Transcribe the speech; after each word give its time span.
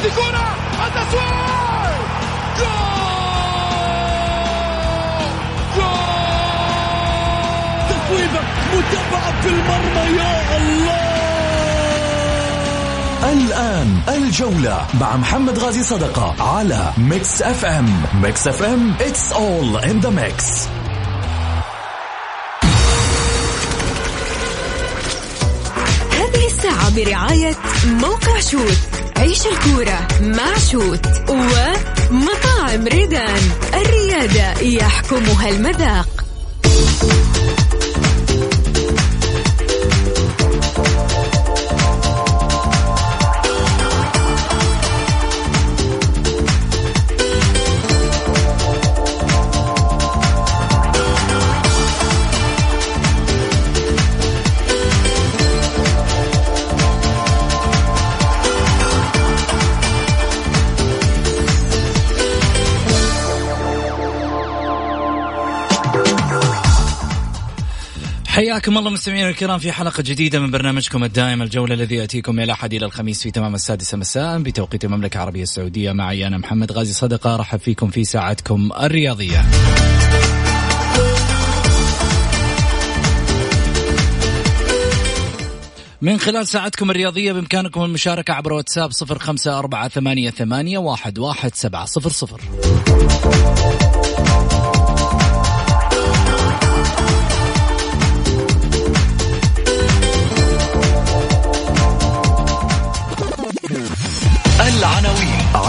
هذه 0.00 0.08
كرة 0.08 0.48
التسويق 0.86 1.94
goal! 2.58 2.70
goal! 5.76 6.20
تصويبة 7.90 8.40
متابعة 8.74 9.42
في 9.42 9.48
المرمى 9.48 10.04
يا 10.18 10.56
الله! 10.56 11.10
الآن 13.32 14.00
الجولة 14.08 14.86
مع 15.00 15.16
محمد 15.16 15.58
غازي 15.58 15.82
صدقة 15.82 16.34
على 16.42 16.92
Mix 16.98 17.42
FM 17.42 18.02
Mix 18.22 18.48
FM 18.48 18.94
it's 18.98 19.32
all 19.32 19.84
in 19.84 20.00
the 20.06 20.10
mix. 20.10 20.44
هذه 26.12 26.46
الساعة 26.46 26.94
برعاية 26.96 27.56
موقع 27.86 28.40
شوت. 28.40 28.99
عيش 29.20 29.46
الكورة 29.46 30.08
مع 30.22 30.58
شوت 30.70 31.06
ومطاعم 31.28 32.86
ريدان. 32.86 33.40
الريادة 33.74 34.60
يحكمها 34.60 35.48
المذاق. 35.48 36.24
حياكم 68.30 68.78
الله 68.78 68.90
مستمعينا 68.90 69.28
الكرام 69.28 69.58
في 69.58 69.72
حلقة 69.72 70.02
جديدة 70.02 70.40
من 70.40 70.50
برنامجكم 70.50 71.04
الدائم 71.04 71.42
الجولة 71.42 71.74
الذي 71.74 71.94
يأتيكم 71.94 72.34
من 72.34 72.42
الأحد 72.42 72.74
إلى 72.74 72.86
الخميس 72.86 73.22
في 73.22 73.30
تمام 73.30 73.54
السادسة 73.54 73.98
مساء 73.98 74.38
بتوقيت 74.38 74.84
المملكة 74.84 75.16
العربية 75.16 75.42
السعودية. 75.42 75.92
معي 75.92 76.26
أنا 76.26 76.38
محمد 76.38 76.72
غازي 76.72 76.92
صدقة 76.92 77.36
رحب 77.36 77.58
فيكم 77.58 77.90
في 77.90 78.04
ساعتكم 78.04 78.70
الرياضية. 78.80 79.44
من 86.02 86.18
خلال 86.18 86.48
ساعتكم 86.48 86.90
الرياضية 86.90 87.32
بإمكانكم 87.32 87.82
المشاركة 87.82 88.34
عبر 88.34 88.52
واتساب 88.52 88.90
صفر 88.90 89.18
خمسة 89.18 89.58
أربعة 89.58 89.88
ثمانية, 89.88 90.30
ثمانية 90.30 90.78
واحد, 90.78 91.18
واحد 91.18 91.54
سبعة 91.54 91.84
صفر 91.84 92.10
صفر. 92.10 92.40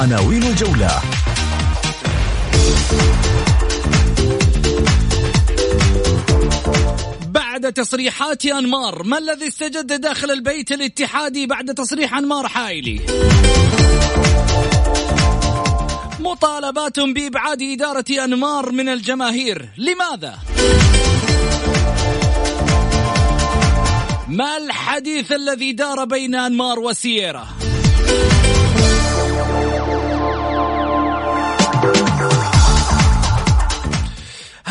عناوين 0.02 0.44
الجولة 0.44 1.02
بعد 7.28 7.74
تصريحات 7.74 8.46
أنمار 8.46 9.04
ما 9.04 9.18
الذي 9.18 9.48
استجد 9.48 10.02
داخل 10.02 10.32
البيت 10.32 10.72
الاتحادي 10.72 11.46
بعد 11.46 11.74
تصريح 11.74 12.18
أنمار 12.18 12.48
حايلي 12.48 13.00
مطالبات 16.20 17.00
بإبعاد 17.00 17.62
إدارة 17.62 18.06
أنمار 18.24 18.72
من 18.72 18.90
الجماهير 18.90 19.70
لماذا؟ 19.78 20.40
ما 24.28 24.58
الحديث 24.58 25.32
الذي 25.32 25.72
دار 25.74 26.06
بين 26.06 26.36
أنمار 26.36 26.80
وسييرا؟ 26.80 27.48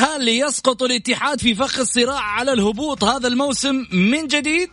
هل 0.01 0.29
يسقط 0.29 0.83
الاتحاد 0.83 1.41
في 1.41 1.55
فخ 1.55 1.79
الصراع 1.81 2.21
على 2.21 2.53
الهبوط 2.53 3.05
هذا 3.05 3.29
الموسم 3.29 3.87
من 3.93 4.27
جديد؟ 4.27 4.71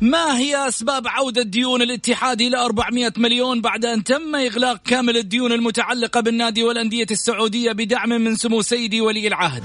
ما 0.00 0.38
هي 0.38 0.68
أسباب 0.68 1.08
عودة 1.08 1.42
ديون 1.42 1.82
الاتحاد 1.82 2.40
إلى 2.40 2.56
400 2.56 3.12
مليون 3.16 3.60
بعد 3.60 3.84
أن 3.84 4.04
تم 4.04 4.36
إغلاق 4.36 4.82
كامل 4.84 5.16
الديون 5.16 5.52
المتعلقة 5.52 6.20
بالنادي 6.20 6.62
والأندية 6.62 7.06
السعودية 7.10 7.72
بدعم 7.72 8.08
من 8.08 8.36
سمو 8.36 8.62
سيدي 8.62 9.00
ولي 9.00 9.26
العهد؟ 9.26 9.62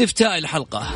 استفتاء 0.00 0.38
الحلقة. 0.38 0.86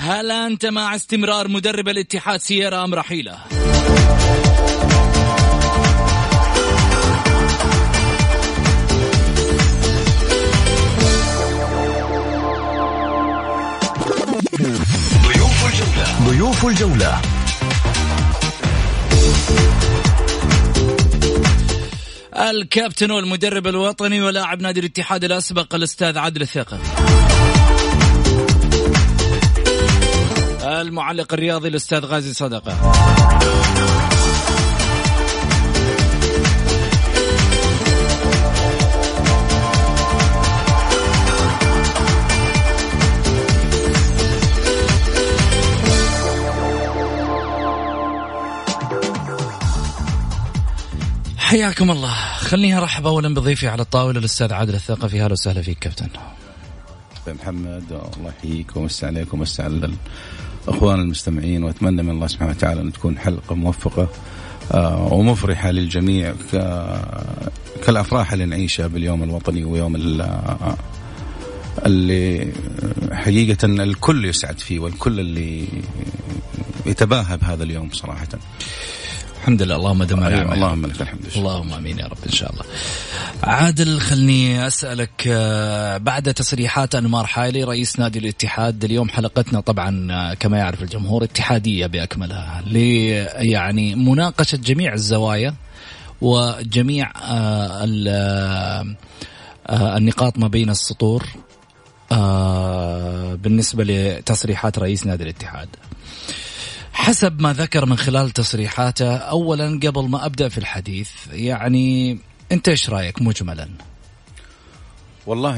هل 0.00 0.30
أنت 0.30 0.66
مع 0.66 0.96
استمرار 0.96 1.48
مدرب 1.48 1.88
الاتحاد 1.88 2.40
سيارة 2.40 2.84
أم 2.84 2.94
رحيلة؟ 2.94 3.38
ضيوف 15.22 15.66
الجولة. 15.66 16.28
ضيوف 16.28 16.66
الجولة. 16.66 17.20
الكابتن 22.38 23.10
والمدرب 23.10 23.66
الوطني 23.66 24.22
ولاعب 24.22 24.60
نادي 24.60 24.80
الاتحاد 24.80 25.24
الأسبق 25.24 25.74
الأستاذ 25.74 26.18
عادل 26.18 26.42
الثقفي 26.42 26.80
المعلق 30.62 31.32
الرياضي 31.34 31.68
الأستاذ 31.68 32.04
غازي 32.04 32.32
صدقة. 32.32 32.92
حياكم 51.46 51.90
الله. 51.90 52.14
خليني 52.38 52.78
أرحب 52.78 53.06
اولا 53.06 53.34
بضيفي 53.34 53.68
على 53.68 53.82
الطاولة 53.82 54.18
الأستاذ 54.18 54.52
عادل 54.52 54.74
الثقفي. 54.74 55.22
أهلا 55.22 55.32
وسهلا 55.32 55.62
فيك 55.62 55.78
كابتن. 55.78 56.08
محمد 57.28 57.84
الله 57.92 58.32
يحييك 58.38 58.76
ومسا 58.76 59.06
عليكم 59.06 59.38
ومسا 59.38 59.62
على 59.62 59.90
الأخوان 60.68 61.00
المستمعين 61.00 61.64
وأتمنى 61.64 62.02
من 62.02 62.10
الله 62.10 62.26
سبحانه 62.26 62.50
وتعالى 62.50 62.80
أن 62.80 62.92
تكون 62.92 63.18
حلقة 63.18 63.54
موفقة 63.54 64.08
آه، 64.72 65.12
ومفرحة 65.12 65.70
للجميع 65.70 66.32
ك- 66.52 67.00
كالأفراح 67.86 68.32
اللي 68.32 68.44
نعيشها 68.44 68.86
باليوم 68.86 69.22
الوطني 69.22 69.64
ويوم 69.64 69.96
ال- 69.96 70.76
اللي 71.86 72.52
حقيقة 73.12 73.66
الكل 73.66 74.24
يسعد 74.24 74.58
فيه 74.58 74.78
والكل 74.78 75.20
اللي 75.20 75.68
يتباهى 76.86 77.36
بهذا 77.36 77.64
اليوم 77.64 77.90
صراحة. 77.92 78.28
الحمد 79.40 79.62
لله 79.62 79.76
اللهم 79.76 80.04
دم 80.04 80.20
نعمة. 80.20 80.54
اللهم 80.54 80.86
لك 80.86 81.00
الحمد 81.00 81.20
اللهم 81.36 81.72
آمين 81.72 81.98
يا 81.98 82.06
رب 82.06 82.18
إن 82.26 82.32
شاء 82.32 82.50
الله. 82.52 82.62
عادل 83.42 84.00
خلني 84.00 84.66
أسألك 84.66 85.24
آه، 85.28 85.96
بعد 85.96 86.34
تصريحات 86.34 86.94
أنمار 86.94 87.26
حايلي 87.26 87.64
رئيس 87.64 87.98
نادي 88.00 88.18
الاتحاد 88.18 88.84
اليوم 88.84 89.08
حلقتنا 89.08 89.60
طبعا 89.60 90.08
آه، 90.12 90.34
كما 90.34 90.58
يعرف 90.58 90.82
الجمهور 90.82 91.24
اتحادية 91.24 91.86
بأكملها 91.86 92.62
يعني 93.36 93.94
مناقشة 93.94 94.56
جميع 94.56 94.92
الزوايا 94.94 95.54
وجميع 96.20 97.12
آه، 97.22 97.84
ال- 97.84 98.96
النقاط 99.70 100.38
ما 100.38 100.48
بين 100.48 100.70
السطور 100.70 101.24
بالنسبة 103.42 103.84
لتصريحات 103.84 104.78
رئيس 104.78 105.06
نادي 105.06 105.24
الاتحاد. 105.24 105.68
حسب 106.96 107.40
ما 107.40 107.52
ذكر 107.52 107.86
من 107.86 107.96
خلال 107.96 108.30
تصريحاته 108.30 109.16
اولا 109.16 109.80
قبل 109.82 110.08
ما 110.08 110.26
أبدأ 110.26 110.48
في 110.48 110.58
الحديث 110.58 111.10
يعني 111.32 112.18
أنت 112.52 112.68
إيش 112.68 112.90
رأيك 112.90 113.22
مجملا؟ 113.22 113.68
والله 115.26 115.56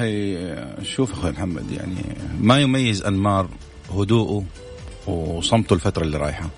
شوف 0.82 1.12
أخوي 1.12 1.30
محمد 1.30 1.70
يعني 1.70 2.04
ما 2.40 2.58
يميز 2.60 3.02
أنمار 3.02 3.48
هدوءه 3.94 4.44
وصمته 5.06 5.74
الفترة 5.74 6.02
اللي 6.02 6.16
رايحة. 6.16 6.50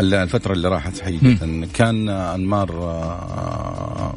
الفترة 0.00 0.52
اللي 0.52 0.68
راحت 0.68 1.00
حقيقة 1.00 1.66
كان 1.74 2.08
أنمار 2.08 2.70
آه، 2.70 4.14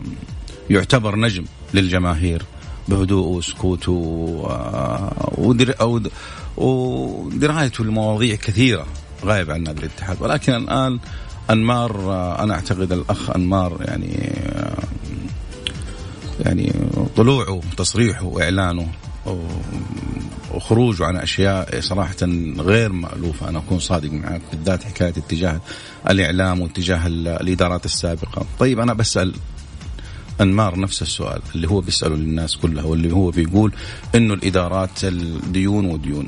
يعتبر 0.70 1.16
نجم 1.16 1.46
للجماهير 1.74 2.44
بهدوء 2.88 3.28
وسكوت 3.28 3.88
ودرايته 6.58 7.86
لمواضيع 7.86 8.36
كثيرة. 8.36 8.88
غايب 9.26 9.52
عن 9.52 9.64
نادي 9.64 9.80
الاتحاد. 9.80 10.18
ولكن 10.22 10.54
الآن 10.54 11.00
أنمار 11.50 11.92
أنا 12.44 12.54
أعتقد 12.54 12.92
الأخ 12.92 13.30
أنمار 13.30 13.78
يعني 13.82 14.34
يعني 16.40 16.74
طلوعه 17.16 17.52
وتصريحه 17.52 18.26
واعلانه 18.26 18.88
وخروجه 20.54 21.06
عن 21.06 21.18
أشياء 21.18 21.82
صراحة 21.82 22.16
غير 22.58 22.92
مألوفة. 22.92 23.50
أنا 23.50 23.60
أكون 23.60 23.80
صادق 23.80 24.12
معك 24.12 24.42
بالذات 24.52 24.84
حكاية 24.84 25.14
اتجاه 25.18 25.62
الإعلام 26.10 26.62
واتجاه 26.62 27.08
الإدارات 27.08 27.86
السابقة. 27.86 28.46
طيب 28.60 28.80
أنا 28.80 28.94
بسأل 28.94 29.34
أنمار 30.42 30.80
نفس 30.80 31.02
السؤال 31.02 31.42
اللي 31.56 31.70
هو 31.70 31.82
بيسأله 31.82 32.16
للناس 32.16 32.58
كلها 32.58 32.84
واللي 32.84 33.14
هو 33.14 33.32
بيقول 33.32 33.74
إنه 34.16 34.34
الإدارات 34.34 35.04
الديون 35.04 35.86
وديون. 35.86 36.28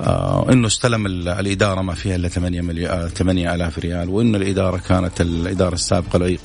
آه 0.00 0.52
إنه 0.52 0.66
استلم 0.66 1.06
الإدارة 1.06 1.82
ما 1.82 1.94
فيها 1.94 2.16
إلا 2.16 2.28
8 2.28 2.60
مليون 2.60 3.08
8000 3.08 3.78
ريال 3.78 4.08
وان 4.08 4.34
الإدارة 4.34 4.76
كانت 4.76 5.20
الإدارة 5.20 5.74
السابقة 5.74 6.18
لأي 6.18 6.36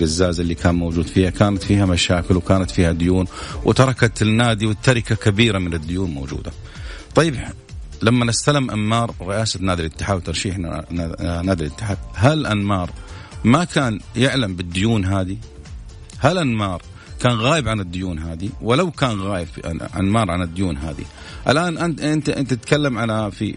قزاز 0.00 0.40
اللي 0.40 0.54
كان 0.54 0.74
موجود 0.74 1.06
فيها 1.06 1.30
كانت 1.30 1.62
فيها 1.62 1.86
مشاكل 1.86 2.36
وكانت 2.36 2.70
فيها 2.70 2.92
ديون 2.92 3.26
وتركت 3.64 4.22
النادي 4.22 4.66
والتركة 4.66 5.14
كبيرة 5.14 5.58
من 5.58 5.74
الديون 5.74 6.10
موجودة. 6.10 6.52
طيب 7.14 7.36
لما 8.02 8.30
استلم 8.30 8.70
أنمار 8.70 9.14
رئاسة 9.20 9.60
نادي 9.62 9.82
الاتحاد 9.82 10.16
وترشيح 10.16 10.58
نادي 10.58 11.64
الاتحاد 11.66 11.98
هل 12.14 12.46
أنمار 12.46 12.90
ما 13.44 13.64
كان 13.64 14.00
يعلم 14.16 14.56
بالديون 14.56 15.04
هذه؟ 15.04 15.36
هل 16.18 16.38
أنمار 16.38 16.82
كان 17.22 17.32
غايب 17.32 17.68
عن 17.68 17.80
الديون 17.80 18.18
هذه 18.18 18.50
ولو 18.62 18.90
كان 18.90 19.20
غايب 19.20 19.48
انمار 19.96 20.30
عن 20.30 20.42
الديون 20.42 20.76
هذه. 20.76 21.04
الآن 21.48 21.78
انت 21.78 22.00
انت 22.00 22.28
أنت 22.28 22.54
تتكلم 22.54 22.98
على 22.98 23.30
في 23.30 23.56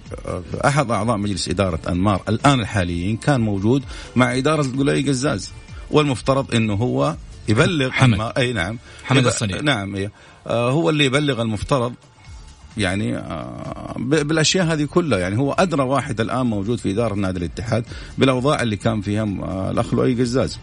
أحد 0.65 0.91
أعضاء 0.91 1.17
مجلس 1.17 1.49
إدارة 1.49 1.79
أنمار 1.89 2.21
الآن 2.29 2.59
الحاليين 2.59 3.17
كان 3.17 3.41
موجود 3.41 3.83
مع 4.15 4.37
إدارة 4.37 4.63
قلي 4.77 5.01
قزاز. 5.01 5.51
والمفترض 5.91 6.55
إنه 6.55 6.73
هو 6.73 7.15
يبلغ 7.47 7.89
حمد. 7.89 8.31
أي 8.37 8.53
نعم. 8.53 8.77
حمد 9.03 9.25
الصنيع 9.25 9.61
نعم. 9.61 10.09
آه 10.47 10.71
هو 10.71 10.89
اللي 10.89 11.05
يبلغ 11.05 11.41
المفترض 11.41 11.93
يعني 12.77 13.17
آه 13.17 13.95
بالأشياء 13.97 14.65
هذه 14.65 14.85
كلها. 14.85 15.19
يعني 15.19 15.37
هو 15.37 15.53
أدرى 15.53 15.83
واحد 15.83 16.21
الآن 16.21 16.45
موجود 16.45 16.79
في 16.79 16.91
إدارة 16.91 17.15
نادي 17.15 17.39
الاتحاد 17.39 17.85
بالأوضاع 18.17 18.61
اللي 18.61 18.75
كان 18.75 19.01
فيها 19.01 19.23
آه 19.23 19.71
الأخ 19.71 19.93
لؤي 19.93 20.13
قزاز. 20.13 20.59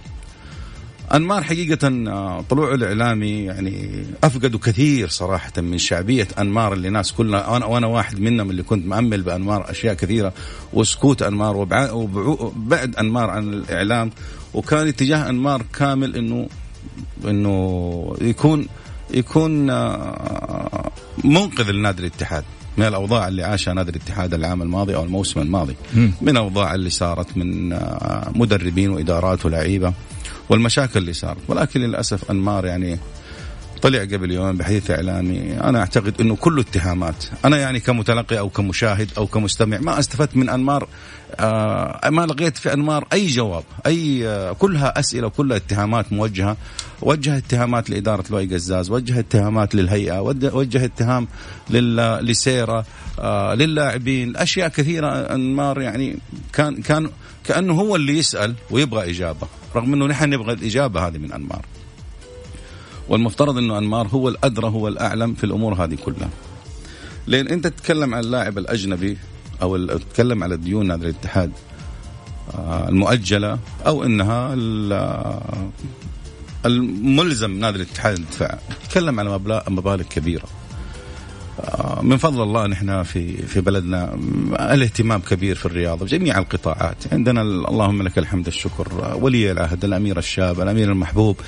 أنمار 1.14 1.42
حقيقة 1.42 1.88
آه، 2.08 2.44
طلوعه 2.50 2.74
الإعلامي 2.74 3.44
يعني 3.44 4.04
افقدوا 4.24 4.60
كثير 4.60 5.08
صراحة 5.08 5.52
من 5.56 5.78
شعبية 5.78 6.28
أنمار 6.38 6.72
اللي 6.72 6.90
ناس 6.90 7.12
كلنا 7.12 7.56
أنا 7.56 7.66
وأنا 7.66 7.86
واحد 7.86 8.20
منهم 8.20 8.50
اللي 8.50 8.62
كنت 8.62 8.86
مأمل 8.86 9.22
بأنمار 9.22 9.70
أشياء 9.70 9.94
كثيرة 9.94 10.32
وسكوت 10.72 11.22
أنمار 11.22 11.56
وبعد 11.56 12.96
أنمار 12.96 13.30
عن 13.30 13.48
الإعلام 13.54 14.10
وكان 14.54 14.88
اتجاه 14.88 15.28
أنمار 15.28 15.62
كامل 15.78 16.16
انه 16.16 16.48
إنه 17.24 18.16
يكون 18.20 18.66
يكون 19.14 19.70
آه، 19.70 20.90
منقذ 21.24 21.70
لنادي 21.70 22.00
الاتحاد 22.00 22.44
من 22.76 22.86
الأوضاع 22.86 23.28
اللي 23.28 23.42
عاشها 23.42 23.74
نادي 23.74 23.90
الاتحاد 23.90 24.34
العام 24.34 24.62
الماضي 24.62 24.96
أو 24.96 25.04
الموسم 25.04 25.40
الماضي. 25.40 25.76
من 25.94 26.28
الاوضاع 26.28 26.74
اللي 26.74 26.90
صارت 26.90 27.36
من 27.36 27.72
آه، 27.72 28.32
مدربين 28.34 28.90
وإدارات 28.90 29.46
ولاعيبه 29.46 29.92
والمشاكل 30.48 30.98
اللي 30.98 31.12
صارت. 31.12 31.38
ولكن 31.48 31.80
للأسف 31.80 32.30
أنمار 32.30 32.66
يعني 32.66 32.98
طلع 33.82 33.98
قبل 34.00 34.30
يومين 34.30 34.56
بحديث 34.56 34.90
إعلامي. 34.90 35.60
أنا 35.64 35.80
أعتقد 35.80 36.20
إنه 36.20 36.36
كله 36.36 36.60
اتهامات 36.62 37.24
أنا 37.44 37.56
يعني 37.56 37.80
كمتلقي 37.80 38.38
أو 38.38 38.48
كمشاهد 38.48 39.10
أو 39.18 39.26
كمستمع 39.26 39.78
ما 39.78 39.98
استفدت 39.98 40.36
من 40.36 40.48
أنمار 40.48 40.88
آه 41.40 42.10
ما 42.10 42.26
لقيت 42.26 42.56
في 42.56 42.72
أنمار 42.72 43.06
أي 43.12 43.26
جواب 43.26 43.64
أي 43.86 44.28
آه 44.28 44.52
كلها 44.52 44.98
أسئلة 44.98 45.26
وكلها 45.26 45.56
اتهامات 45.56 46.12
موجهة. 46.12 46.56
وجه 47.02 47.36
اتهامات 47.36 47.90
لإدارة 47.90 48.24
لؤي 48.30 48.46
قزاز 48.46 48.90
وجه 48.90 49.18
اتهامات 49.18 49.74
للهيئة 49.74 50.20
وجه 50.52 50.84
اتهام 50.84 51.28
لسيرة 51.70 52.84
آه 53.18 53.54
للاعبين. 53.54 54.36
أشياء 54.36 54.68
كثيرة 54.68 55.08
أنمار 55.08 55.80
يعني 55.80 56.18
كان 56.52 56.82
كان 56.82 57.10
كأنه 57.44 57.74
هو 57.74 57.96
اللي 57.96 58.18
يسأل 58.18 58.54
ويبغى 58.70 59.10
إجابة 59.10 59.46
رغم 59.76 59.94
إنه 59.94 60.06
نحن 60.06 60.30
نبغى 60.30 60.52
الإجابة 60.52 61.06
هذه 61.06 61.18
من 61.18 61.32
أنمار. 61.32 61.64
والمفترض 63.08 63.58
إنه 63.58 63.78
أنمار 63.78 64.06
هو 64.08 64.28
الأدرى 64.28 64.66
هو 64.66 64.88
الأعلم 64.88 65.34
في 65.34 65.44
الأمور 65.44 65.74
هذه 65.74 65.94
كلها. 65.94 66.30
لأن 67.26 67.48
أنت 67.48 67.66
تتكلم 67.66 68.14
عن 68.14 68.24
اللاعب 68.24 68.58
الأجنبي 68.58 69.18
أو 69.62 69.86
تتكلم 69.86 70.42
على 70.42 70.56
ديون 70.56 70.86
نادي 70.86 71.04
الاتحاد 71.04 71.52
آه، 72.54 72.88
المؤجلة 72.88 73.58
أو 73.86 74.04
إنها 74.04 74.54
الملزم 76.66 77.58
نادي 77.58 77.76
الاتحاد 77.76 78.18
الدفاع 78.18 78.58
تتكلم 78.84 79.20
على 79.20 79.40
مبالغ 79.68 80.02
كبيرة. 80.02 80.44
آه، 80.44 80.61
من 82.02 82.16
فضل 82.16 82.42
الله 82.42 82.66
نحن 82.66 83.02
في 83.02 83.46
في 83.46 83.60
بلدنا. 83.60 84.18
الاهتمام 84.60 85.20
كبير 85.20 85.56
في 85.56 85.66
الرياضه 85.66 86.04
بجميع 86.04 86.38
القطاعات. 86.38 86.96
عندنا 87.12 87.42
اللهم 87.42 88.02
لك 88.02 88.18
الحمد 88.18 88.46
الشكر. 88.46 89.16
ولي 89.20 89.52
العهد 89.52 89.84
الامير 89.84 90.18
الشاب 90.18 90.60
الامير 90.60 90.92
المحبوب 90.92 91.40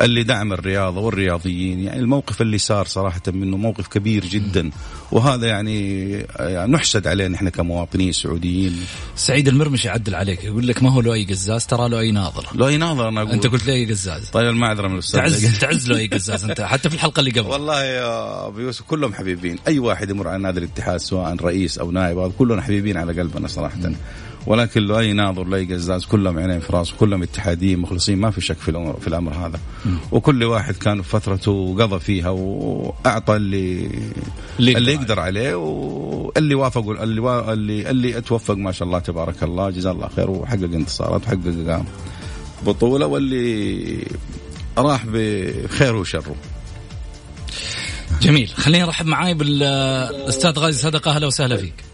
اللي 0.00 0.22
دعم 0.22 0.52
الرياضه 0.52 1.00
والرياضيين. 1.00 1.80
يعني 1.80 2.00
الموقف 2.00 2.42
اللي 2.42 2.58
صار 2.58 2.86
صراحة 2.86 3.22
منه 3.28 3.56
موقف 3.56 3.88
كبير 3.88 4.24
جدا. 4.24 4.70
وهذا 5.12 5.46
يعني, 5.46 6.10
يعني 6.38 6.72
نحسد 6.72 7.06
عليه 7.06 7.28
نحن 7.28 7.48
كمواطنين 7.48 8.12
سعوديين. 8.12 8.80
سعيد 9.16 9.48
المرمش 9.48 9.84
يعدل 9.84 10.14
عليك 10.14 10.44
يقول 10.44 10.68
لك 10.68 10.82
ما 10.82 10.90
هو 10.90 11.00
لؤي 11.00 11.24
قزاز؟ 11.24 11.66
ترى 11.66 11.88
لؤي 11.88 12.10
ناظر. 12.10 12.46
لؤي 12.54 12.76
ناظر 12.76 13.08
أنا 13.08 13.20
أقول. 13.22 13.32
أنت 13.32 13.46
قلت 13.46 13.66
لؤي 13.66 13.86
قزاز. 13.86 14.30
طيب 14.30 14.48
المعذرة 14.48 14.88
من 14.88 14.94
الأستاذ. 14.94 15.20
تعز 15.20 15.58
تعز 15.58 15.88
لؤي 15.88 16.06
قزاز 16.06 16.44
أنت 16.44 16.60
حتى 16.60 16.88
في 16.88 16.94
الحلقة 16.94 17.20
اللي 17.20 17.30
قبل. 17.30 17.50
والله 17.50 17.84
يا 17.84 18.46
أبو 18.46 18.58
يوسف 18.58 18.82
كلهم 18.82 19.14
حبيبين. 19.14 19.58
أي 19.68 19.78
واحد 19.78 20.10
يمر 20.10 20.28
على 20.28 20.42
نادي 20.42 20.58
الاتحاد 20.58 20.96
سواء 20.96 21.36
رئيس 21.36 21.78
أو 21.78 21.90
نائب 21.90 22.32
كلهم 22.38 22.60
حبيبين 22.60 22.96
على 22.96 23.20
قلبنا 23.20 23.48
صراحة. 23.48 23.78
ولكن 24.46 24.80
لو 24.80 24.98
أي 24.98 25.12
ناظر 25.12 25.44
لاي 25.44 25.64
قزاز 25.64 26.04
كلهم 26.04 26.38
عينين 26.38 26.60
في 26.60 26.72
راس 26.72 26.92
كلهم 26.92 27.22
اتحاديين 27.22 27.78
مخلصين 27.78 28.18
ما 28.18 28.30
في 28.30 28.40
شك 28.40 28.56
في 28.56 28.68
الامر 28.68 28.96
في 29.00 29.08
الأمر 29.08 29.34
هذا. 29.34 29.60
م. 29.84 29.88
وكل 30.12 30.44
واحد 30.44 30.74
كان 30.74 31.02
في 31.02 31.08
فترته 31.08 31.50
وقضى 31.50 32.00
فيها 32.00 32.28
وأعطى 32.28 33.36
اللي 33.36 33.90
اللي, 34.58 34.76
اللي 34.76 34.92
يقدر. 34.92 35.20
عليه 35.20 35.54
واللي 35.54 36.54
وافق 36.54 36.88
اللي 36.88 37.20
وا... 37.20 37.52
اللي 37.52 37.90
اللي 37.90 38.20
توفق 38.20 38.54
ما 38.54 38.72
شاء 38.72 38.88
الله 38.88 38.98
تبارك 38.98 39.42
الله 39.42 39.70
جزاه 39.70 39.92
الله 39.92 40.08
خير 40.08 40.30
وحقق 40.30 40.62
انتصارات 40.62 41.22
وحقق 41.26 41.84
بطولة 42.66 43.06
واللي 43.06 44.06
راح 44.78 45.06
بخير 45.06 45.96
وشره. 45.96 46.34
جميل. 48.22 48.48
خليني 48.48 48.84
أرحب 48.84 49.06
معاي 49.06 49.34
بالأستاذ 49.34 50.58
غازي 50.58 50.78
صدقة. 50.78 51.10
أهلا 51.10 51.26
وسهلا 51.26 51.56
فيك. 51.56 51.84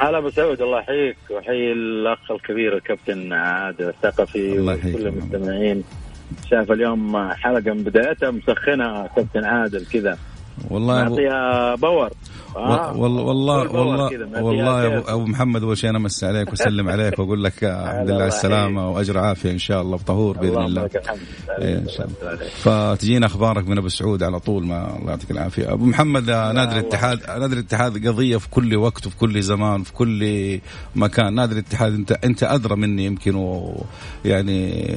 هلا 0.00 0.18
أبو 0.18 0.30
سعود. 0.30 0.62
الله 0.62 0.78
يحييك 0.78 1.16
واحيي 1.30 1.72
الأخ 1.72 2.30
الكبير 2.30 2.76
الكابتن 2.76 3.32
عادل 3.32 3.88
الثقفي 3.88 4.58
وكل 4.58 5.06
المستمعين. 5.06 5.84
شايف 6.50 6.72
اليوم 6.72 7.32
حلقة 7.32 7.72
من 7.72 7.82
بدايتها 7.82 8.30
مسخنة 8.30 9.06
كابتن 9.16 9.44
عادل 9.44 9.86
كذا. 9.86 10.18
والله 10.70 11.02
نعطيها 11.02 11.74
باور. 11.74 12.10
آه 12.56 12.96
والله 12.96 13.22
والله 13.22 13.70
والله 13.72 14.42
والله 14.42 14.84
يا 14.84 14.98
ابو 15.14 15.26
محمد 15.26 15.62
أول 15.62 15.78
شيء 15.78 15.90
أنا 15.90 15.98
امسي 15.98 16.26
عليك 16.26 16.48
وأسلم 16.48 16.88
عليك 16.94 17.18
وأقول 17.18 17.44
لك 17.44 17.64
الحمد 17.64 18.10
لله 18.10 18.14
على 18.14 18.26
السلامة 18.26 18.90
وأجر 18.90 19.18
عافية 19.18 19.50
إن 19.50 19.58
شاء 19.58 19.82
الله 19.82 19.94
وطهور 19.94 20.38
بإذن 20.38 20.62
الله. 20.62 20.90
إيه 21.58 21.78
إن 21.78 21.88
شاء 21.88 22.06
الله. 22.06 22.46
فتجينا 22.46 23.26
أخبارك 23.26 23.68
من 23.68 23.78
أبو 23.78 23.88
سعود 23.88 24.22
على 24.22 24.40
طول 24.40 24.66
ما 24.66 24.96
الله 24.96 25.10
يعطيك 25.10 25.30
العافية. 25.30 25.72
أبو 25.72 25.84
محمد 25.84 26.30
نادي 26.30 26.72
الاتحاد 26.72 27.18
نادي 27.40 27.54
الاتحاد 27.54 28.06
قضية 28.06 28.36
في 28.36 28.48
كل 28.50 28.76
وقت 28.76 29.06
وفي 29.06 29.16
كل 29.16 29.42
زمان 29.42 29.82
في 29.82 29.92
كل 29.92 30.60
مكان. 30.96 31.34
نادي 31.34 31.52
الاتحاد 31.52 31.94
انت 31.94 32.12
أنت 32.12 32.42
أدرى 32.42 32.76
مني 32.76 33.04
يمكن 33.04 33.62
يعني 34.24 34.92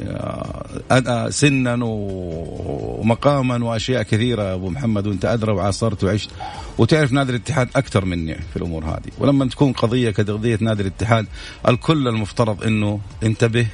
آه، 0.91 1.29
سنا 1.29 1.79
ومقاما 1.81 3.65
وأشياء 3.65 4.03
كثيرة 4.03 4.53
أبو 4.53 4.69
محمد 4.69 5.07
وأنت 5.07 5.25
أدرى 5.25 5.51
وعاصرت 5.51 6.03
وعشت. 6.03 6.29
وتعرف 6.77 7.11
نادي 7.11 7.31
الاتحاد 7.45 7.69
أكثر 7.75 8.05
مني 8.05 8.35
في 8.35 8.57
الأمور 8.57 8.85
هذه. 8.85 9.11
ولما 9.19 9.45
تكون 9.45 9.71
قضية 9.73 10.11
كقضيه 10.11 10.57
نادي 10.61 10.81
الاتحاد 10.81 11.27
الكل 11.67 12.07
المفترض 12.07 12.63
إنه 12.63 12.99
ينتبه 13.23 13.67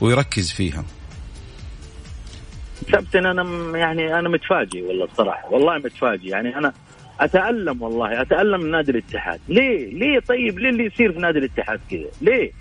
ويركز 0.00 0.50
فيها. 0.50 0.84
كابتن 2.92 3.26
أنا 3.26 3.78
يعني 3.78 4.18
أنا 4.18 4.28
متفاجئ 4.28 4.82
والله 4.82 5.06
بصراحة. 5.06 5.52
والله 5.52 5.78
متفاجئ. 5.78 6.28
يعني 6.28 6.56
أنا 6.56 6.72
أتألم 7.20 7.82
والله 7.82 8.22
أتألم 8.22 8.60
من 8.60 8.70
نادي 8.70 8.90
الاتحاد. 8.90 9.40
ليه؟ 9.48 9.94
ليه 9.94 10.20
طيب؟ 10.20 10.58
ليه 10.58 10.70
اللي 10.70 10.84
يصير 10.84 11.12
في 11.12 11.18
نادي 11.18 11.38
الاتحاد 11.38 11.80
كذا؟ 11.90 12.08
ليه؟ 12.20 12.52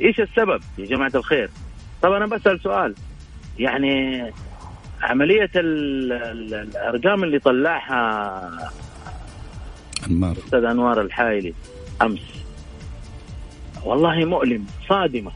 إيش 0.00 0.20
السبب 0.20 0.60
يا 0.78 0.86
جماعة 0.86 1.12
الخير؟ 1.14 1.50
طب 2.02 2.12
أنا 2.12 2.26
بسأل 2.26 2.60
سؤال. 2.60 2.94
يعني 3.58 4.24
عملية 5.02 5.50
الأرقام 5.56 7.24
اللي 7.24 7.38
طلعها 7.38 8.72
انمار 10.10 10.36
أستاذ 10.38 10.64
أنوار 10.64 11.00
الحايلي 11.00 11.54
أمس. 12.02 12.20
والله 13.84 14.24
مؤلم 14.24 14.64
صادمة. 14.88 15.32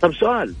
طب 0.00 0.14
سؤال 0.14 0.54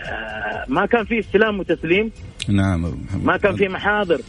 آه 0.00 0.64
ما 0.68 0.86
كان 0.86 1.04
في 1.04 1.18
استلام 1.18 1.60
وتسليم؟ 1.60 2.12
نعم 2.48 2.94
ما 3.22 3.36
كان 3.36 3.56
في 3.56 3.68
محاضر 3.68 4.20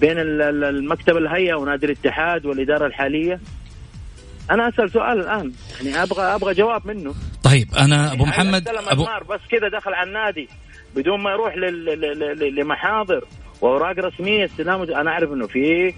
بين 0.00 0.18
المكتب 0.18 1.16
الهيئة 1.16 1.54
ونادي 1.54 1.86
الاتحاد 1.86 2.46
والإدارة 2.46 2.86
الحالية؟ 2.86 3.40
أنا 4.50 4.68
أسأل 4.68 4.90
سؤال 4.90 5.20
الآن 5.20 5.52
يعني 5.76 6.02
أبغى 6.02 6.22
أبغى 6.22 6.54
جواب 6.54 6.86
منه. 6.86 7.14
طيب 7.42 7.68
أنا 7.78 8.12
أبو 8.12 8.24
يعني 8.24 8.30
محمد 8.30 8.68
أبو 8.68 9.06
بس 9.30 9.40
كذا 9.50 9.68
دخل 9.68 9.94
على 9.94 10.08
النادي 10.08 10.48
بدون 10.96 11.22
ما 11.22 11.30
يروح 11.30 11.54
لمحاضر؟ 12.58 13.24
وأوراق 13.60 13.98
رسمية 13.98 14.44
استلام 14.44 14.82
أنا 14.82 15.10
أعرف 15.10 15.32
إنه 15.32 15.46
في 15.46 15.94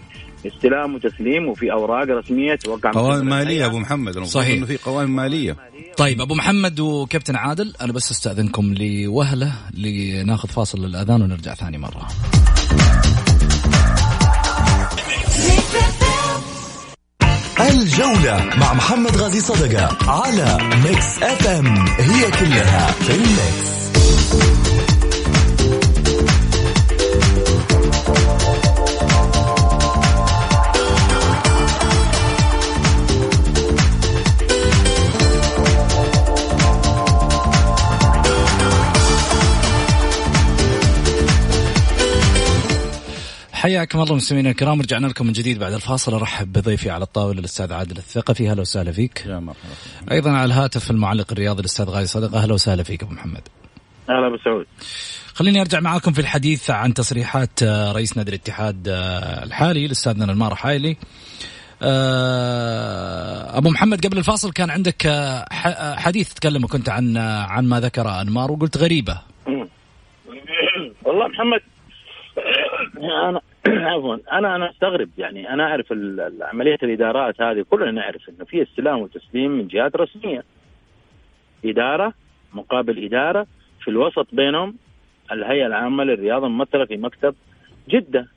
استلام 0.47 0.95
وتسليم 0.95 1.49
وفي 1.49 1.73
أوراق 1.73 2.09
رسمية 2.09 2.55
توقع 2.55 2.91
قوائم 2.91 3.27
مالية 3.27 3.67
أبو 3.67 3.79
محمد 3.79 4.19
صحيح. 4.19 4.57
إنه 4.57 4.67
في 4.67 4.77
قوائم 4.77 5.17
مالية. 5.17 5.57
طيب 5.97 6.21
أبو 6.21 6.35
محمد 6.35 6.81
وكابتن 6.81 7.37
عادل 7.37 7.75
أنا 7.81 7.93
بس 7.93 8.11
أستأذنكم 8.11 8.75
لوهلة 8.75 9.53
لناخذ 9.75 10.49
فاصل 10.49 10.87
للاذان 10.87 11.23
ونرجع 11.23 11.55
ثاني 11.55 11.79
مرة. 11.79 12.09
الجولة 17.61 18.51
مع 18.61 18.75
محمد 18.75 19.17
غازي 19.17 19.41
صدقة 19.41 20.11
على 20.11 20.59
Mix 20.85 21.23
FM 21.23 21.67
هي 21.87 22.31
كلها 22.31 22.87
في 22.93 23.15
ال 23.15 23.31
mix 23.31 23.80
حياكم 43.81 44.01
الله 44.01 44.15
مستمعينا 44.15 44.51
الكرام. 44.51 44.81
رجعنا 44.81 45.07
لكم 45.07 45.27
من 45.27 45.33
جديد 45.33 45.59
بعد 45.59 45.73
الفاصل. 45.73 46.15
أرحب 46.15 46.53
بضيفي 46.53 46.91
على 46.91 47.05
الطاولة 47.05 47.39
الأستاذ 47.39 47.73
عادل 47.73 47.97
الثقفي. 47.97 48.51
أهلا 48.51 48.61
وسهلا 48.61 48.93
فيك. 48.93 49.27
يا 49.27 49.39
مرحبا. 49.39 50.13
أيضا 50.13 50.31
على 50.31 50.45
الهاتف 50.45 50.91
المعلق 50.91 51.33
الرياضي 51.33 51.61
الأستاذ 51.61 51.85
غازي 51.85 52.07
صدقه 52.07 52.43
أهلا 52.43 52.55
وسهلا 52.55 52.83
فيك 52.83 53.03
أبو 53.03 53.13
محمد. 53.13 53.43
أهلا 54.11 54.27
ابو 54.27 54.37
سعود 54.37 54.67
خليني 55.35 55.61
أرجع 55.61 55.81
معاكم 55.81 56.13
في 56.13 56.21
الحديث 56.21 56.71
عن 56.71 56.95
تصريحات 56.95 57.63
آه، 57.63 57.93
رئيس 57.93 58.17
نادي 58.17 58.31
الاتحاد 58.31 58.89
آه، 58.89 59.45
الحالي 59.45 59.87
الاستاذ 59.87 60.19
نمار 60.19 60.55
حايلي 60.55 60.97
آه، 61.83 63.59
أبو 63.59 63.71
محمد 63.71 64.07
قبل 64.07 64.19
الفاصل 64.19 64.53
كان 64.53 64.71
عندك 64.71 65.09
حديث 65.97 66.35
تكلم 66.35 66.67
كنت 66.67 66.89
عن 66.89 67.17
عن 67.17 67.69
ما 67.69 67.81
ذكر 67.81 68.21
أنمار 68.21 68.53
وقلت 68.53 68.77
غريبة. 68.77 69.21
والله 71.05 71.29
محمد 71.29 71.61
أنا 73.29 73.41
عفوا. 73.67 74.17
أنا 74.33 74.57
أنا 74.57 74.71
أستغرب. 74.71 75.11
يعني 75.19 75.53
أنا 75.53 75.65
أعرف 75.65 75.93
عملية 76.41 76.79
الإدارات 76.83 77.43
هذه 77.43 77.65
كلنا 77.71 77.91
نعرف 77.91 78.29
إنه 78.29 78.45
في 78.45 78.63
استلام 78.63 78.99
وتسليم 78.99 79.51
من 79.51 79.69
جهات 79.69 79.97
رسمية. 79.97 80.45
إدارة 81.65 82.15
مقابل 82.53 83.05
إدارة 83.05 83.47
في 83.81 83.89
الوسط 83.89 84.27
بينهم 84.33 84.77
الهيئة 85.33 85.67
العامة 85.67 86.05
للرياضة 86.05 86.49
ممثلة 86.49 86.85
في 86.85 86.97
مكتب 86.97 87.35
جدة. 87.89 88.29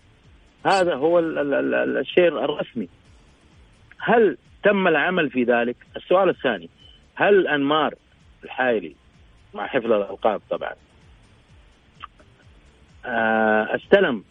هذا 0.66 0.96
هو 0.96 1.20
ال 1.20 1.38
ال 1.38 1.74
ال 1.74 1.98
الشيء 1.98 2.28
الرسمي. 2.28 2.90
هل 4.00 4.38
تم 4.64 4.88
العمل 4.88 5.30
في 5.30 5.44
ذلك؟ 5.44 5.76
السؤال 5.96 6.30
الثاني 6.30 6.70
هل 7.16 7.48
أنمار 7.48 7.94
الحايلي 8.44 8.96
مع 9.54 9.68
حفظ 9.68 9.92
الألقاب 9.92 10.42
طبعا 10.50 10.74
آه، 13.06 13.76
استلم 13.76 14.24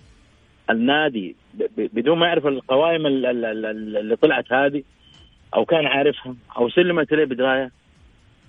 النادي 0.71 1.37
بدون 1.77 2.19
ما 2.19 2.27
يعرف 2.27 2.47
القوائم 2.47 3.07
اللي 3.07 4.17
طلعت 4.17 4.53
هذه 4.53 4.83
أو 5.55 5.65
كان 5.65 5.87
عارفها 5.87 6.35
أو 6.57 6.69
سلمت 6.69 7.13
اليه 7.13 7.25
بدراية 7.25 7.71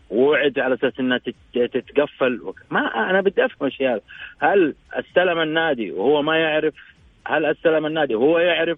ووعد 0.09 0.59
على 0.59 0.75
أساس 0.75 0.99
إنها 0.99 1.19
تتقفل. 1.53 2.53
ما 2.71 3.09
أنا 3.09 3.21
بدي 3.21 3.45
أفهم 3.45 3.67
اشياء 3.67 4.03
هل 4.39 4.75
استلم 4.93 5.39
النادي 5.39 5.91
وهو 5.91 6.21
ما 6.21 6.37
يعرف؟ 6.37 6.73
هل 7.27 7.45
استلم 7.45 7.85
النادي 7.85 8.15
وهو 8.15 8.39
يعرف؟ 8.39 8.77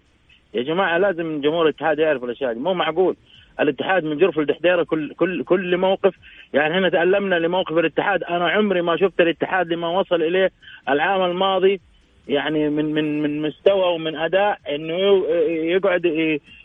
يا 0.53 0.63
جماعة 0.63 0.97
لازم 0.97 1.41
جمهور 1.41 1.63
الاتحاد 1.65 1.99
يعرف 1.99 2.23
الأشياء 2.23 2.53
دي 2.53 2.59
مو 2.59 2.73
معقول. 2.73 3.15
الاتحاد 3.59 4.03
من 4.03 4.17
جرف 4.17 4.39
الدحديرة 4.39 4.83
كل 4.83 5.13
كل 5.13 5.43
كل 5.43 5.77
موقف. 5.77 6.15
يعني 6.53 6.73
إحنا 6.75 6.89
تألمنا 6.89 7.35
لموقف 7.35 7.77
الاتحاد. 7.77 8.23
أنا 8.23 8.49
عمري 8.49 8.81
ما 8.81 8.97
شفت 8.97 9.21
الاتحاد 9.21 9.67
لما 9.67 9.87
وصل 9.87 10.21
إليه 10.21 10.51
العام 10.89 11.21
الماضي 11.31 11.81
يعني 12.27 12.69
من 12.69 12.85
من 12.85 13.21
من 13.21 13.41
مستوى 13.41 13.93
ومن 13.93 14.15
أداء 14.15 14.59
إنه 14.75 15.25
يقعد 15.47 16.05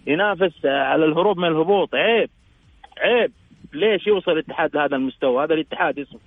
ينافس 0.07 0.67
على 0.67 1.05
الهروب 1.05 1.39
من 1.39 1.49
الهبوط. 1.49 1.95
عيب. 1.95 2.31
عيب. 2.99 3.33
ليش 3.73 4.07
يوصل 4.07 4.33
الاتحاد 4.33 4.77
لهذا 4.77 4.97
المستوى؟ 4.97 5.45
هذا 5.45 5.55
الاتحاد 5.55 5.99
اسمه. 5.99 6.21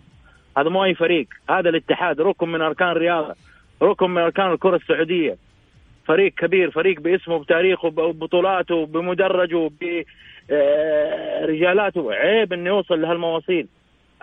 هذا 0.57 0.69
مو 0.69 0.83
أي 0.83 0.93
فريق. 0.93 1.27
هذا 1.49 1.69
الاتحاد 1.69 2.21
ركن 2.21 2.49
من 2.49 2.61
أركان 2.61 2.89
الرياضة. 2.89 3.35
ركن 3.81 4.09
من 4.09 4.21
أركان 4.21 4.51
الكرة 4.51 4.75
السعودية. 4.75 5.37
فريق 6.05 6.33
كبير 6.33 6.71
فريق 6.71 6.99
باسمه 6.99 7.39
بتاريخه 7.39 7.89
ببطولاته 7.89 8.85
بمدرجه 8.85 9.71
برجالاته 10.49 12.13
عيب 12.13 12.53
إنه 12.53 12.69
يوصل 12.69 13.01
لهالمواصيل. 13.01 13.67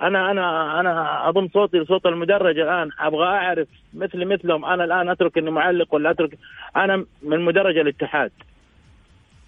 أنا 0.00 0.30
أنا 0.30 0.80
أنا 0.80 1.28
أضم 1.28 1.48
صوتي 1.48 1.78
لصوت 1.78 2.06
المدرج 2.06 2.58
الآن. 2.58 2.90
أبغى 3.00 3.26
أعرف 3.26 3.68
مثل 3.94 4.24
مثلهم. 4.24 4.64
أنا 4.64 4.84
الآن 4.84 5.08
أترك 5.08 5.38
إني 5.38 5.50
معلق 5.50 5.94
ولا 5.94 6.10
أترك. 6.10 6.38
أنا 6.76 7.04
من 7.22 7.40
مدرج 7.40 7.78
الاتحاد. 7.78 8.32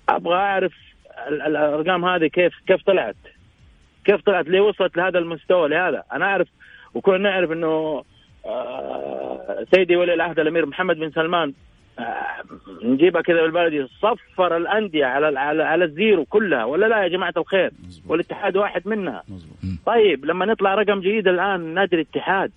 أبغى 0.09 0.35
أعرف 0.35 0.73
الأرقام 1.29 2.05
هذه 2.05 2.27
كيف 2.27 2.55
كيف 2.67 2.83
طلعت؟ 2.83 3.17
كيف 4.05 4.23
طلعت؟ 4.23 4.49
ليه 4.49 4.61
وصلت 4.61 4.97
لهذا 4.97 5.19
المستوى؟ 5.19 5.69
لهذا. 5.69 6.03
أنا 6.13 6.25
أعرف 6.25 6.49
وكنا 6.95 7.19
نعرف 7.19 7.53
إنه 7.53 8.05
آه، 8.47 9.67
سيدي 9.75 9.97
ولي 9.97 10.15
العهد 10.15 10.39
الأمير 10.39 10.67
محمد 10.67 10.97
بن 10.97 11.11
سلمان 11.11 11.53
نجيبها 12.83 13.23
كذا 13.23 13.43
بالبلدي. 13.43 13.87
صفر 13.87 14.57
الأندية 14.57 15.05
على 15.05 15.39
على 15.39 15.63
على 15.63 15.85
الزيرو 15.85 16.25
كلها 16.25 16.65
ولا 16.65 16.87
لا 16.87 17.03
يا 17.03 17.09
جماعة 17.09 17.35
الخير؟ 17.37 17.71
والاتحاد 18.09 18.57
واحد 18.57 18.89
منها. 18.89 19.23
طيب 19.87 20.25
لما 20.25 20.47
نطلع 20.47 20.75
رقم 20.75 21.01
جديد 21.01 21.29
الآن 21.29 21.75
نادي 21.75 21.97
الاتحاد. 21.97 22.53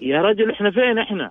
يا 0.00 0.22
رجل 0.22 0.50
إحنا 0.50 0.70
فين 0.70 0.98
إحنا؟ 0.98 1.30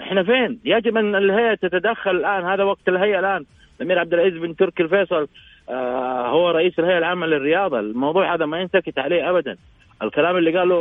إحنا 0.00 0.22
فين؟ 0.22 0.60
يجب 0.64 0.96
أن 0.96 1.14
الهيئة 1.14 1.54
تتدخل 1.54 2.10
الآن. 2.10 2.44
هذا 2.44 2.64
وقت 2.64 2.88
الهيئة 2.88 3.18
الآن. 3.18 3.44
الأمير 3.80 3.98
عبد 3.98 4.14
العزيز 4.14 4.38
بن 4.38 4.56
تركي 4.56 4.82
الفيصل 4.82 5.28
آه 5.68 6.28
هو 6.28 6.50
رئيس 6.50 6.78
الهيئة 6.78 6.98
العامة 6.98 7.26
للرياضة. 7.26 7.80
الموضوع 7.80 8.34
هذا 8.34 8.46
ما 8.46 8.60
ينسكت 8.60 8.98
عليه 8.98 9.30
ابدا. 9.30 9.56
الكلام 10.02 10.36
اللي 10.36 10.58
قاله 10.58 10.76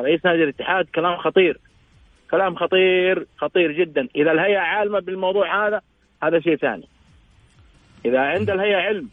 رئيس 0.00 0.24
نادي 0.24 0.44
الاتحاد 0.44 0.86
كلام 0.94 1.16
خطير. 1.16 1.58
كلام 2.32 2.54
خطير 2.54 3.26
خطير 3.36 3.72
جدا. 3.72 4.08
إذا 4.16 4.32
الهيئة 4.32 4.58
عالمة 4.58 5.00
بالموضوع 5.00 5.66
هذا 5.66 5.80
هذا 6.22 6.40
شيء 6.40 6.56
ثاني. 6.56 6.88
إذا 8.04 8.20
عند 8.20 8.50
الهيئة 8.50 8.76
علم 8.76 9.08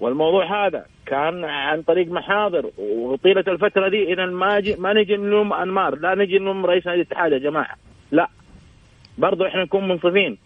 والموضوع 0.00 0.66
هذا 0.66 0.86
كان 1.06 1.44
عن 1.44 1.82
طريق 1.82 2.08
محاضر 2.08 2.70
وطيلة 2.78 3.44
الفترة 3.48 3.88
دي 3.88 4.12
اذا 4.12 4.26
ما 4.26 4.60
جي 4.60 4.76
ما 4.76 4.92
نجي 4.92 5.16
نلوم 5.16 5.52
أنمار 5.52 5.98
لا 5.98 6.14
نجي 6.14 6.38
نلوم 6.38 6.66
رئيس 6.66 6.86
نادي 6.86 7.00
الاتحاد 7.00 7.32
يا 7.32 7.38
جماعة. 7.38 7.76
لا. 8.10 8.28
برضو 9.18 9.46
إحنا 9.46 9.62
نكون 9.62 9.88
منصفين. 9.88 10.38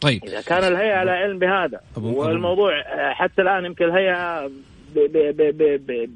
طيب. 0.00 0.24
إذا 0.24 0.40
كان 0.40 0.64
الهيئة 0.72 0.94
على 0.94 1.10
علم 1.10 1.38
بهذا 1.38 1.80
والموضوع 1.96 2.82
حتى 3.12 3.42
الآن 3.42 3.64
يمكن 3.64 3.84
الهيئة 3.84 4.50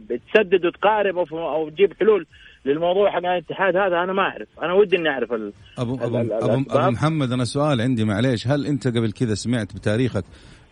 بتسدد 0.08 0.66
وتقارب 0.66 1.18
أو 1.32 1.68
تجيب 1.68 1.92
حلول 2.00 2.26
للموضوع 2.64 3.10
حق 3.10 3.18
الاتحاد 3.18 3.76
هذا 3.76 3.96
أنا 4.04 4.12
ما 4.12 4.22
أعرف. 4.22 4.48
أنا 4.62 4.72
ودي 4.72 4.96
إني 4.96 5.08
أعرف 5.08 5.32
ال 5.32 5.52
ابو 5.78 5.94
ابو, 5.94 6.20
ال 6.20 6.32
أبو, 6.32 6.64
أبو 6.70 6.90
محمد 6.90 7.32
أنا 7.32 7.44
سؤال 7.44 7.80
عندي 7.80 8.04
معليش. 8.04 8.48
هل 8.48 8.66
أنت 8.66 8.88
قبل 8.88 9.12
كذا 9.12 9.34
سمعت 9.34 9.74
بتاريخك 9.74 10.24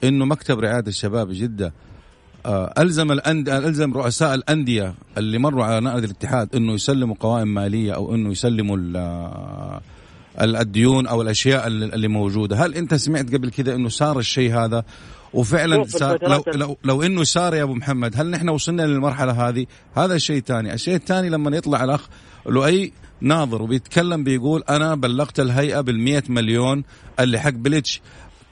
إنه 0.05 0.25
مكتب 0.25 0.61
رعاية 0.61 0.85
الشباب 0.87 1.29
جدة 1.31 1.73
آه 2.47 2.73
ألزم 2.79 3.13
الأند... 3.13 3.49
ألزم 3.49 3.95
رؤساء 3.95 4.35
الأندية 4.35 4.95
اللي 5.19 5.39
مروا 5.39 5.65
على 5.65 5.81
نادي 5.81 6.07
الاتحاد 6.07 6.57
إنه 6.57 6.73
يسلموا 6.73 7.17
قوائم 7.21 7.55
مالية 7.55 7.95
أو 7.95 8.15
إنه 8.15 8.31
يسلموا 8.31 8.77
الديون 10.41 11.07
أو 11.07 11.23
الأشياء 11.23 11.67
اللي 11.67 12.09
موجودة. 12.09 12.57
هل 12.57 12.75
أنت 12.75 12.95
سمعت 12.95 13.35
قبل 13.35 13.51
كذا 13.51 13.75
إنه 13.75 13.89
صار 13.89 14.19
الشيء 14.19 14.55
هذا؟ 14.55 14.85
وفعلا 15.35 15.85
صار 15.85 16.19
لو, 16.23 16.45
لو 16.55 16.79
لو 16.85 17.03
إنه 17.03 17.25
صار 17.25 17.55
يا 17.55 17.63
أبو 17.63 17.75
محمد 17.75 18.13
هل 18.17 18.31
نحن 18.31 18.49
وصلنا 18.49 18.83
للمرحلة 18.83 19.49
هذه؟ 19.49 19.67
هذا 19.97 20.15
الشيء 20.15 20.37
الثاني 20.37 20.75
الشيء 20.75 20.95
الثاني 20.95 21.29
لما 21.29 21.57
يطلع 21.57 21.85
الأخ 21.85 22.09
لؤي 22.47 22.93
ناظر 23.21 23.63
وبيتكلم 23.63 24.25
بيقول 24.25 24.63
أنا 24.71 24.95
بلغت 24.95 25.41
الهيئة 25.41 25.81
بال 25.81 26.23
مليون 26.29 26.85
اللي 27.21 27.41
حق 27.41 27.51
بليتش. 27.51 28.01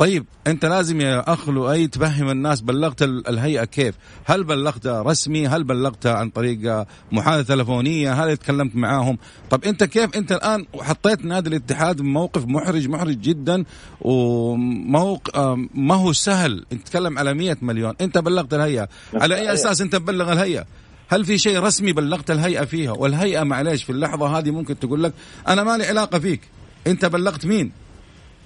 طيب 0.01 0.25
أنت 0.47 0.65
لازم 0.65 1.01
يا 1.01 1.33
اخ 1.33 1.49
لؤي 1.49 1.87
تفهم 1.87 2.31
الناس 2.31 2.61
بلغت 2.61 3.03
الهيئة 3.03 3.65
كيف؟ 3.65 3.95
هل 4.25 4.45
بلغت 4.45 4.87
رسمي؟ 4.87 5.49
هل 5.49 5.65
بلغت 5.65 6.07
عن 6.07 6.31
طريق 6.31 6.87
محادثة 7.13 7.55
تلفونية؟ 7.55 8.13
هل 8.13 8.37
تكلمت 8.37 8.77
معاهم؟ 8.77 9.19
طب 9.51 9.65
أنت 9.65 9.85
كيف 9.85 10.17
أنت 10.17 10.33
الآن 10.33 10.67
حطيت 10.81 11.25
نادي 11.25 11.49
الاتحاد 11.49 11.97
بموقف 11.97 12.47
محرج 12.47 12.89
محرج 12.89 13.21
جدا 13.21 13.65
وموق 14.01 15.39
ما 15.75 15.95
هو 15.95 16.13
سهل 16.13 16.65
انت 16.73 16.87
تتكلم 16.87 17.19
على 17.19 17.35
100 17.35 17.57
مليون، 17.63 17.95
أنت 18.01 18.19
بلغت 18.19 18.55
الهيئة، 18.55 18.89
على 19.15 19.35
أي 19.35 19.53
أساس 19.53 19.81
أنت 19.81 19.93
تبلغ 19.93 20.33
الهيئة؟ 20.33 20.65
هل 21.09 21.25
في 21.25 21.39
شيء 21.39 21.59
رسمي 21.61 21.93
بلغت 21.93 22.31
الهيئة 22.31 22.65
فيها؟ 22.65 22.93
والهيئة 22.93 23.43
معليش 23.43 23.85
في 23.85 23.91
اللحظة 23.91 24.39
هذه 24.39 24.51
ممكن 24.51 24.79
تقول 24.79 25.03
لك 25.03 25.13
أنا 25.49 25.65
ما 25.65 25.77
لي 25.77 25.87
علاقة 25.87 26.19
فيك، 26.19 26.41
أنت 26.87 27.05
بلغت 27.05 27.47
مين؟ 27.47 27.73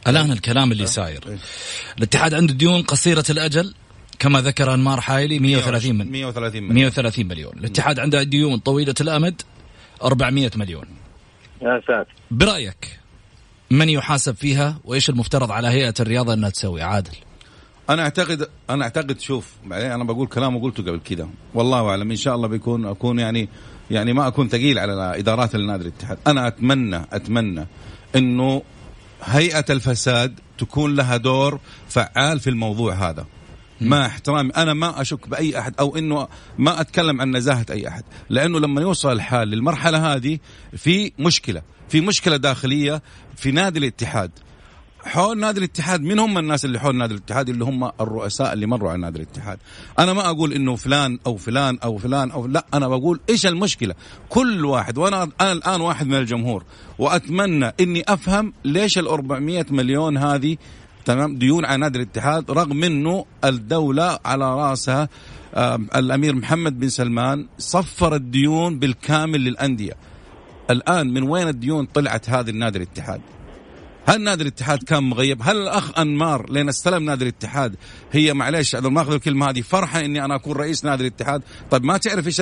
الآن 0.06 0.32
الكلام 0.32 0.72
اللي 0.72 0.86
ساير. 0.86 1.38
الاتحاد 1.98 2.34
عنده 2.34 2.54
ديون 2.54 2.82
قصيرة 2.82 3.24
الأجل 3.30 3.74
كما 4.18 4.40
ذكر 4.40 4.74
أنمار 4.74 5.00
حايلي 5.00 5.38
130 5.38 5.94
من 5.98 6.10
130 6.10 6.62
مليون. 6.62 6.74
130 6.74 7.26
مليون. 7.26 7.52
الاتحاد 7.58 7.98
عنده 7.98 8.22
ديون 8.22 8.58
طويلة 8.58 8.94
الأمد 9.00 9.42
400 10.02 10.50
مليون. 10.56 10.86
يا 11.62 11.82
ساتر. 11.86 12.14
برأيك 12.30 12.98
من 13.70 13.88
يحاسب 13.88 14.34
فيها؟ 14.34 14.78
وإيش 14.84 15.10
المفترض 15.10 15.50
على 15.50 15.68
هيئة 15.68 15.94
الرياضة 16.00 16.34
إنها 16.34 16.50
تسوي؟ 16.50 16.82
عادل. 16.82 17.12
أنا 17.90 18.02
أعتقد 18.02 18.48
أنا 18.70 18.84
أعتقد 18.84 19.20
شوف 19.20 19.52
أنا 19.72 20.04
بقول 20.04 20.26
كلام 20.26 20.56
وقلته 20.56 20.82
قبل 20.82 21.00
كذا 21.04 21.28
والله 21.54 21.88
أعلم 21.88 22.10
إن 22.10 22.16
شاء 22.16 22.34
الله 22.34 22.48
بيكون 22.48 22.86
أكون 22.86 23.18
يعني 23.18 23.48
يعني 23.90 24.12
ما 24.12 24.28
أكون 24.28 24.48
ثقيل 24.48 24.78
على 24.78 25.18
ادارات 25.18 25.54
النادي 25.54 25.82
الاتحاد. 25.82 26.18
أنا 26.26 26.46
أتمنى 26.48 27.06
أتمنى 27.12 27.66
إنه 28.16 28.62
هيئة 29.24 29.64
الفساد 29.70 30.40
تكون 30.58 30.94
لها 30.94 31.16
دور 31.16 31.60
فعال 31.88 32.40
في 32.40 32.50
الموضوع 32.50 32.94
هذا. 32.94 33.26
مع 33.80 34.06
احترامي 34.06 34.50
أنا 34.50 34.74
ما 34.74 35.00
أشك 35.00 35.28
بأي 35.28 35.58
أحد 35.58 35.74
أو 35.80 35.96
إنه 35.96 36.28
ما 36.58 36.80
أتكلم 36.80 37.20
عن 37.20 37.36
نزاهة 37.36 37.66
أي 37.70 37.88
أحد 37.88 38.04
لأنه 38.30 38.60
لما 38.60 38.80
يوصل 38.80 39.12
الحال 39.12 39.48
للمرحلة 39.48 40.14
هذه 40.14 40.38
في 40.76 41.12
مشكلة 41.18 41.62
في 41.88 42.00
مشكلة 42.00 42.36
داخلية 42.36 43.02
في 43.36 43.50
نادي 43.50 43.78
الاتحاد. 43.78 44.30
حول 45.04 45.38
نادي 45.38 45.58
الاتحاد 45.58 46.02
من 46.02 46.18
هم 46.18 46.38
الناس 46.38 46.64
اللي 46.64 46.80
حول 46.80 46.96
نادي 46.96 47.14
الاتحاد؟ 47.14 47.48
اللي 47.48 47.64
هم 47.64 47.90
الرؤساء 48.00 48.52
اللي 48.52 48.66
مروا 48.66 48.90
على 48.90 49.00
نادي 49.00 49.16
الاتحاد. 49.18 49.58
أنا 49.98 50.12
ما 50.12 50.30
أقول 50.30 50.52
إنه 50.52 50.76
فلان 50.76 51.18
أو 51.26 51.36
فلان 51.36 51.78
أو 51.84 51.98
فلان 51.98 52.30
أو 52.30 52.46
لا 52.46 52.66
أنا 52.74 52.88
بقول 52.88 53.20
إيش 53.30 53.46
المشكلة؟ 53.46 53.94
كل 54.28 54.64
واحد 54.64 54.98
وأنا 54.98 55.30
أنا 55.40 55.52
الآن 55.52 55.80
واحد 55.80 56.06
من 56.06 56.14
الجمهور 56.14 56.64
وأتمنى 56.98 57.72
إني 57.80 58.02
أفهم 58.08 58.52
ليش 58.64 58.98
ال 58.98 59.08
400 59.08 59.66
مليون 59.70 60.16
هذه 60.16 60.56
تمام 61.04 61.36
ديون 61.36 61.64
على 61.64 61.76
نادي 61.76 61.98
الاتحاد 61.98 62.50
رغم 62.50 62.84
إنه 62.84 63.24
الدولة 63.44 64.18
على 64.24 64.54
رأسها 64.54 65.08
الأمير 65.94 66.34
محمد 66.34 66.80
بن 66.80 66.88
سلمان 66.88 67.46
صفر 67.58 68.14
الديون 68.14 68.78
بالكامل 68.78 69.40
للأندية. 69.40 69.92
الآن 70.70 71.14
من 71.14 71.22
وين 71.22 71.48
الديون 71.48 71.84
طلعت 71.84 72.30
هذه 72.30 72.50
النادي 72.50 72.78
الاتحاد؟ 72.78 73.20
هل 74.06 74.20
نادي 74.20 74.42
الاتحاد 74.42 74.82
كان 74.82 75.02
مغيب؟ 75.02 75.38
هل 75.42 75.56
الأخ 75.56 75.98
أنمار 75.98 76.52
لين 76.52 76.68
استلم 76.68 77.04
نادي 77.04 77.24
الاتحاد 77.24 77.76
هي 78.12 78.34
معلش 78.34 78.74
أنا 78.74 78.88
ما 78.88 79.02
أخذ 79.02 79.12
الكلمة 79.12 79.50
هذه 79.50 79.60
فرحة 79.60 80.00
إني 80.00 80.24
أنا 80.24 80.34
أكون 80.36 80.56
رئيس 80.56 80.84
نادي 80.84 81.02
الاتحاد، 81.02 81.42
طيب 81.70 81.84
ما 81.84 81.96
تعرف 81.96 82.26
إيش 82.26 82.40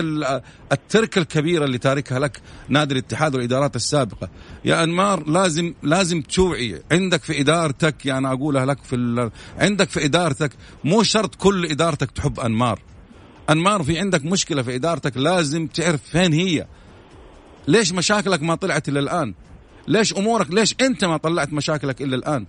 التركه 0.72 1.18
الكبيره 1.18 1.64
اللي 1.64 1.78
تاركها 1.78 2.18
لك 2.18 2.40
نادي 2.68 2.92
الاتحاد 2.94 3.34
والإدارات 3.34 3.76
السابقة، 3.76 4.30
يا 4.64 4.84
أنمار 4.84 5.28
لازم 5.28 5.74
لازم 5.82 6.22
توعي 6.22 6.82
عندك 6.92 7.22
في 7.22 7.40
إدارتك 7.40 8.06
يعني 8.06 8.32
أقولها 8.32 8.66
لك 8.66 8.82
في 8.82 9.30
عندك 9.58 9.90
في 9.90 10.04
إدارتك 10.04 10.52
مو 10.84 11.02
شرط 11.02 11.34
كل 11.34 11.66
إدارتك 11.66 12.10
تحب 12.10 12.40
أنمار. 12.40 12.80
أنمار 13.50 13.82
في 13.82 13.98
عندك 13.98 14.24
مشكلة 14.24 14.62
في 14.62 14.74
إدارتك 14.74 15.16
لازم 15.16 15.66
تعرف 15.66 16.00
فين 16.02 16.32
هي. 16.32 16.66
ليش 17.68 17.92
مشاكلك 17.92 18.42
ما 18.42 18.54
طلعت 18.54 18.88
إلى 18.88 19.00
الآن؟ 19.00 19.34
ليش 19.88 20.12
أمورك 20.16 20.50
ليش 20.50 20.74
أنت 20.80 21.04
ما 21.04 21.16
طلعت 21.16 21.52
مشاكلك 21.52 22.00
إلا 22.00 22.16
الآن؟ 22.16 22.46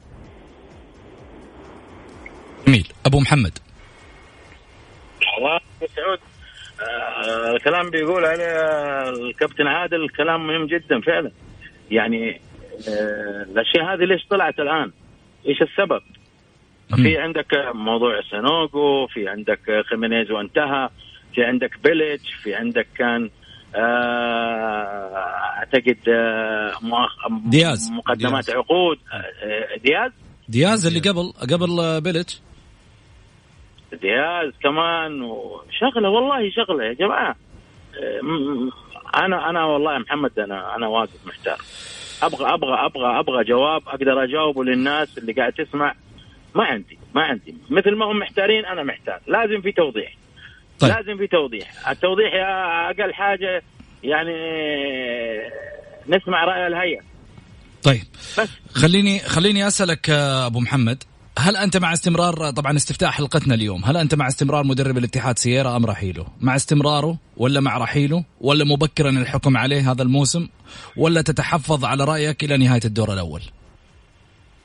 جميل. 2.67 2.87
أبو 3.05 3.19
محمد. 3.19 3.57
والله 5.37 5.59
سعود 5.95 6.19
آه 6.81 7.55
الكلام 7.55 7.89
بيقول 7.89 8.25
عليه 8.25 8.45
الكابتن 9.09 9.67
عادل 9.67 10.09
كلام 10.09 10.47
مهم 10.47 10.65
جدا 10.67 11.01
فعلا. 11.01 11.31
يعني 11.91 12.41
آه 12.89 13.43
الأشياء 13.51 13.93
هذه 13.93 14.05
ليش 14.05 14.25
طلعت 14.29 14.59
الآن؟ 14.59 14.91
إيش 15.47 15.61
السبب؟ 15.61 16.01
في 16.95 17.17
عندك 17.17 17.71
موضوع 17.73 18.21
سانوجو 18.31 19.07
في 19.07 19.27
عندك 19.27 19.83
خيمينيز 19.89 20.31
وانتهى 20.31 20.89
في 21.35 21.43
عندك 21.43 21.71
بيليتش 21.83 22.33
في 22.33 22.55
عندك 22.55 22.87
كان 22.97 23.23
آه، 23.23 23.29
أعتقد 25.57 25.97
آه، 26.09 26.71
دياز. 27.45 27.91
مقدمات 27.91 28.45
دياز. 28.45 28.57
عقود. 28.57 28.99
آه، 29.13 29.77
دياز؟ 29.83 30.11
دياز 30.49 30.87
اللي 30.87 30.99
قبل 30.99 31.33
قبل 31.51 32.01
بيلتش 32.01 32.41
دياز 34.01 34.53
كمان 34.63 35.21
وشغله 35.21 36.09
والله 36.09 36.49
شغلة 36.49 36.83
يا 36.83 36.93
جماعة. 36.93 37.35
أنا 39.15 39.49
أنا 39.49 39.65
والله 39.65 39.97
محمد 39.97 40.39
أنا 40.39 40.75
أنا 40.75 40.87
واقف 40.87 41.27
محتار. 41.27 41.57
أبغى 42.23 42.53
أبغى 42.53 42.85
أبغى 42.85 43.19
أبغى 43.19 43.43
جواب 43.43 43.81
أقدر 43.87 44.23
أجاوبه 44.23 44.63
للناس 44.63 45.17
اللي 45.17 45.33
قاعد 45.33 45.53
تسمع. 45.53 45.95
ما 46.55 46.63
عندي 46.63 46.97
ما 47.15 47.23
عندي. 47.23 47.55
مثل 47.69 47.95
ما 47.95 48.05
هم 48.05 48.19
محتارين 48.19 48.65
أنا 48.65 48.83
محتار. 48.83 49.19
لازم 49.27 49.61
في 49.61 49.71
توضيح. 49.71 50.15
طيب. 50.79 50.91
لازم 50.91 51.17
في 51.17 51.27
توضيح. 51.27 51.89
التوضيح 51.89 52.33
يا 52.33 52.89
أقل 52.89 53.13
حاجة 53.13 53.63
يعني 54.03 54.33
نسمع 56.07 56.43
رأي 56.43 56.67
الهيئة. 56.67 57.01
طيب. 57.83 58.03
بس. 58.39 58.49
خليني 58.75 59.19
خليني 59.19 59.67
أسألك 59.67 60.09
أبو 60.09 60.59
محمد 60.59 61.03
هل 61.39 61.57
أنت 61.57 61.77
مع 61.77 61.93
استمرار 61.93 62.51
طبعا 62.51 62.75
استفتاء 62.75 63.09
حلقتنا 63.09 63.55
اليوم 63.55 63.85
هل 63.85 63.97
أنت 63.97 64.15
مع 64.15 64.27
استمرار 64.27 64.63
مدرب 64.63 64.97
الاتحاد 64.97 65.39
سييرا 65.39 65.75
أم 65.75 65.85
رحيله؟ 65.85 66.25
مع 66.41 66.55
استمراره 66.55 67.17
ولا 67.37 67.59
مع 67.59 67.77
رحيله 67.77 68.23
ولا 68.41 68.65
مبكرا 68.65 69.09
الحكم 69.09 69.57
عليه 69.57 69.91
هذا 69.91 70.03
الموسم 70.03 70.47
ولا 70.97 71.21
تتحفظ 71.21 71.85
على 71.85 72.03
رأيك 72.03 72.43
إلى 72.43 72.57
نهاية 72.57 72.81
الدور 72.85 73.13
الأول؟ 73.13 73.41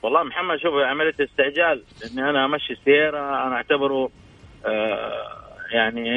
والله 0.02 0.22
محمد 0.22 0.56
شوف 0.58 0.74
عملية 0.74 1.14
استعجال 1.20 1.82
إني 2.04 2.30
أنا 2.30 2.44
أمشي 2.44 2.74
سييرا 2.84 3.46
أنا 3.46 3.54
أعتبره 3.54 4.10
آه 4.66 5.47
يعني 5.72 6.10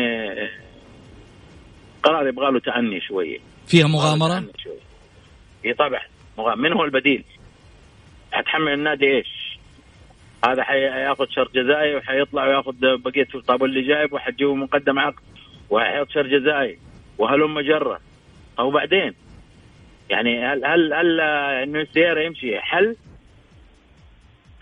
قرار 2.04 2.28
يبغى 2.28 2.52
له 2.52 2.60
تأني 2.60 3.02
شوية 3.02 3.40
فيها 3.68 3.88
مغامرة؟ 3.88 4.44
إي 5.66 5.74
طبعا 5.74 6.02
من 6.56 6.74
هو 6.74 6.84
البديل؟ 6.84 7.24
حتحمل 8.32 8.74
النادي 8.74 9.06
إيش؟ 9.06 9.58
هذا 10.46 10.64
حيأخذ 10.64 11.26
شرط 11.30 11.56
جزائي 11.56 11.96
وحيطلع 11.96 12.48
ويأخذ 12.48 12.74
بقية 12.98 13.28
الطابور 13.36 13.70
اللي 13.70 13.82
جايب 13.82 14.14
وحتجيبه 14.14 14.56
مقدم 14.56 15.00
عقد 15.00 15.24
وحيحط 15.70 16.10
شرط 16.10 16.26
جزائي 16.26 16.78
وهلم 17.18 17.60
جره 17.60 18.00
أو 18.60 18.72
بعدين 18.72 19.14
يعني 20.10 20.46
هل 20.46 20.66
هل 20.66 20.94
هل 20.94 21.20
إنه 21.64 21.82
السيارة 21.82 22.22
يمشي 22.22 22.60
حل؟ 22.60 22.96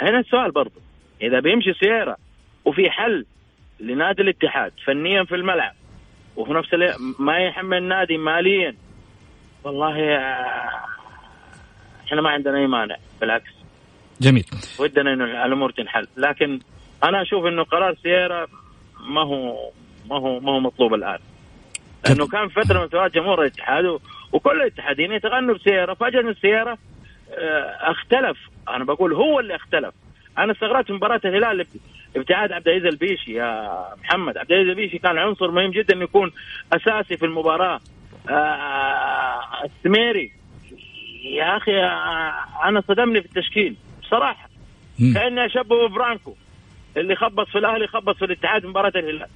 هنا 0.01 0.19
السؤال 0.19 0.51
برضه 0.51 0.81
إذا 1.21 1.39
بيمشي 1.39 1.73
سيارة 1.73 2.17
وفي 2.65 2.89
حل 2.89 3.25
لنادي 3.79 4.21
الاتحاد 4.21 4.71
فنيا 4.85 5.23
في 5.23 5.35
الملعب 5.35 5.73
وفي 6.35 6.53
نفس 6.53 6.73
الوقت 6.73 6.97
ما 7.19 7.37
يحمل 7.37 7.77
النادي 7.77 8.17
ماليا. 8.17 8.75
والله 9.63 10.15
آه، 10.15 10.85
إحنا 12.07 12.21
ما 12.21 12.29
عندنا 12.29 12.57
أي 12.57 12.67
مانع 12.67 12.95
بالعكس. 13.21 13.51
جميل. 14.21 14.45
ودنا 14.79 15.13
إنه 15.13 15.45
الأمور 15.45 15.71
تنحل. 15.71 16.07
لكن 16.17 16.59
أنا 17.03 17.21
أشوف 17.21 17.45
إنه 17.45 17.63
قرار 17.63 17.95
سيارة 18.03 18.47
ما 18.99 19.21
هو 19.21 19.69
ما 20.09 20.15
هو 20.15 20.39
ما 20.39 20.51
هو 20.51 20.59
مطلوب 20.59 20.93
الآن. 20.93 21.19
لأنه 22.05 22.27
كان 22.27 22.47
فترة 22.49 22.79
من 22.79 22.87
فترات 22.87 23.13
جمهور 23.13 23.41
الاتحاد 23.41 23.99
وكل 24.31 24.61
الاتحادين 24.61 25.11
يتغنوا 25.11 25.55
بسيارة. 25.55 25.93
فجأة 25.93 26.19
السيارة 26.19 26.77
آه، 27.31 27.91
اختلف. 27.91 28.37
أنا 28.69 28.83
بقول 28.83 29.13
هو 29.13 29.39
اللي 29.39 29.55
اختلف. 29.55 29.93
أنا 30.37 30.51
استغربت 30.51 30.91
مباراة 30.91 31.21
الهلال 31.25 31.65
ابتعاد 32.15 32.51
عبد 32.51 32.67
العزيز 32.67 32.85
البيشي 32.85 33.33
يا 33.33 33.85
محمد. 34.03 34.37
عبد 34.37 34.51
العزيز 34.51 34.69
البيشي 34.69 34.97
كان 34.97 35.17
عنصر 35.17 35.51
مهم 35.51 35.71
جدا 35.71 35.95
إنه 35.95 36.03
يكون 36.03 36.31
أساسي 36.73 37.17
في 37.17 37.25
المباراة. 37.25 37.79
آه 38.29 39.39
السميري. 39.65 40.31
يا 41.23 41.57
أخي 41.57 41.71
أنا 42.63 42.81
صدمني 42.87 43.21
في 43.21 43.27
التشكيل 43.27 43.75
بصراحة. 44.01 44.49
كاني 45.13 45.45
اشبه 45.45 45.87
برانكو 45.87 46.35
اللي 46.97 47.15
خبط 47.15 47.47
في 47.47 47.57
الأهلي 47.57 47.87
خبط 47.87 48.15
في 48.15 48.25
الاتحاد 48.25 48.65
مباراة 48.65 48.91
الهلال. 48.95 49.27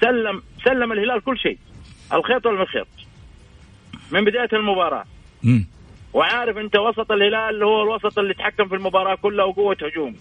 سلم 0.00 0.42
سلم 0.64 0.92
الهلال 0.92 1.20
كل 1.24 1.38
شيء. 1.38 1.58
الخيط 2.12 2.46
والمخيط 2.46 2.86
من 4.10 4.24
بداية 4.24 4.48
المباراة. 4.52 5.04
مم. 5.42 5.66
وعارف 6.12 6.56
أنت 6.56 6.76
وسط 6.76 7.12
الهلال 7.12 7.62
هو 7.62 7.82
الوسط 7.82 8.18
اللي 8.18 8.34
تحكم 8.34 8.68
في 8.68 8.74
المباراة 8.74 9.14
كلها 9.14 9.44
وقوة 9.44 9.76
هجوم 9.82 10.16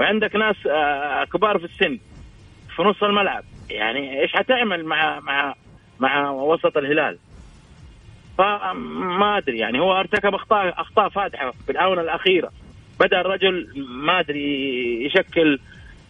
وعندك 0.00 0.36
ناس 0.36 0.56
آه، 0.66 1.24
كبار 1.24 1.58
في 1.58 1.64
السن 1.64 1.98
في 2.76 2.82
نص 2.82 3.02
الملعب. 3.02 3.44
يعني 3.70 4.20
إيش 4.20 4.32
حتعمل 4.32 4.84
مع 4.84 5.20
مع 5.20 5.54
مع 6.00 6.30
وسط 6.30 6.76
الهلال؟ 6.76 7.18
فما 8.38 9.36
أدري. 9.36 9.58
يعني 9.58 9.80
هو 9.80 10.00
ارتكب 10.00 10.34
أخطاء 10.34 10.80
أخطاء 10.80 11.08
فادحة 11.08 11.50
في 11.66 11.72
الآونة 11.72 12.00
الأخيرة. 12.00 12.50
بدأ 13.00 13.20
الرجل 13.20 13.68
ما 13.88 14.20
أدري 14.20 15.04
يشكل 15.04 15.58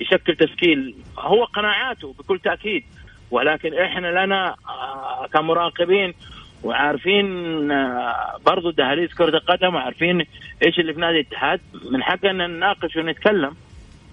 يشكل 0.00 0.36
تشكيل. 0.36 0.94
هو 1.18 1.44
قناعاته 1.44 2.14
بكل 2.18 2.38
تأكيد. 2.38 2.84
ولكن 3.30 3.74
إحنا 3.74 4.24
لنا 4.24 4.54
آه، 4.68 5.26
كمراقبين 5.26 6.14
وعارفين 6.62 7.26
آه، 7.70 8.36
برضو 8.46 8.70
دهاليز 8.70 9.14
كرة 9.14 9.36
القدم 9.36 9.74
وعارفين 9.74 10.26
إيش 10.66 10.78
اللي 10.78 10.94
في 10.94 11.00
نادي 11.00 11.20
الاتحاد. 11.20 11.60
من 11.90 12.02
حقنا 12.02 12.46
نناقش 12.46 12.96
ونتكلم. 12.96 13.56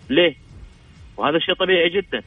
ليه؟ 0.09 0.35
وهذا 1.17 1.39
شيء 1.39 1.55
طبيعي 1.55 1.89
جدا. 1.89 2.23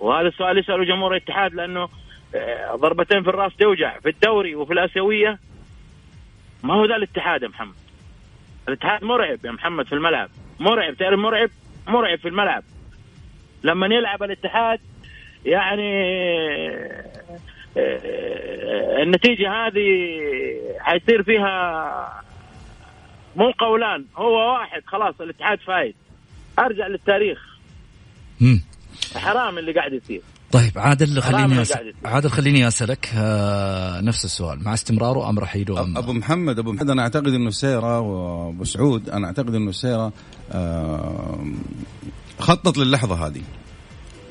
وهذا 0.00 0.28
السؤال 0.28 0.58
يسأله 0.58 0.84
جمهور 0.84 1.12
الاتحاد 1.12 1.54
لأنه 1.54 1.88
آه، 2.34 2.74
ضربتين 2.74 3.22
في 3.22 3.28
الراس 3.28 3.56
توجع 3.56 3.98
في 3.98 4.08
الدوري 4.08 4.54
وفي 4.54 4.72
الآسيوية. 4.72 5.38
ما 6.62 6.74
هو 6.74 6.84
ذا 6.84 6.96
الاتحاد 6.96 7.42
يا 7.42 7.48
محمد؟ 7.48 7.74
الاتحاد 8.68 9.04
مرعب 9.04 9.44
يا 9.44 9.50
محمد 9.50 9.86
في 9.86 9.92
الملعب. 9.92 10.30
مرعب 10.60 10.94
تعرف 10.94 11.18
مرعب؟ 11.18 11.50
مرعب 11.88 12.18
في 12.18 12.28
الملعب. 12.28 12.64
لما 13.62 13.86
يلعب 13.86 14.22
الاتحاد 14.22 14.80
يعني 15.46 16.06
آه، 17.76 19.02
النتيجة 19.02 19.52
هذه 19.52 20.20
حيصير 20.80 21.22
فيها 21.22 22.22
مو 23.36 23.50
قولان. 23.50 24.04
هو 24.16 24.52
واحد 24.52 24.82
خلاص 24.86 25.20
الاتحاد 25.20 25.60
فايز. 25.60 25.94
أرجع 26.60 26.86
للتاريخ. 26.86 27.38
مم. 28.40 28.62
حرام 29.14 29.58
اللي 29.58 29.72
قاعد 29.72 29.92
يصير. 29.92 30.22
طيب 30.52 30.72
عادل 30.76 31.22
خليني 31.22 31.62
أس... 31.62 31.72
عادل 32.04 32.30
خليني 32.30 32.68
أسألك 32.68 33.10
آه 33.14 34.00
نفس 34.00 34.24
السؤال. 34.24 34.64
مع 34.64 34.74
استمراره 34.74 35.30
أم 35.30 35.38
راح 35.38 35.56
يدوم؟ 35.56 35.96
أبو 35.96 36.12
محمد 36.12 36.58
أبو 36.58 36.72
محمد 36.72 36.90
أنا 36.90 37.02
أعتقد 37.02 37.26
إنه 37.26 37.50
سيرة 37.50 38.00
وابو 38.00 38.64
سعود 38.64 39.10
أنا 39.10 39.26
أعتقد 39.26 39.54
إنه 39.54 39.72
سيرة 39.72 40.12
آه 40.52 41.44
خطط 42.38 42.78
للحظة 42.78 43.26
هذه. 43.26 43.42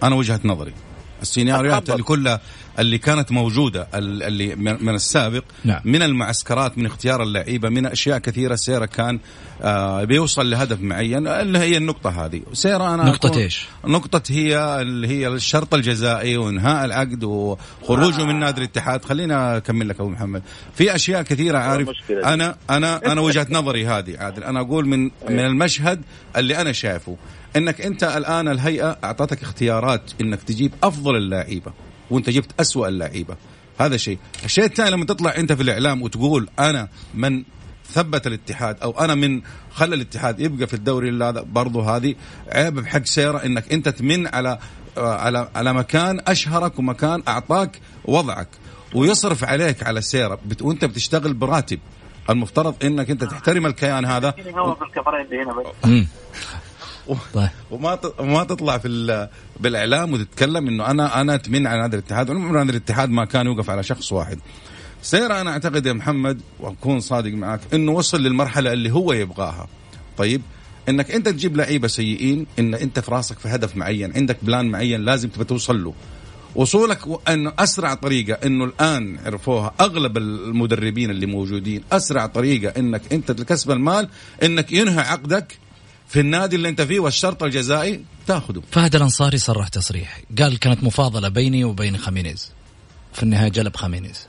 أنا 0.03 0.15
وجهة 0.15 0.39
نظري. 0.45 0.73
السيناريوهات 1.21 1.89
اللي 1.89 2.03
كلها 2.03 2.41
اللي 2.79 2.97
كانت 2.97 3.31
موجودة 3.31 3.87
اللي 3.93 4.55
من 4.55 4.95
السابق 4.95 5.43
نعم. 5.65 5.81
من 5.85 6.01
المعسكرات 6.01 6.77
من 6.77 6.85
اختيار 6.85 7.23
اللعيبة 7.23 7.69
من 7.69 7.85
أشياء 7.85 8.17
كثيرة 8.17 8.55
سيرة 8.55 8.85
كان 8.85 9.19
آه 9.61 10.03
بيوصل 10.03 10.49
لهدف 10.49 10.81
معين. 10.81 11.27
اللي 11.27 11.59
هي 11.59 11.77
النقطة 11.77 12.25
هذه. 12.25 12.41
سيرة 12.53 12.93
أنا 12.93 13.03
نقطة 13.03 13.37
إيش؟ 13.37 13.65
نقطة 13.85 14.21
هي 14.29 14.81
اللي 14.81 15.07
هي 15.07 15.27
الشرط 15.27 15.73
الجزائي 15.73 16.37
وإنهاء 16.37 16.85
العقد 16.85 17.23
وخروجه 17.23 18.21
آه. 18.21 18.25
من 18.25 18.39
نادي 18.39 18.61
الاتحاد. 18.61 19.05
خلينا 19.05 19.57
أكمل 19.57 19.89
لك 19.89 19.99
أبو 19.99 20.09
محمد. 20.09 20.43
في 20.75 20.95
أشياء 20.95 21.21
كثيرة 21.21 21.57
عارف 21.57 21.89
أنا 22.11 22.55
أنا 22.69 23.11
أنا 23.11 23.21
وجهة 23.21 23.47
نظري 23.49 23.87
هذه 23.87 24.17
عادل. 24.17 24.43
أنا 24.43 24.59
أقول 24.59 24.87
من 24.87 25.03
من 25.29 25.39
المشهد 25.39 26.01
اللي 26.37 26.61
أنا 26.61 26.71
شايفه. 26.71 27.17
إنك 27.55 27.81
أنت 27.81 28.03
الآن 28.03 28.47
الهيئة 28.47 28.97
أعطتك 29.03 29.41
اختيارات 29.41 30.11
إنك 30.21 30.43
تجيب 30.43 30.71
أفضل 30.83 31.15
اللعيبة 31.15 31.71
وأنت 32.09 32.29
جبت 32.29 32.61
أسوأ 32.61 32.87
اللعيبة. 32.87 33.35
هذا 33.79 33.97
شيء. 33.97 34.17
الشيء 34.45 34.63
الثاني 34.63 34.89
لما 34.91 35.05
تطلع 35.05 35.35
أنت 35.37 35.53
في 35.53 35.63
الإعلام 35.63 36.01
وتقول 36.01 36.49
أنا 36.59 36.87
من 37.13 37.43
ثبت 37.91 38.27
الاتحاد 38.27 38.77
أو 38.83 38.99
أنا 38.99 39.15
من 39.15 39.41
خلى 39.71 39.95
الاتحاد 39.95 40.39
يبقى 40.39 40.67
في 40.67 40.73
الدوري 40.73 41.23
هذا 41.23 41.41
برضه 41.41 41.95
هذه 41.95 42.15
عيب 42.51 42.75
بحق 42.75 43.05
سيره 43.05 43.37
إنك 43.37 43.73
أنت 43.73 43.89
تمن 43.89 44.27
على 44.27 44.59
على 44.97 45.49
على 45.55 45.73
مكان 45.73 46.21
أشهرك 46.27 46.79
ومكان 46.79 47.23
أعطاك 47.27 47.79
وضعك. 48.05 48.47
ويصرف 48.95 49.43
عليك 49.43 49.83
على 49.83 50.01
سيره 50.01 50.39
وأنت 50.61 50.85
بتشتغل 50.85 51.33
براتب. 51.33 51.79
المفترض 52.29 52.75
إنك 52.83 53.09
أنت 53.09 53.23
تحترم 53.23 53.65
الكيان 53.65 54.05
هذا. 54.05 54.33
طيب. 57.33 57.49
وما 57.71 57.99
وما 58.19 58.43
تطلع 58.43 58.77
في 58.77 59.27
بالإعلام 59.59 60.13
وتتكلم 60.13 60.67
إنه 60.67 60.91
أنا 60.91 61.21
أنا 61.21 61.35
أتمنى 61.35 61.67
على 61.67 61.81
نادي 61.81 61.97
الاتحاد. 61.97 62.29
عمر 62.29 62.57
نادي 62.57 62.71
الاتحاد 62.71 63.09
ما 63.09 63.25
كان 63.25 63.45
يوقف 63.45 63.69
على 63.69 63.83
شخص 63.83 64.11
واحد. 64.11 64.39
سير 65.01 65.41
أنا 65.41 65.51
أعتقد 65.51 65.85
يا 65.85 65.93
محمد 65.93 66.41
وأكون 66.59 66.99
صادق 66.99 67.31
معك 67.31 67.59
إنه 67.73 67.91
وصل 67.91 68.21
للمرحلة 68.21 68.73
اللي 68.73 68.91
هو 68.91 69.13
يبغاها. 69.13 69.67
طيب 70.17 70.41
إنك 70.89 71.11
أنت 71.11 71.29
تجيب 71.29 71.57
لعيبة 71.57 71.87
سيئين 71.87 72.45
إن 72.59 72.73
أنت 72.73 72.99
في 72.99 73.11
راسك 73.11 73.39
في 73.39 73.47
هدف 73.47 73.77
معين 73.77 74.13
عندك 74.15 74.37
بلان 74.41 74.65
معين 74.65 75.01
لازم 75.01 75.29
تبى 75.29 75.43
توصل 75.43 75.83
له. 75.83 75.93
وصولك 76.55 76.99
إنه 77.29 77.53
أسرع 77.59 77.93
طريقة 77.93 78.33
إنه 78.33 78.65
الآن 78.65 79.19
عرفوها 79.25 79.73
أغلب 79.79 80.17
المدربين 80.17 81.09
اللي 81.09 81.25
موجودين 81.25 81.83
أسرع 81.91 82.25
طريقة 82.25 82.79
إنك 82.79 83.13
أنت 83.13 83.31
لكسب 83.31 83.71
المال 83.71 84.09
إنك 84.43 84.71
ينهي 84.71 84.99
عقدك 84.99 85.57
في 86.09 86.19
النادي 86.19 86.55
اللي 86.55 86.69
انت 86.69 86.81
فيه 86.81 86.99
والشرط 86.99 87.43
الجزائي 87.43 88.05
تاخذه 88.27 88.61
فهد 88.71 88.95
الأنصاري 88.95 89.37
صرح 89.37 89.67
تصريح. 89.67 90.21
قال 90.39 90.59
كانت 90.59 90.83
مفاضلة 90.83 91.29
بيني 91.29 91.63
وبين 91.63 91.97
خامينيز 91.97 92.51
في 93.13 93.23
النهاية 93.23 93.49
جلب 93.49 93.75
خامينيز 93.75 94.27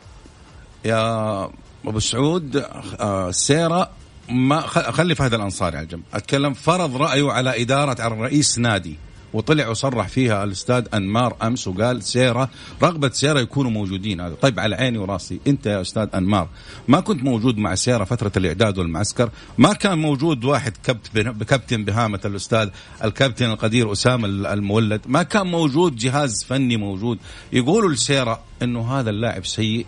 يا 0.84 1.44
أبو 1.84 2.00
سعود 2.00 2.56
آه 2.56 3.30
سيرة 3.30 3.90
ما 4.28 4.60
خلي 4.66 5.14
فهد 5.14 5.34
الأنصاري 5.34 5.76
على 5.76 5.86
جنب 5.86 6.02
أتكلم 6.14 6.54
فرض 6.54 6.96
رأيه 6.96 7.30
على 7.30 7.62
إدارة 7.62 8.02
على 8.02 8.14
رئيس 8.14 8.58
نادي. 8.58 8.96
وطلع 9.32 9.68
وصرح 9.68 10.08
فيها 10.08 10.44
الأستاذ 10.44 10.86
أنمار 10.94 11.36
أمس 11.42 11.68
وقال 11.68 12.02
سيرة 12.02 12.50
رغبة 12.82 13.10
سيرة 13.10 13.40
يكونوا 13.40 13.70
موجودين. 13.70 14.20
هذا 14.20 14.34
طيب 14.34 14.60
على 14.60 14.76
عيني 14.76 14.98
وراسي. 14.98 15.40
أنت 15.46 15.66
يا 15.66 15.80
أستاذ 15.80 16.08
أنمار 16.14 16.48
ما 16.88 17.00
كنت 17.00 17.22
موجود 17.22 17.58
مع 17.58 17.74
سيرة 17.74 18.04
فترة 18.04 18.32
الإعداد 18.36 18.78
والمعسكر؟ 18.78 19.30
ما 19.58 19.72
كان 19.72 19.98
موجود 19.98 20.44
واحد 20.44 20.76
كبت 20.84 21.10
بكابتن 21.14 21.84
بهامة 21.84 22.20
الأستاذ 22.24 22.68
الكابتن 23.04 23.50
القدير 23.50 23.92
أسامة 23.92 24.28
المولد؟ 24.28 25.00
ما 25.06 25.22
كان 25.22 25.46
موجود 25.46 25.96
جهاز 25.96 26.44
فني 26.44 26.76
موجود. 26.76 27.18
يقولوا 27.52 27.92
لسيرة 27.92 28.40
إنه 28.62 28.92
هذا 28.98 29.10
اللاعب 29.10 29.46
سيء 29.46 29.86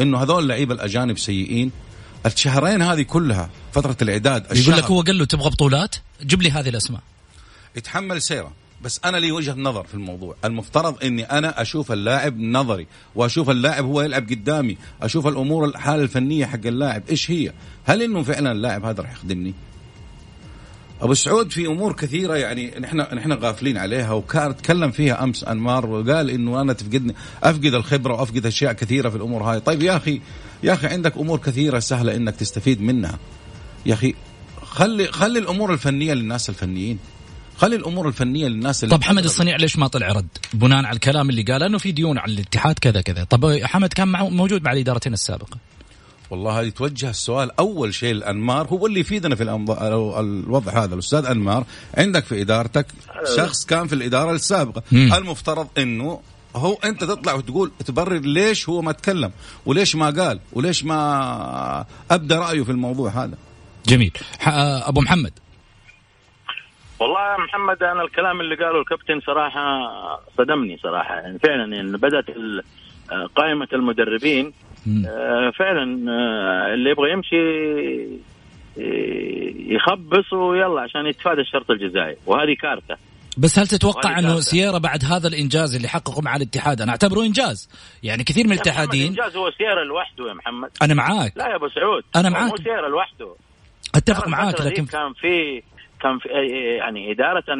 إنه 0.00 0.22
هذول 0.22 0.42
اللعيبه 0.42 0.74
الأجانب 0.74 1.18
سيئين. 1.18 1.70
الشهرين 2.26 2.82
هذه 2.82 3.02
كلها 3.02 3.50
فترة 3.72 3.96
الإعداد 4.02 4.56
يقول 4.56 4.76
لك 4.76 4.84
هو 4.84 5.00
قال 5.00 5.18
له 5.18 5.24
تبغى 5.24 5.50
بطولات؟ 5.50 5.96
جيب 6.22 6.42
لي 6.42 6.50
هذه 6.50 6.68
الأسماء. 6.68 7.00
يتحمل 7.76 8.22
سيرة. 8.22 8.52
بس 8.82 9.00
أنا 9.04 9.16
لي 9.16 9.32
وجهة 9.32 9.54
نظر 9.54 9.84
في 9.84 9.94
الموضوع. 9.94 10.36
المفترض 10.44 11.04
إني 11.04 11.24
أنا 11.24 11.62
أشوف 11.62 11.92
اللاعب 11.92 12.40
نظري 12.40 12.86
وأشوف 13.14 13.50
اللاعب 13.50 13.84
هو 13.84 14.02
يلعب 14.02 14.28
قدامي 14.28 14.76
أشوف 15.02 15.26
الأمور 15.26 15.64
الحالة 15.64 16.02
الفنية 16.02 16.46
حق 16.46 16.66
اللاعب 16.66 17.02
إيش 17.10 17.30
هي. 17.30 17.52
هل 17.84 18.02
إنه 18.02 18.22
فعلا 18.22 18.52
اللاعب 18.52 18.84
هذا 18.84 19.02
راح 19.02 19.12
يخدمني؟ 19.12 19.54
أبو 21.02 21.14
سعود 21.14 21.52
في 21.52 21.66
أمور 21.66 21.92
كثيرة 21.92 22.36
يعني 22.36 22.74
نحن 22.80 22.96
نحن 22.96 23.32
غافلين 23.32 23.76
عليها 23.76 24.12
وكان 24.12 24.56
تكلم 24.56 24.90
فيها 24.90 25.24
أمس 25.24 25.44
أنمار 25.44 25.86
وقال 25.86 26.30
إنه 26.30 26.60
أنا 26.60 26.72
تفقدني 26.72 27.14
أفقد 27.42 27.74
الخبرة 27.74 28.14
وأفقد 28.14 28.46
أشياء 28.46 28.72
كثيرة 28.72 29.08
في 29.08 29.16
الأمور 29.16 29.42
هاي. 29.42 29.60
طيب 29.60 29.82
يا 29.82 29.96
أخي 29.96 30.20
يا 30.62 30.72
أخي 30.72 30.86
عندك 30.86 31.16
أمور 31.16 31.38
كثيرة 31.38 31.78
سهلة 31.78 32.16
إنك 32.16 32.36
تستفيد 32.36 32.80
منها. 32.80 33.18
يا 33.86 33.94
أخي 33.94 34.14
خلي 34.62 35.06
خلي 35.06 35.38
الأمور 35.38 35.72
الفنية 35.72 36.14
للناس 36.14 36.48
الفنيين. 36.48 36.98
خلي 37.56 37.76
الأمور 37.76 38.08
الفنية 38.08 38.48
للناس 38.48 38.84
اللي 38.84 38.96
طب 38.96 39.02
حمد 39.02 39.24
الصنيع 39.24 39.56
ليش 39.56 39.78
ما 39.78 39.86
طلع 39.86 40.12
رد؟ 40.12 40.28
بناء 40.54 40.84
على 40.84 40.94
الكلام 40.94 41.30
اللي 41.30 41.42
قاله 41.42 41.66
انه 41.66 41.78
في 41.78 41.92
ديون 41.92 42.18
على 42.18 42.32
الاتحاد 42.32 42.78
كذا 42.78 43.00
كذا. 43.00 43.24
طب 43.24 43.58
حمد 43.62 43.92
كان 43.92 44.08
موجود 44.08 44.62
مع 44.62 44.72
الادارتين 44.72 45.12
السابقة. 45.12 45.58
والله 46.30 46.60
هذه 46.60 46.68
توجه 46.68 47.10
السؤال. 47.10 47.58
أول 47.58 47.94
شيء 47.94 48.12
الأنمار 48.12 48.66
هو 48.66 48.86
اللي 48.86 49.00
يفيدنا 49.00 49.34
في 49.34 49.42
الوضع 49.42 50.84
هذا. 50.84 50.94
الأستاذ 50.94 51.26
أنمار 51.26 51.64
عندك 51.94 52.24
في 52.24 52.40
إدارتك 52.42 52.86
شخص 53.36 53.66
كان 53.66 53.86
في 53.86 53.94
الإدارة 53.94 54.32
السابقة. 54.32 54.82
مم. 54.92 55.12
المفترض 55.14 55.68
إنه 55.78 56.20
هو 56.56 56.74
أنت 56.84 57.04
تطلع 57.04 57.34
وتقول 57.34 57.72
تبرر 57.86 58.20
ليش 58.20 58.68
هو 58.68 58.82
ما 58.82 58.92
تكلم؟ 58.92 59.32
وليش 59.66 59.96
ما 59.96 60.10
قال؟ 60.10 60.40
وليش 60.52 60.84
ما 60.84 61.84
ابدا 62.10 62.38
رأيه 62.38 62.62
في 62.62 62.70
الموضوع 62.70 63.10
هذا؟ 63.10 63.36
جميل. 63.86 64.12
أبو 64.40 65.00
محمد. 65.00 65.32
والله 67.02 67.32
يا 67.32 67.36
محمد 67.36 67.82
أنا 67.82 68.02
الكلام 68.02 68.40
اللي 68.40 68.54
قاله 68.54 68.80
الكابتن 68.80 69.20
صراحة 69.20 69.60
صدمني 70.38 70.76
صراحة. 70.82 71.14
يعني 71.14 71.38
فعلا 71.38 71.76
يعني 71.76 71.96
بدأت 71.96 72.24
قائمة 73.36 73.68
المدربين 73.72 74.52
آه 75.06 75.52
فعلا 75.58 76.10
آه 76.10 76.74
اللي 76.74 76.90
يبغى 76.90 77.12
يمشي 77.12 77.42
يخبص 79.74 80.32
ويلا 80.32 80.80
عشان 80.80 81.06
يتفادى 81.06 81.40
الشرط 81.40 81.70
الجزائي. 81.70 82.16
وهذه 82.26 82.54
كارثة. 82.62 82.96
بس 83.38 83.58
هل 83.58 83.66
تتوقع 83.66 84.18
أنه 84.18 84.40
سيارة 84.40 84.78
بعد 84.78 85.04
هذا 85.04 85.28
الإنجاز 85.28 85.76
اللي 85.76 85.88
حققه 85.88 86.22
مع 86.22 86.36
الاتحاد؟ 86.36 86.80
أنا 86.80 86.90
أعتبره 86.90 87.20
إنجاز. 87.20 87.70
يعني 88.02 88.24
كثير 88.24 88.46
من 88.46 88.52
الاتحادين 88.52 89.06
إنجاز 89.06 89.36
هو 89.36 89.50
سيارة 89.50 89.84
لوحده 89.84 90.28
يا 90.28 90.34
محمد. 90.34 90.70
أنا 90.82 90.94
معاك. 90.94 91.32
لا 91.36 91.48
يا 91.48 91.56
أبو 91.56 91.68
سعود 91.68 92.02
أنا 92.16 92.30
معاك. 92.30 92.50
مو 92.50 92.56
سيارة 92.56 92.88
لوحده. 92.88 93.34
أتفق 93.94 94.28
معاك 94.28 94.60
لكن 94.60 94.86
كان 94.86 95.12
في 95.12 95.62
كان 96.02 96.18
في 96.18 96.28
يعني 96.28 97.10
إدارة 97.10 97.54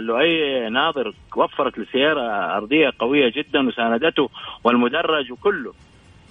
لؤي 0.00 0.68
ناظر 0.68 1.12
وفرت 1.36 1.78
لسيارة 1.78 2.20
أرضية 2.56 2.92
قوية 2.98 3.32
جدا 3.36 3.68
وساندته 3.68 4.30
والمدرج 4.64 5.32
وكله. 5.32 5.72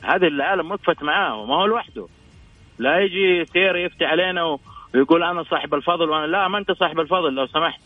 هذه 0.03 0.27
العالم 0.27 0.71
وقفت 0.71 1.03
معاه 1.03 1.35
وما 1.35 1.55
هو 1.55 1.65
لوحده. 1.65 2.07
لا 2.79 2.99
يجي 2.99 3.45
سير 3.45 3.75
يفتي 3.75 4.05
علينا 4.05 4.57
ويقول 4.93 5.23
أنا 5.23 5.43
صاحب 5.43 5.73
الفضل 5.73 6.09
وأنا 6.09 6.25
لا 6.25 6.47
ما 6.47 6.57
أنت 6.57 6.71
صاحب 6.71 6.99
الفضل 6.99 7.33
لو 7.33 7.45
سمحت. 7.47 7.81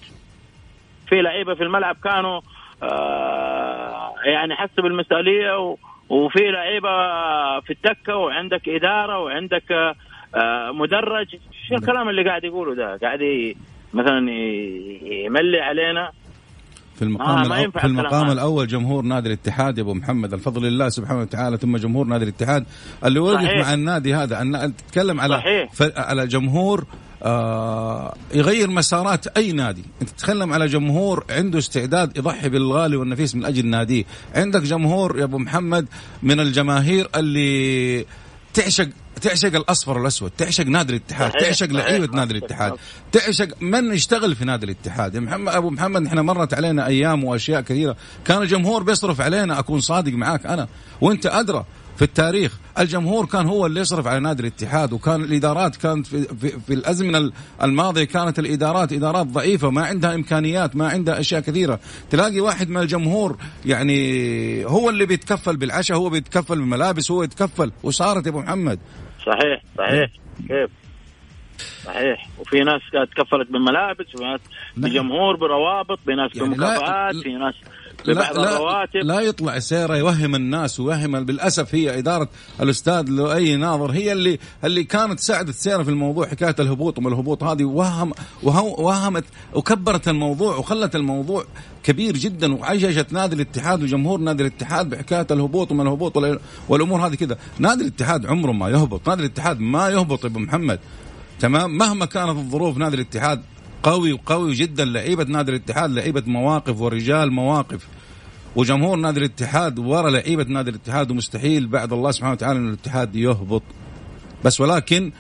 في 1.08 1.22
لعيبة 1.22 1.54
في 1.54 1.64
الملعب 1.64 1.96
كانوا 2.04 2.42
آه 2.84 4.14
يعني 4.26 4.56
حسوا 4.56 4.84
بالمسؤولية 4.84 5.76
وفي 6.10 6.52
لعيبة 6.52 6.90
في 7.60 7.74
الدكة 7.74 8.16
وعندك 8.16 8.70
إدارة 8.70 9.20
وعندك 9.20 9.72
آه 9.72 9.96
مدرج 10.74 11.28
شو 11.70 11.76
الكلام 11.76 12.10
اللي 12.10 12.24
قاعد 12.24 12.44
يقوله 12.44 12.76
ده؟ 12.76 12.98
قاعد 13.02 13.20
مثلا 13.94 14.32
يملي 15.26 15.60
علينا؟ 15.60 16.12
في 16.96 17.02
المقام 17.02 17.52
آه 17.52 17.68
في 17.68 17.86
المقام 17.86 18.32
الأول 18.32 18.68
جمهور 18.68 19.04
نادي 19.04 19.28
الاتحاد 19.28 19.78
يا 19.78 19.84
أبو 19.84 19.94
محمد 19.94 20.34
الفضل 20.34 20.64
لله 20.64 20.90
سبحانه 20.90 21.22
وتعالى 21.22 21.58
ثم 21.58 21.78
جمهور 21.78 22.08
نادي 22.08 22.24
الاتحاد. 22.24 22.66
اللي 23.06 23.20
وقف 23.20 23.44
مع 23.44 23.74
النادي 23.74 24.16
هذا 24.16 24.42
ان 24.42 24.76
تتكلم 24.76 25.22
على. 25.22 25.68
على 25.98 26.28
جمهور 26.28 26.86
آه 27.24 28.14
يغير 28.34 28.70
مسارات 28.70 29.28
أي 29.28 29.52
نادي. 29.52 29.84
أنت 30.02 30.10
تتكلم 30.10 30.54
على 30.54 30.66
جمهور 30.68 31.26
عنده 31.30 31.60
استعداد 31.60 32.18
يضحي 32.18 32.50
بالغالي 32.50 32.96
والنفيس 32.96 33.36
من 33.36 33.46
أجل 33.46 33.66
ناديه. 33.66 34.04
عندك 34.36 34.62
جمهور 34.62 35.20
يا 35.20 35.24
أبو 35.24 35.38
محمد 35.38 35.88
من 36.24 36.40
الجماهير 36.40 37.08
اللي 37.16 38.06
تعشق 38.54 38.88
تعشق 39.18 39.56
الأصفر 39.56 39.98
والأسود 39.98 40.32
تعشق 40.38 40.66
نادي 40.66 40.96
الاتحاد 40.96 41.32
تعشق 41.32 41.68
لعيبة 41.68 42.16
نادي 42.16 42.38
الاتحاد 42.38 42.74
تعشق 43.12 43.48
من 43.62 43.94
يشتغل 43.94 44.36
في 44.36 44.46
نادي 44.46 44.66
الاتحاد. 44.66 45.16
يا 45.16 45.20
محمد 45.20 45.54
أبو 45.54 45.70
محمد 45.70 46.06
إحنا 46.06 46.22
مرت 46.22 46.54
علينا 46.54 46.88
أيام 46.88 47.24
وأشياء 47.24 47.62
كثيرة. 47.62 47.96
كان 48.26 48.42
الجمهور 48.42 48.84
بيصرف 48.84 49.22
علينا 49.22 49.60
أكون 49.60 49.80
صادق 49.80 50.14
معاك 50.14 50.46
أنا 50.46 50.68
وأنت 51.02 51.26
أدرى 51.26 51.66
في 51.96 52.02
التاريخ. 52.02 52.58
الجمهور 52.80 53.26
كان 53.26 53.46
هو 53.46 53.66
اللي 53.66 53.82
يصرف 53.82 54.08
على 54.08 54.20
نادي 54.20 54.42
الاتحاد 54.42 54.94
وكان 54.94 55.24
الإدارات 55.24 55.76
كانت 55.76 56.08
في, 56.08 56.24
في, 56.24 56.60
في 56.68 56.74
الأزمنة 56.74 57.32
الماضية 57.64 58.04
كانت 58.04 58.40
الإدارات 58.40 58.94
إدارات 58.94 59.28
ضعيفة 59.28 59.70
ما 59.70 59.86
عندها 59.86 60.16
إمكانيات 60.16 60.76
ما 60.76 60.88
عندها 60.88 61.20
أشياء 61.20 61.42
كثيرة. 61.42 61.80
تلاقي 62.10 62.40
واحد 62.40 62.70
من 62.70 62.82
الجمهور 62.82 63.38
يعني 63.66 64.66
هو 64.66 64.90
اللي 64.90 65.06
بيتكفل 65.06 65.58
بالعشاء 65.58 65.98
هو 65.98 66.10
بيتكفل 66.10 66.56
بالملابس 66.56 67.12
هو 67.12 67.24
يتكفل. 67.24 67.72
وصارت 67.84 68.26
يا 68.26 68.32
أبو 68.32 68.40
محمد 68.40 68.80
صحيح 69.26 69.62
صحيح 69.78 70.10
كيف؟ 70.48 70.70
صحيح. 71.84 72.28
وفي 72.40 72.60
ناس 72.60 72.82
تكفلت 72.92 73.52
بالملابس 73.52 74.16
وفي 74.16 74.24
ناس 74.24 74.40
نعم. 74.76 74.90
بجمهور 74.90 75.36
بروابط 75.36 76.00
في 76.06 76.16
ناس 76.16 76.36
يعني 76.36 76.50
بمكافآت 76.50 77.16
في 77.16 77.34
ناس 77.34 77.56
لا 78.06 78.34
لا, 78.34 78.88
لا 79.04 79.20
يطلع 79.20 79.60
سيرة 79.60 79.96
يوهم 79.98 80.36
الناس 80.36 80.80
ويوهم 80.80 81.26
بالأسف 81.26 81.76
هي 81.76 81.98
إدارة 82.00 82.30
الأستاذ 82.62 83.10
لؤي 83.10 83.56
ناظر 83.56 83.92
هي 83.92 84.12
اللي 84.12 84.40
اللي 84.64 84.84
كانت 84.84 85.20
ساعدت 85.20 85.56
سيرة 85.56 85.84
في 85.84 85.90
الموضوع 85.90 86.28
حكاية 86.28 86.56
الهبوط 86.60 86.98
وما 86.98 87.10
الهبوط 87.10 87.44
هذه 87.44 87.64
وهم 87.64 88.14
وهمت 88.44 89.24
وكبرت 89.54 90.08
الموضوع 90.08 90.56
وخلت 90.56 90.96
الموضوع 90.96 91.46
كبير 91.84 92.18
جدا 92.18 92.54
وعيشت 92.56 93.14
نادي 93.14 93.36
الاتحاد 93.36 93.84
وجمهور 93.84 94.20
نادي 94.20 94.44
الاتحاد 94.44 94.90
بحكاية 94.90 95.28
الهبوط 95.32 95.72
وما 95.72 95.84
الهبوط 95.84 96.18
والأمور 96.70 97.08
هذه 97.08 97.16
كذا. 97.16 97.38
نادي 97.60 97.82
الاتحاد 97.82 98.26
عمره 98.26 98.52
ما 98.52 98.70
يهبط 98.70 99.10
نادي 99.10 99.22
الاتحاد 99.22 99.60
ما 99.60 99.90
يهبط 99.90 100.26
أبو 100.26 100.40
محمد 100.40 100.80
تمام؟ 101.40 101.78
مهما 101.78 102.06
كانت 102.06 102.30
الظروف 102.30 102.78
نادي 102.78 102.96
الاتحاد 102.96 103.42
قوي 103.84 104.14
وقوي 104.14 104.54
جدا 104.54 104.86
لعيبة 104.86 105.24
نادي 105.24 105.52
الاتحاد 105.52 105.92
لعيبة 105.92 106.24
مواقف 106.28 106.82
ورجال 106.82 107.32
مواقف. 107.32 107.88
وجمهور 108.56 108.98
نادي 108.98 109.20
الاتحاد 109.20 109.80
ورا 109.80 110.10
لعيبة 110.10 110.44
نادي 110.44 110.70
الاتحاد 110.70 111.12
ومستحيل 111.12 111.68
بعد 111.68 111.94
الله 111.94 112.12
سبحانه 112.12 112.34
وتعالى 112.34 112.60
إن 112.60 112.68
الاتحاد 112.68 113.16
يهبط. 113.16 113.64
بس 114.46 114.62
ولكن 114.62 115.12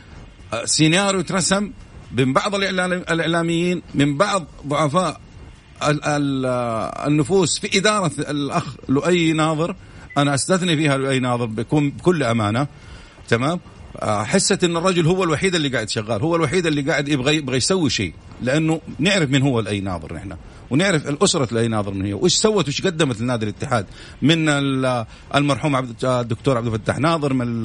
آه، 0.53 0.65
سيناريو 0.65 1.21
ترسم 1.21 1.71
من 2.11 2.33
بعض 2.33 2.55
الإعلاميين 2.55 3.81
من 3.95 4.17
بعض 4.17 4.45
ضعفاء 4.67 5.21
آه، 5.81 7.07
النفوس 7.07 7.59
في 7.59 7.77
إدارة 7.77 8.11
الأخ 8.19 8.75
لؤي 8.89 9.33
ناظر. 9.33 9.75
أنا 10.17 10.33
أستثني 10.33 10.77
فيها 10.77 10.97
لؤي 10.97 11.19
ناظر 11.19 11.45
بكل 11.45 12.23
أمانة. 12.23 12.67
تمام؟ 13.27 13.59
حست 14.01 14.63
إن 14.63 14.77
الرجل 14.77 15.05
هو 15.07 15.23
الوحيد 15.23 15.55
اللي 15.55 15.69
قاعد 15.69 15.89
شغال 15.89 16.21
هو 16.21 16.35
الوحيد 16.35 16.65
اللي 16.65 16.81
قاعد 16.81 17.07
يبغى 17.07 17.35
يبغى 17.35 17.57
يسوي 17.57 17.89
شيء 17.89 18.13
لأنه 18.41 18.81
نعرف 18.99 19.29
من 19.29 19.41
هو 19.41 19.59
الأي 19.59 19.79
ناظر 19.79 20.13
نحن 20.13 20.35
ونعرف 20.69 21.07
الأسرة 21.09 21.47
الأي 21.51 21.67
ناظر 21.67 21.93
من 21.93 22.05
هي 22.05 22.13
وايش 22.13 22.33
سوت 22.33 22.65
وايش 22.65 22.81
قدمت 22.81 23.21
لنادي 23.21 23.45
الاتحاد 23.45 23.85
من 24.21 24.49
المرحوم 25.35 25.75
عبد 25.75 26.05
الدكتور 26.05 26.57
عبد 26.57 26.67
الفتاح 26.67 26.99
ناظر 26.99 27.33
من 27.33 27.63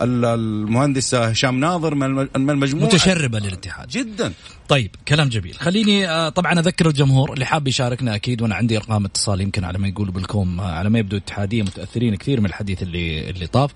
المهندس 0.00 1.14
هشام 1.14 1.60
ناظر 1.60 1.94
من 1.94 2.28
المجموعة 2.36 2.86
متشربة 2.86 3.38
للاتحاد. 3.38 3.88
جدا. 3.88 4.32
طيب 4.68 4.90
كلام 5.08 5.28
جميل. 5.28 5.54
خليني 5.54 6.08
آه، 6.08 6.28
طبعا 6.28 6.58
أذكر 6.58 6.88
الجمهور 6.88 7.32
اللي 7.32 7.44
حاب 7.44 7.68
يشاركنا 7.68 8.14
أكيد 8.14 8.42
وأنا 8.42 8.54
عندي 8.54 8.76
إرقام 8.76 9.04
اتصال 9.04 9.40
يمكن 9.40 9.64
على 9.64 9.78
ما 9.78 9.88
يقولوا 9.88 10.12
بالكوم 10.12 10.60
آه، 10.60 10.72
على 10.72 10.90
ما 10.90 10.98
يبدو 10.98 11.16
الاتحاديه 11.16 11.62
متأثرين 11.62 12.14
كثير 12.14 12.40
من 12.40 12.46
الحديث 12.46 12.82
اللي 12.82 13.30
اللي 13.30 13.46
طاف. 13.46 13.70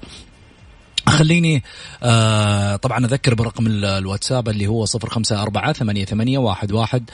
خليني 1.09 1.63
آه 2.03 2.77
طبعا 2.77 3.05
أذكر 3.05 3.35
برقم 3.35 3.67
الواتساب 3.67 4.49
اللي 4.49 4.67
هو 4.67 4.85
صفر 4.85 5.09
خمسة 5.09 5.43
أربعة 5.43 5.73
ثمانية, 5.73 6.05
ثمانية 6.05 6.39
واحد, 6.39 6.73
واحد 6.73 7.11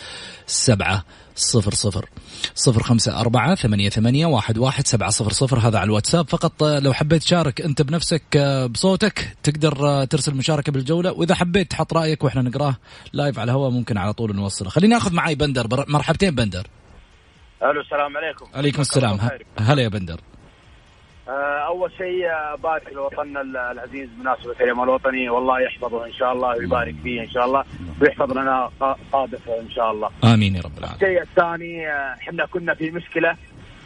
سبعة 0.46 1.05
صفر 1.37 1.74
صفر. 1.74 2.09
صفر 2.55 2.83
خمسة 2.83 3.20
أربعة 3.20 3.55
ثمانية, 3.55 3.88
ثمانية 3.88 4.26
واحد, 4.26 4.59
واحد 4.59 4.87
سبعة 4.87 5.11
صفر 5.11 5.33
صفر. 5.33 5.59
هذا 5.59 5.78
على 5.78 5.87
الواتساب. 5.87 6.28
فقط 6.28 6.62
آه، 6.62 6.78
لو 6.78 6.92
حبيت 6.92 7.22
تشارك 7.22 7.61
أنت 7.61 7.83
بنفسك 7.83 8.22
آه، 8.37 8.66
بصوتك 8.66 9.37
تقدر 9.42 9.88
آه، 9.88 10.05
ترسل 10.05 10.35
مشاركة 10.35 10.72
بالجولة. 10.72 11.12
وإذا 11.12 11.35
حبيت 11.35 11.70
تحط 11.70 11.92
رأيك 11.92 12.24
وإحنا 12.24 12.42
نقراه 12.42 12.76
لايف 13.12 13.38
على 13.38 13.50
الهواء 13.50 13.70
ممكن 13.70 13.98
على 13.98 14.12
طول 14.12 14.37
نوصله. 14.37 14.70
خليني 14.70 14.96
أخذ 14.96 15.14
معي 15.14 15.35
بندر. 15.35 15.87
مرحبتين 15.88 16.35
بندر. 16.35 16.66
ألو 17.62 17.81
السلام 17.81 18.16
عليكم. 18.16 18.46
عليكم 18.55 18.81
السلام. 18.81 19.18
هلا 19.59 19.83
يا 19.83 19.88
بندر. 19.88 20.20
أول 21.66 21.92
شيء 21.99 22.27
آه، 22.27 22.55
بارك 22.55 22.92
لوطننا 22.92 23.40
العزيز 23.73 24.09
بمناسبه 24.09 24.55
اليوم 24.61 24.83
الوطني 24.83 25.29
والله 25.29 25.61
يحفظه 25.61 26.07
إن 26.07 26.12
شاء 26.12 26.33
الله 26.33 26.49
ويبارك 26.49 26.95
فيه 27.03 27.21
إن 27.23 27.31
شاء 27.31 27.45
الله 27.45 27.64
ويحفظ 28.01 28.33
لنا 28.33 28.71
قادته 29.12 29.61
إن 29.61 29.71
شاء 29.71 29.90
الله. 29.90 30.11
آمين 30.25 30.57
يا 30.57 30.61
رب 30.61 30.79
العالمين. 30.79 31.03
الشيء 31.03 31.23
الثاني 31.23 31.88
آه، 31.88 32.14
إحنا 32.14 32.47
كنا 32.47 32.75
في 32.75 32.90
مشكلة 32.90 33.37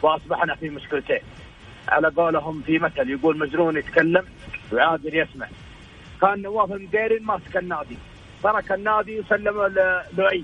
وأصبحنا 0.01 0.55
في 0.55 0.69
مشكلتين. 0.69 1.19
على 1.87 2.07
قولهم 2.07 2.61
في 2.61 2.79
مثل 2.79 3.09
يقول 3.09 3.37
مجنون 3.37 3.77
يتكلم 3.77 4.25
وعادل 4.73 5.17
يسمع. 5.17 5.47
كان 6.21 6.41
نواف 6.41 6.71
المديرين 6.71 7.23
ماسك 7.23 7.57
النادي. 7.57 7.97
ترك 8.43 8.71
النادي 8.71 9.19
وسلم 9.19 9.73
لؤي. 10.17 10.43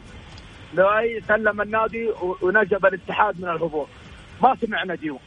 لؤي 0.74 1.22
سلم 1.22 1.62
النادي 1.62 2.10
ونجب 2.42 2.86
الاتحاد 2.86 3.42
من 3.42 3.50
الهبوط. 3.50 3.88
ما 4.42 4.56
سمعنا 4.62 4.96
ديون 4.96 5.20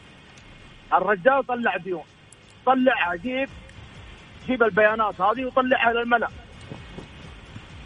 الرجال 0.93 1.47
طلع 1.47 1.77
ديون. 1.77 2.03
طلعها 2.65 3.15
جيب 3.15 3.49
جيب 4.47 4.63
البيانات 4.63 5.21
هذه 5.21 5.45
وطلعها 5.45 5.93
للملأ. 5.93 6.27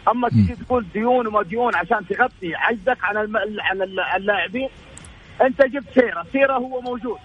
أما 0.08 0.28
تجي 0.28 0.54
تقول 0.54 0.86
ديون 0.94 1.26
وما 1.26 1.42
ديون 1.42 1.74
عشان 1.74 2.06
تغطي 2.06 2.54
عجزك 2.54 2.98
عن 3.04 3.16
الم... 3.16 3.36
عن 3.60 3.82
اللاعبين 4.16 4.68
أنت 5.42 5.62
جبت 5.62 5.94
سيرة. 5.94 6.26
سيرة 6.32 6.52
هو 6.52 6.80
موجود. 6.80 7.18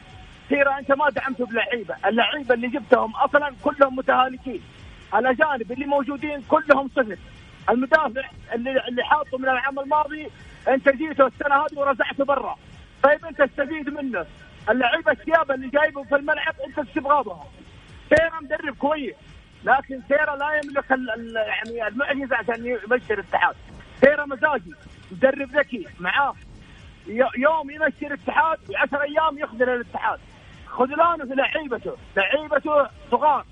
سيرة 0.49 0.77
أنت 0.79 0.91
ما 0.91 1.09
دعمته 1.09 1.45
بلعيبة. 1.45 1.95
اللعيبة 2.05 2.53
اللي 2.55 2.67
جبتهم 2.67 3.15
أصلا 3.15 3.51
كلهم 3.63 3.95
متهالكين. 3.95 4.61
الأجانب 5.15 5.71
اللي 5.71 5.85
موجودين 5.85 6.41
كلهم 6.47 6.89
صفر. 6.95 7.17
المدافع 7.69 8.29
اللي 8.53 8.87
اللي 8.87 9.03
حاطه 9.03 9.37
من 9.37 9.49
العام 9.49 9.79
الماضي 9.79 10.27
أنت 10.67 10.89
جيته 10.89 11.27
السنة 11.27 11.55
هذه 11.55 11.79
ورزعته 11.79 12.25
برا. 12.25 12.55
طيب 13.03 13.25
أنت 13.25 13.41
استفيد 13.41 13.89
منه. 13.89 14.25
اللعيبة 14.69 15.11
الثياب 15.11 15.51
اللي 15.51 15.69
جايبهم 15.69 16.05
في 16.05 16.15
الملعب 16.15 16.55
أنت 16.67 16.79
إيش 16.79 16.87
تبغى 16.95 17.23
بهم؟ 17.23 17.45
سيرا 18.09 18.39
مدرب 18.41 18.75
كويس 18.75 19.15
لكن 19.63 20.01
سيرا 20.07 20.35
لا 20.35 20.61
يملك 20.63 20.85
يعني 20.89 21.87
المعجزة 21.87 22.35
عشان 22.35 22.65
يمشي 22.65 23.13
الاتحاد. 23.13 23.55
سيرا 24.01 24.25
مزاجي 24.25 24.73
مدرب 25.11 25.57
ذكي 25.57 25.87
معاه. 25.99 26.35
يوم 27.37 27.69
يمشي 27.69 28.07
الاتحاد 28.07 28.57
و10 28.57 29.01
أيام 29.01 29.37
يخذل 29.37 29.69
الاتحاد. 29.69 30.19
خذلانه 30.67 31.25
في 31.25 31.33
لعيبته 31.35 31.97
لعيبته 32.17 32.87
صغار. 33.11 33.45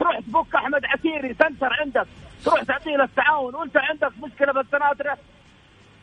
تروح 0.00 0.18
تفك 0.20 0.54
أحمد 0.54 0.84
عسيري 0.84 1.34
سنتر 1.34 1.72
عندك. 1.80 2.06
تروح 2.44 2.62
تعطيه 2.62 2.96
للتعاون 2.96 3.54
وأنت 3.54 3.76
عندك 3.76 4.12
مشكلة 4.22 4.52
بالسناتره 4.52 5.18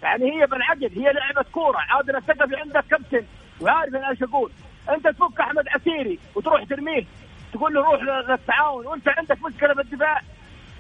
يعني 0.04 0.42
هي 0.42 0.48
بالعقل 0.48 0.92
هي 0.96 1.14
لعبة 1.14 1.46
كورة. 1.52 1.78
عادل 1.78 2.16
الثقفي 2.16 2.56
عندك 2.56 2.86
كابتن. 2.92 3.26
وعارف 3.62 3.96
أنا 3.96 4.10
إيش 4.10 4.24
أقول. 4.24 4.52
أنت 4.90 5.08
تفك 5.08 5.40
أحمد 5.40 5.68
عسيري 5.68 6.20
وتروح 6.36 6.64
ترميه 6.64 7.06
تقول 7.54 7.74
له 7.74 7.82
روح 7.82 8.02
للتعاون 8.02 8.88
وأنت 8.88 9.10
عندك 9.10 9.44
مشكلة 9.44 9.74
بالدفاع 9.74 10.22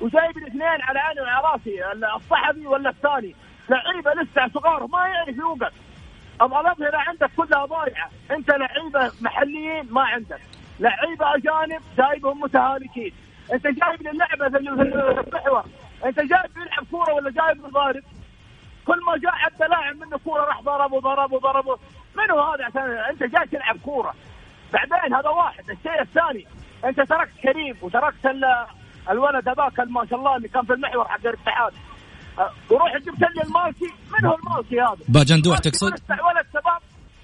وجايب 0.02 0.38
الاثنين 0.38 0.82
على 0.82 1.00
عيني 1.00 1.22
وعلى 1.22 1.48
راسي 1.48 1.92
الصحفي 2.16 2.68
ولا 2.68 2.90
الثاني. 2.90 3.36
لعيبة 3.70 4.14
لسه 4.14 4.48
صغار 4.48 4.88
ما 4.88 5.08
يعرف 5.08 5.38
يوقف. 5.38 5.74
أبغى 6.42 6.60
الاظهره 6.60 6.98
عندك 6.98 7.30
كلها 7.38 7.66
ضايعة. 7.66 8.10
أنت 8.32 8.50
لعيبة 8.50 9.12
محليين 9.22 9.88
ما 9.94 10.02
عندك. 10.02 10.42
لعيبة 10.80 11.36
أجانب 11.36 11.82
جايبهم 11.98 12.42
متهالكين. 12.42 13.14
أنت 13.54 13.68
جايب 13.68 14.02
للعبه 14.02 14.50
في 14.50 14.58
المحور 14.58 15.66
أنت 16.06 16.20
جايب 16.20 16.58
يلعب 16.58 16.86
كورة 16.92 17.14
ولا 17.14 17.32
جايب 17.32 17.62
ضارب؟ 17.62 18.04
كل 18.88 19.00
ما 19.08 19.18
جاء 19.18 19.32
حتى 19.32 19.68
لاعب 19.68 19.96
منه 19.96 20.18
كورة 20.18 20.42
راح 20.42 20.62
ضربه 20.62 21.00
ضربه 21.00 21.40
ضربه. 21.40 21.80
من 22.18 22.32
هو 22.32 22.42
هذا 22.42 22.66
عشان 22.66 22.98
انت 23.12 23.24
جاي 23.24 23.46
تلعب 23.46 23.78
كورة؟ 23.78 24.14
بعدين 24.74 25.14
هذا 25.14 25.30
واحد 25.30 25.70
الشيء 25.70 26.02
الثاني 26.02 26.48
انت 26.86 27.02
تركت 27.02 27.32
كريم 27.44 27.76
وتركت 27.82 28.26
الولد 29.10 29.50
هذاك 29.50 29.80
ما 29.80 30.06
شاء 30.10 30.20
الله 30.20 30.36
اللي 30.36 30.48
كان 30.48 30.66
في 30.66 30.74
المحور 30.74 31.08
حق 31.08 31.20
الاتحاد. 31.28 31.74
وروح 32.72 32.98
جبت 32.98 33.22
لي 33.22 33.42
المالكي 33.44 33.86
من 33.86 34.26
هو 34.26 34.36
المالكي 34.36 34.82
هذا؟ 34.82 35.06
باجندوح 35.10 35.58
تقصد؟ 35.60 35.92
ولد 36.10 36.46
شباب 36.54 36.82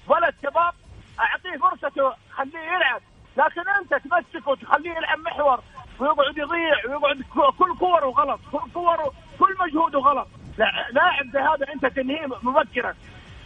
ولد 0.08 0.34
شباب 0.42 0.72
اعطيه 1.20 1.58
فرصته 1.58 2.14
خليه 2.30 2.58
يلعب. 2.58 3.00
لكن 3.36 3.62
انت 3.80 4.04
تمسكه 4.04 4.50
وتخليه 4.50 4.90
يلعب 4.90 5.18
محور 5.18 5.60
ويقعد 6.00 6.38
يضيع 6.38 6.76
ويقعد 6.88 7.22
كل 7.58 7.78
كوره 7.78 8.06
غلط 8.06 8.40
كل 8.52 8.70
كوره 8.74 9.12
كل 9.38 9.54
مجهوده 9.60 9.98
غلط 9.98 10.28
لاعب 10.92 11.26
زي 11.32 11.38
هذا 11.38 11.72
انت 11.74 11.86
تنهيه 11.86 12.26
مبكرا. 12.42 12.94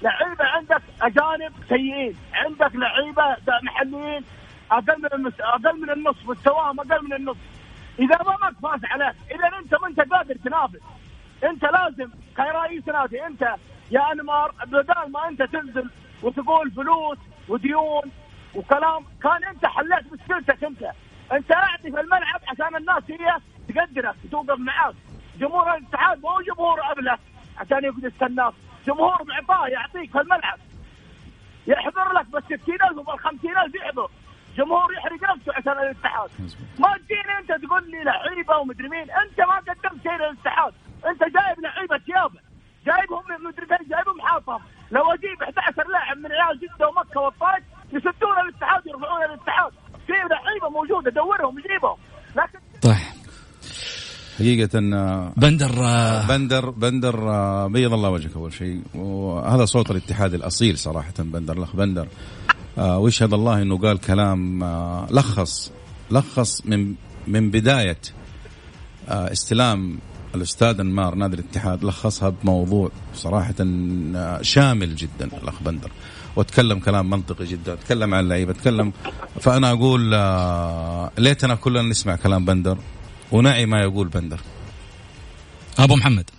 لعيبة 0.07 0.45
عندك 0.45 0.83
أجانب 1.03 1.53
سيئين. 1.69 2.17
عندك 2.35 2.73
لعيبة 2.75 3.37
محليين 3.63 4.25
أقل 4.71 4.99
من 5.03 5.09
النص 5.15 5.33
أقل 5.41 5.81
من 5.81 5.91
النص 5.91 6.17
مستواهم 6.27 6.81
أقل 6.81 7.05
من 7.05 7.13
النص. 7.13 7.37
إذا 7.99 8.19
ما 8.27 8.37
ماك 8.43 8.55
فاز 8.63 8.91
عليك 8.91 9.17
إذا 9.31 9.59
أنت 9.59 9.75
ما 9.83 9.89
أنت 9.89 10.01
قادر 10.01 10.35
تنافس. 10.35 10.81
أنت 11.45 11.65
لازم 11.65 12.11
كرئيس 12.37 12.89
نادي 12.89 13.27
أنت 13.27 13.43
يا 13.91 14.13
أنمار 14.13 14.53
بدل 14.67 15.11
ما 15.13 15.29
أنت 15.29 15.43
تنزل 15.43 15.91
وتقول 16.23 16.71
فلوس 16.71 17.19
وديون 17.49 18.03
وكلام 18.55 19.05
كان 19.23 19.45
أنت 19.45 19.67
حليت 19.67 20.13
مشكلتك 20.13 20.65
أنت. 20.65 20.83
أنت 21.33 21.53
اعطي 21.53 21.91
في 21.91 22.01
الملعب 22.01 22.41
عشان 22.49 22.77
الناس 22.77 23.03
هي 23.11 23.37
تقدرك 23.69 24.15
وتوقف 24.25 24.59
معاك. 24.59 24.95
جمهور 25.39 25.75
الاتحاد 25.77 26.21
مو 26.23 26.41
جمهور 26.41 26.81
ابله 26.93 27.19
عشان 27.59 27.85
يقعد 27.85 28.05
يستناك. 28.05 28.55
جمهور 28.87 29.25
معطاه 29.25 29.67
يعطيك 29.67 30.13
في 30.13 30.21
الملعب. 30.21 30.59
يحضر 31.67 32.13
لك 32.13 32.27
بال 32.27 32.43
60000 32.43 32.99
وبال 32.99 33.19
50000 33.19 33.75
يحضر. 33.75 34.11
جمهور 34.57 34.93
يحرق 34.93 35.37
نفسه 35.37 35.53
عشان 35.55 35.73
الاتحاد. 35.73 36.31
ما 36.79 36.99
تجيني 36.99 37.39
أنت 37.39 37.65
تقول 37.65 37.91
لي 37.91 38.05
لعيبة 38.05 38.57
ومدري 38.57 38.89
مين. 38.89 39.11
أنت 39.11 39.41
ما 39.41 39.57
قدمت 39.57 40.03
شيء 40.03 40.17
للاتحاد. 40.17 40.75
أنت 41.07 41.21
جايب 41.21 41.61
لعيبة 41.61 41.99
ثيابه 41.99 42.41
جايبهم 42.87 43.23
من 43.29 43.45
مدري 43.45 43.67
فين 43.67 43.89
جايبهم 43.89 44.21
حاطهم. 44.21 44.61
لو 44.91 45.15
أجيب 45.15 45.43
11 45.43 45.89
لاعب 45.89 46.19
من 46.19 46.33
عيال 46.33 46.61
جدة 46.61 46.89
ومكة 46.89 47.21
والطائف 47.21 47.65
يسدون 47.93 48.39
الاتحاد 48.41 48.87
يرفعون 48.87 49.23
الاتحاد. 49.23 49.73
في 50.07 50.13
لعيبة 50.13 50.69
موجودة 50.69 51.11
دورهم 51.11 51.61
جيبهم. 51.61 51.97
لكن 52.37 52.59
طيب. 52.83 53.16
حقيقة 54.39 54.79
بندر 55.37 55.73
بندر 56.29 56.71
بندر 56.71 57.17
بيض 57.67 57.93
الله 57.93 58.11
وجهك 58.11 58.37
أول 58.37 58.53
شيء. 58.53 58.81
وهذا 58.95 59.65
صوت 59.65 59.91
الاتحاد 59.91 60.35
الأصيل 60.35 60.79
صراحة 60.79 61.15
بندر 61.19 61.59
الأخ 61.59 61.77
بندر. 61.77 62.09
ويشهد 62.79 63.35
الله 63.35 63.63
أنه 63.63 63.79
قال 63.79 64.01
كلام 64.01 64.65
لخص 65.11 65.73
لخص 66.11 66.63
من 66.67 66.95
من 67.27 67.51
بداية 67.51 67.99
استلام 69.09 69.99
الأستاذ 70.35 70.81
أنمار 70.81 71.15
نادي 71.15 71.35
الاتحاد 71.35 71.85
لخصها 71.85 72.29
بموضوع 72.29 72.91
صراحة 73.15 73.55
شامل 74.43 74.97
جدا 74.97 75.29
الأخ 75.43 75.63
بندر. 75.63 75.91
وتكلم 76.37 76.79
كلام 76.79 77.11
منطقي 77.11 77.45
جدا 77.45 77.75
تكلم 77.75 78.15
عن 78.15 78.25
اللعيبه 78.25 78.53
تكلم 78.53 78.93
فأنا 79.41 79.71
أقول 79.71 80.01
ليتنا 81.19 81.55
كلنا 81.55 81.83
نسمع 81.83 82.17
كلام 82.17 82.45
بندر. 82.45 82.79
ونعي 83.33 83.67
ما 83.67 83.83
يقول 83.83 84.09
بندر. 84.09 84.41
أبو 85.79 85.97
محمد. 85.97 86.31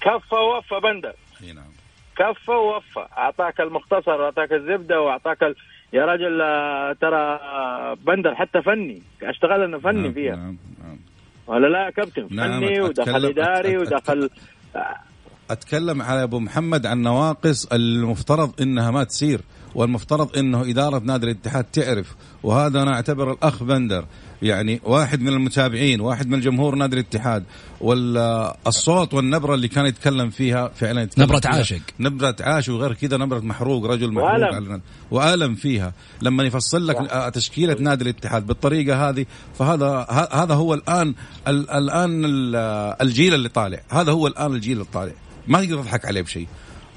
كفى 0.00 0.34
ووفى 0.34 0.80
بندر. 0.82 1.14
إي 1.42 1.52
نعم. 1.52 1.72
كفى 2.16 2.50
ووفى. 2.50 3.06
أعطاك 3.18 3.60
المختصر 3.60 4.10
واعطاك 4.10 4.52
الزبدة 4.52 5.00
وأعطاك 5.00 5.42
ال... 5.42 5.54
يا 5.92 6.04
رجل 6.04 6.38
ترى 7.00 7.40
بندر 8.06 8.34
حتى 8.34 8.62
فني. 8.62 9.02
أشتغل 9.22 9.62
إنه 9.62 9.78
فني 9.78 10.02
نعم 10.02 10.12
فيها. 10.12 10.36
نعم 10.36 10.56
نعم. 10.84 10.98
ولا 11.46 11.66
لا 11.66 11.84
يا 11.84 11.90
كابتن؟ 11.90 12.28
نعم 12.30 12.60
فني 12.60 12.80
ودخل 12.80 13.26
إداري 13.26 13.76
ودخل 13.76 14.30
أتكلم 15.50 16.02
على 16.02 16.22
أبو 16.22 16.38
محمد 16.38 16.86
عن 16.86 17.02
نواقص 17.02 17.66
المفترض 17.72 18.60
إنها 18.62 18.90
ما 18.90 19.04
تصير 19.04 19.40
والمفترض 19.74 20.38
إنه 20.38 20.70
اداره 20.70 20.98
نادي 20.98 21.26
الاتحاد 21.26 21.64
تعرف 21.64 22.14
وهذا 22.42 22.82
أنا 22.82 22.94
أعتبر 22.94 23.32
الأخ 23.32 23.62
بندر. 23.62 24.04
يعني 24.42 24.80
واحد 24.84 25.20
من 25.20 25.28
المتابعين 25.28 26.00
واحد 26.00 26.28
من 26.28 26.40
جمهور 26.40 26.74
نادي 26.74 26.94
الاتحاد. 26.96 27.44
والصوت 27.80 29.14
والنبرة 29.14 29.54
اللي 29.54 29.68
كان 29.68 29.86
يتكلم 29.86 30.30
فيها 30.30 30.68
فعلا 30.68 31.02
يتكلم 31.02 31.24
نبرة 31.24 31.40
عاشق. 31.44 31.80
نبرة 32.00 32.36
عاشق 32.40 32.72
وغير 32.74 32.92
كذا 32.92 33.16
نبرة 33.16 33.38
محروق 33.38 33.86
رجل 33.86 34.12
محروق 34.12 34.54
وألم. 34.54 34.80
وألم 35.10 35.54
فيها. 35.54 35.92
لما 36.22 36.44
يفصل 36.44 36.86
لك 36.86 37.30
تشكيلة 37.34 37.76
نادي 37.80 38.04
الاتحاد 38.04 38.46
بالطريقة 38.46 39.08
هذه 39.08 39.26
فهذا 39.58 40.06
هذا 40.32 40.54
هو 40.54 40.74
الآن 40.74 41.14
الآن 41.48 42.22
الجيل 43.00 43.34
اللي 43.34 43.48
طالع. 43.48 43.80
هذا 43.90 44.12
هو 44.12 44.26
الآن 44.26 44.54
الجيل 44.54 44.72
اللي 44.72 44.88
طالع. 44.92 45.12
ما 45.48 45.64
تقدر 45.64 45.82
تضحك 45.82 46.06
عليه 46.06 46.22
بشيء. 46.22 46.46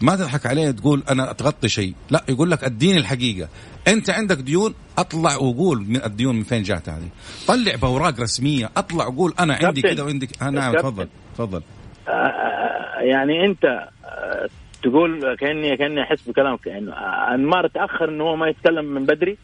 ما 0.04 0.16
تضحك 0.16 0.46
عليه 0.46 0.72
تقول 0.72 1.04
أنا 1.10 1.32
أتغطي 1.32 1.70
شيء؟ 1.70 1.94
لا 2.10 2.24
يقول 2.30 2.52
لك 2.52 2.64
أديني 2.64 2.98
الحقيقة. 2.98 3.50
أنت 3.88 4.10
عندك 4.10 4.38
ديون 4.38 4.74
أطلع 4.98 5.36
وقول 5.36 5.86
من 5.88 6.04
الديون 6.04 6.36
من 6.36 6.44
فين 6.44 6.64
جات 6.64 6.90
هذه. 6.90 7.10
طلع 7.48 7.76
بأوراق 7.76 8.20
رسمية 8.20 8.70
أطلع 8.78 9.08
وقول 9.08 9.34
أنا 9.40 9.60
عندي 9.62 9.82
كذا 9.82 10.04
وعندي 10.04 10.30
آه 10.42 10.50
نعم 10.50 10.74
تفضل 10.74 11.08
تفضل. 11.34 11.62
آه, 12.08 12.12
آه، 12.12 13.02
يعني 13.02 13.46
أنت 13.46 13.66
آه 14.06 14.50
تقول 14.84 15.36
كأني 15.40 15.78
كأني 15.78 16.02
أحس 16.02 16.22
بكلامك. 16.28 16.68
انه 16.68 16.94
أنمار 17.36 17.68
تأخر 17.68 18.10
إنه 18.10 18.24
هو 18.24 18.36
ما 18.36 18.48
يتكلم 18.48 18.86
من 18.86 19.06
بدري؟ 19.06 19.38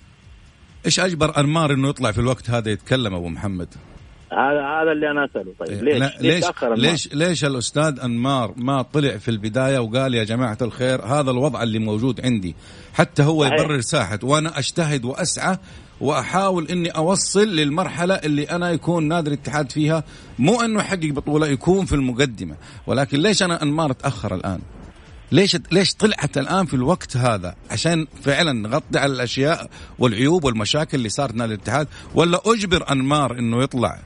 إيش 0.86 1.00
أجبر 1.00 1.40
أنمار 1.40 1.74
إنه 1.74 1.90
يطلع 1.90 2.12
في 2.12 2.20
الوقت 2.20 2.50
هذا 2.50 2.72
يتكلم 2.72 3.14
أبو 3.16 3.30
محمد؟ 3.30 3.68
هذا 4.32 4.62
هذا 4.62 4.92
اللي 4.92 5.12
أنا 5.12 5.26
أسأله. 5.26 5.54
طيب 5.60 5.84
ليش؟ 5.84 6.04
ليش 6.22 6.46
ليش, 6.46 6.46
ليش 6.78 7.14
ليش 7.14 7.46
الأستاذ 7.46 8.00
أنمار 8.00 8.54
ما 8.58 8.82
طلع 8.82 9.18
في 9.18 9.32
البداية 9.32 9.80
وقال 9.80 10.14
يا 10.14 10.24
جماعة 10.24 10.58
الخير 10.62 11.02
هذا 11.06 11.32
الوضع 11.32 11.64
اللي 11.64 11.80
موجود 11.80 12.22
عندي 12.26 12.56
حتى 12.94 13.24
هو 13.24 13.46
صحيح. 13.46 13.62
يبرر 13.62 13.82
ساحة 13.82 14.20
وأنا 14.24 14.60
أجتهد 14.60 15.06
وأسعى 15.06 15.58
وأحاول 16.02 16.68
إني 16.68 16.90
أوصل 16.90 17.48
للمرحلة 17.48 18.14
اللي 18.14 18.44
أنا 18.44 18.72
يكون 18.72 19.08
نادي 19.08 19.28
الاتحاد 19.30 19.72
فيها 19.72 20.04
مو 20.40 20.62
إنه 20.62 20.80
يحقق 20.80 21.06
بطولة 21.10 21.48
يكون 21.48 21.86
في 21.86 21.96
المقدمة. 21.96 22.56
ولكن 22.88 23.20
ليش 23.20 23.44
أنا 23.44 23.64
أنمار 23.64 23.92
تأخر 23.92 24.36
الآن؟ 24.36 24.60
ليش 25.32 25.58
ليش 25.72 25.94
طلعت 25.94 26.38
الآن 26.38 26.66
في 26.66 26.74
الوقت 26.74 27.18
هذا؟ 27.18 27.56
عشان 27.72 28.08
فعلا 28.24 28.52
نغطي 28.52 29.00
على 29.00 29.14
الأشياء 29.14 29.70
والعيوب 30.00 30.44
والمشاكل 30.44 30.98
اللي 30.98 31.10
صارت 31.10 31.36
نادي 31.36 31.54
الاتحاد 31.54 31.88
ولا 32.16 32.42
أجبر 32.46 32.92
أنمار 32.92 33.40
إنه 33.40 33.64
يطلع؟ 33.64 34.00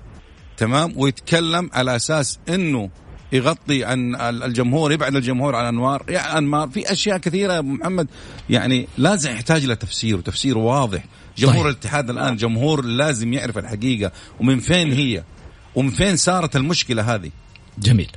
تمام 0.58 0.94
ويتكلم 0.96 1.70
على 1.74 1.96
أساس 1.96 2.40
إنه 2.50 2.90
يغطي 3.32 3.84
عن 3.84 4.16
الجمهور 4.16 4.92
يبعد 4.92 5.16
الجمهور 5.16 5.56
عن 5.56 5.66
أنوار. 5.66 6.04
يعني 6.10 6.38
انمار 6.38 6.70
في 6.70 6.92
أشياء 6.92 7.18
كثيرة 7.18 7.54
يا 7.54 7.60
أبو 7.60 7.70
محمد 7.70 8.08
يعني 8.50 8.88
لازم 8.98 9.32
يحتاج 9.32 9.64
إلى 9.64 9.76
تفسير 9.76 10.18
وتفسير 10.18 10.58
واضح. 10.58 11.06
جمهور 11.38 11.56
طيب. 11.56 11.66
الاتحاد 11.66 12.10
الآن 12.10 12.36
جمهور 12.36 12.86
لازم 12.86 13.34
يعرف 13.34 13.58
الحقيقة. 13.58 14.12
ومن 14.40 14.60
فين 14.60 14.94
هي؟ 14.94 15.24
ومن 15.76 15.90
فين 15.90 16.16
صارت 16.16 16.56
المشكلة 16.56 17.16
هذه؟ 17.16 17.32
جميل. 17.78 18.12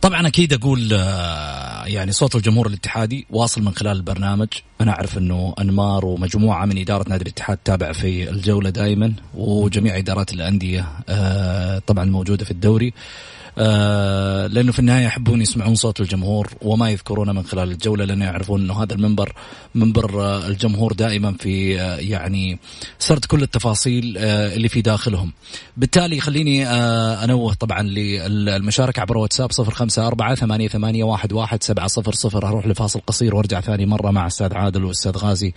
طبعا 0.00 0.26
أكيد 0.26 0.52
أقول 0.52 0.90
آه، 0.92 1.84
يعني 1.84 2.12
صوت 2.12 2.34
الجمهور 2.34 2.66
الاتحادي 2.66 3.26
واصل 3.30 3.62
من 3.62 3.74
خلال 3.74 3.96
البرنامج. 3.96 4.48
أنا 4.80 4.92
أعرف 4.92 5.18
إنه 5.18 5.54
أنمار 5.60 6.06
ومجموعة 6.06 6.64
من 6.66 6.78
إدارة 6.78 7.08
نادي 7.08 7.22
الاتحاد 7.22 7.58
تابع 7.64 7.92
في 7.92 8.30
الجولة 8.30 8.70
دائما 8.70 9.12
وجميع 9.34 9.98
إدارات 9.98 10.32
الأندية 10.32 10.86
آه، 11.08 11.78
طبعا 11.86 12.04
موجودة 12.04 12.44
في 12.44 12.50
الدوري. 12.50 12.92
لأنه 13.56 14.72
في 14.72 14.78
النهاية 14.78 15.04
يحبون 15.04 15.42
يسمعون 15.42 15.74
صوت 15.74 16.00
الجمهور 16.00 16.50
وما 16.62 16.90
يذكرونه 16.90 17.32
من 17.32 17.42
خلال 17.42 17.70
الجولة 17.70 18.04
لأنه 18.04 18.24
يعرفون 18.24 18.60
إنه 18.60 18.82
هذا 18.82 18.94
المنبر 18.94 19.32
منبر 19.74 20.22
آه 20.24 20.46
الجمهور 20.46 20.92
دائما 20.92 21.32
في 21.38 21.80
آه 21.80 21.96
يعني 21.96 22.58
سرد 22.98 23.24
كل 23.24 23.42
التفاصيل 23.42 24.14
آه 24.18 24.54
اللي 24.54 24.68
في 24.68 24.82
داخلهم. 24.82 25.32
بالتالي 25.76 26.20
خليني 26.20 26.66
آه 26.66 27.24
أنوه 27.24 27.54
طبعا 27.54 27.82
للمشاركة 27.82 29.00
عبر 29.00 29.18
واتساب 29.18 29.50
054 29.58 30.34
ثمانية 30.34 30.68
ثمانية 30.68 31.04
واحد 31.04 31.32
واحد 31.32 31.62
سبعة 31.62 31.86
صفر 31.86 32.12
صفر 32.12 32.48
أروح 32.48 32.66
لفاصل 32.66 33.00
قصير 33.06 33.34
وارجع 33.34 33.60
ثاني 33.60 33.86
مرة 33.86 34.10
مع 34.10 34.26
أستاذ 34.26 34.54
عادل 34.54 34.84
واستاذ 34.84 35.16
غازي 35.16 35.54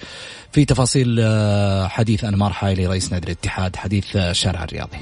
في 0.51 0.65
تفاصيل 0.65 1.17
آه 1.19 1.87
حديث 1.87 2.23
أنمار 2.23 2.53
حايلي 2.53 2.87
رئيس 2.87 3.11
نادي 3.11 3.25
الاتحاد 3.25 3.75
حديث 3.75 4.15
آه 4.15 4.31
الشارع 4.31 4.63
الرياضي. 4.63 4.97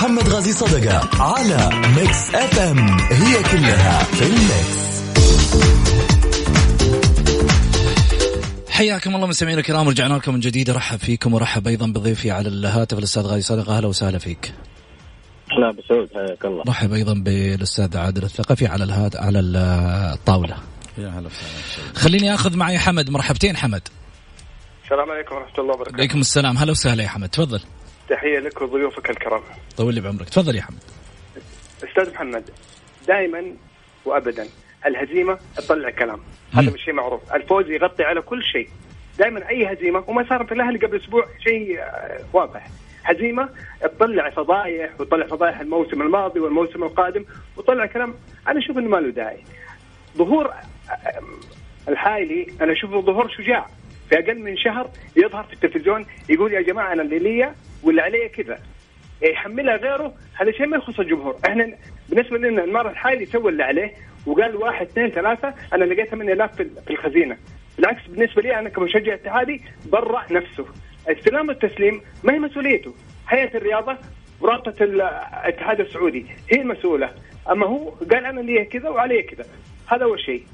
محمد 0.00 0.28
غازي 0.28 0.52
صدقة 0.52 1.22
على 1.22 1.70
Mix 1.96 2.34
FM 2.34 2.78
هي 3.00 3.42
كلها 3.42 4.04
في 4.04 4.22
ال 4.26 4.39
mix 4.39 4.80
حياكم 8.70 9.14
الله 9.16 9.26
مستمعينا 9.26 9.60
الكرام 9.60 9.88
رجعنا 9.88 10.14
لكم 10.14 10.34
من 10.34 10.40
جديد 10.40 10.70
ارحب 10.70 10.98
فيكم 10.98 11.34
ورحب 11.34 11.68
أيضا 11.68 11.86
بضيفي 11.86 12.30
على 12.30 12.48
الهاتف 12.48 12.98
الأستاذ 12.98 13.22
غازي 13.22 13.42
صدقة 13.42 13.76
أهلا 13.76 13.86
وسهلا 13.86 14.18
فيك. 14.18 14.52
أهلا 15.52 15.68
ابو 15.68 15.82
سعود 15.88 16.08
حياك 16.14 16.44
الله. 16.44 16.64
رحب 16.68 16.92
أيضا 16.92 17.14
بالأستاذ 17.14 17.96
عادل 17.96 18.22
الثقفي 18.22 18.66
على 18.66 18.84
الهات 18.84 19.16
على 19.16 19.40
الطاولة. 19.40 20.56
يا 20.98 21.08
هلا 21.08 21.26
وسهلا 21.26 21.94
خليني 21.94 22.34
آخذ 22.34 22.56
معي 22.56 22.78
حمد 22.78 23.10
مرحبتين 23.10 23.56
حمد. 23.56 23.82
السلام 24.84 25.10
عليكم 25.10 25.34
ورحمة 25.34 25.58
الله 25.58 25.74
وبركاته. 25.74 25.96
عليكم 25.96 26.20
السلام 26.20 26.58
هلا 26.58 26.70
وسهلا 26.70 27.02
يا 27.02 27.08
حمد 27.08 27.28
تفضل. 27.28 27.60
تحية 28.10 28.38
لك 28.38 28.62
وضيوفك 28.62 29.10
الكرام. 29.10 29.42
طول 29.76 29.94
لي 29.94 30.00
بعمرك. 30.00 30.28
تفضل 30.28 30.56
يا 30.56 30.62
حمد. 30.62 30.78
أستاذ 31.84 32.10
محمد 32.14 32.50
دائما 33.06 33.44
وابدا 34.04 34.46
الهزيمة 34.86 35.38
تطلع 35.56 35.90
كلام. 35.90 36.20
هذا 36.52 36.70
مش 36.70 36.84
شيء 36.84 36.94
معروف. 36.94 37.34
الفوز 37.34 37.70
يغطي 37.70 38.04
على 38.04 38.20
كل 38.20 38.42
شيء. 38.42 38.68
دائما 39.18 39.48
أي 39.48 39.72
هزيمة 39.72 40.04
وما 40.06 40.26
صار 40.28 40.46
في 40.46 40.54
الأهلي 40.54 40.78
قبل 40.78 40.96
أسبوع 40.96 41.26
شيء 41.44 41.80
واضح. 42.32 42.66
هزيمة 43.04 43.48
تطلع 43.80 44.30
فضايح 44.30 45.00
وتطلع 45.00 45.26
فضايح 45.26 45.60
الموسم 45.60 46.02
الماضي 46.02 46.40
والموسم 46.40 46.82
القادم 46.82 47.24
وتطلع 47.56 47.86
كلام. 47.86 48.14
أنا 48.48 48.58
أشوف 48.58 48.78
إنه 48.78 48.88
ما 48.88 48.96
له 48.96 49.10
داعي. 49.10 49.44
ظهور 50.16 50.54
الحايلي 51.88 52.46
أنا 52.60 52.72
اشوفه 52.72 53.00
ظهور 53.00 53.28
شجاع. 53.28 53.66
في 54.08 54.18
أقل 54.18 54.38
من 54.38 54.56
شهر 54.56 54.90
يظهر 55.16 55.44
في 55.44 55.52
التلفزيون 55.52 56.06
يقول 56.28 56.52
يا 56.52 56.60
جماعة 56.60 56.92
أنا 56.92 57.02
اللي 57.02 57.18
لي 57.18 57.54
واللي 57.82 58.02
علي 58.02 58.28
كذا. 58.28 58.58
يحملها 59.22 59.76
غيره 59.76 60.14
هذا 60.34 60.52
شيء 60.52 60.66
ما 60.66 60.76
يخص 60.76 61.00
الجمهور. 61.00 61.36
إحنا 61.46 61.76
بالنسبة 62.08 62.38
لنا 62.38 62.64
المرة 62.64 62.90
الحالي 62.90 63.26
سوى 63.26 63.52
اللي 63.52 63.62
عليه 63.62 63.92
وقال 64.26 64.56
واحد 64.56 64.86
اثنين 64.86 65.10
ثلاثة 65.10 65.54
أنا 65.74 65.84
لقيت 65.84 66.08
8000 66.08 66.56
في 66.56 66.90
الخزينة. 66.90 67.36
بالعكس 67.76 68.06
بالنسبة 68.06 68.42
لي 68.42 68.58
أنا 68.58 68.68
كمشجع 68.68 69.14
اتحادي 69.14 69.62
برا 69.86 70.24
نفسه. 70.30 70.66
استلام 71.08 71.48
والتسليم 71.48 72.00
ما 72.24 72.32
هي 72.32 72.38
مسؤوليته. 72.38 72.94
هيئه 73.28 73.56
الرياضة 73.56 73.96
ورابطة 74.40 74.84
الاتحاد 74.84 75.80
السعودي 75.80 76.26
هي 76.52 76.60
المسؤولة. 76.60 77.10
أما 77.50 77.66
هو 77.66 77.88
قال 77.88 78.24
أنا 78.24 78.40
لي 78.40 78.64
كذا 78.64 78.88
وعلي 78.88 79.22
كذا. 79.22 79.44
هذا 79.86 80.04
اول 80.04 80.20
شيء 80.20 80.44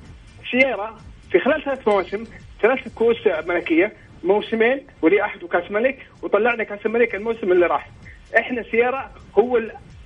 سيارة 0.50 0.96
في 1.30 1.38
خلال 1.38 1.64
ثلاث 1.64 1.88
مواسم 1.88 2.24
ثلاث 2.62 2.94
كؤوس 2.94 3.16
ملكية 3.46 3.92
موسمين 4.26 4.86
ولي 5.02 5.24
أحد 5.24 5.42
وكأس 5.42 5.70
ملك 5.70 6.06
وطلعنا 6.22 6.64
كأس 6.64 6.86
الملك 6.86 7.14
الموسم 7.14 7.52
اللي 7.52 7.66
راح. 7.66 7.90
إحنا 8.38 8.62
سيارة 8.62 9.10
هو 9.38 9.60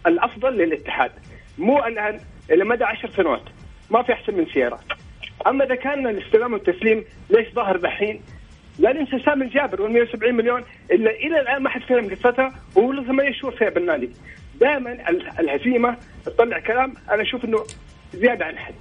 الأفضل 0.06 0.52
للاتحاد 0.52 1.10
مو 1.58 1.78
الآن 1.78 2.20
إلى 2.50 2.64
مدى 2.64 2.84
عشر 2.84 3.10
سنوات 3.10 3.42
ما 3.90 4.02
في 4.02 4.12
أحسن 4.12 4.34
من 4.34 4.46
سيارة. 4.46 4.80
أما 5.46 5.64
إذا 5.64 5.74
كان 5.74 6.06
الاستلام 6.06 6.52
والتسليم 6.52 7.04
ليش 7.30 7.48
ظهر 7.54 7.76
دحين؟ 7.76 8.22
لا 8.78 8.92
ننسى 8.92 9.18
سامي 9.24 9.44
الجابر 9.44 9.82
وال 9.82 9.92
170 9.92 10.34
مليون 10.34 10.64
إلا 10.90 11.10
إلى 11.10 11.40
الآن 11.40 11.62
ما 11.62 11.70
حد 11.70 11.80
فهم 11.80 12.10
قصتها 12.10 12.54
وهو 12.76 12.92
له 12.92 13.04
ثمانية 13.04 13.32
شهور 13.32 13.52
فيها 13.56 13.68
بالنادي 13.70 14.10
دائما 14.60 15.10
الهزيمة 15.40 15.96
تطلع 16.24 16.58
كلام 16.58 16.94
أنا 17.10 17.22
أشوف 17.22 17.44
إنه 17.44 17.64
زيادة 18.12 18.44
عن 18.44 18.58
حد. 18.58 18.74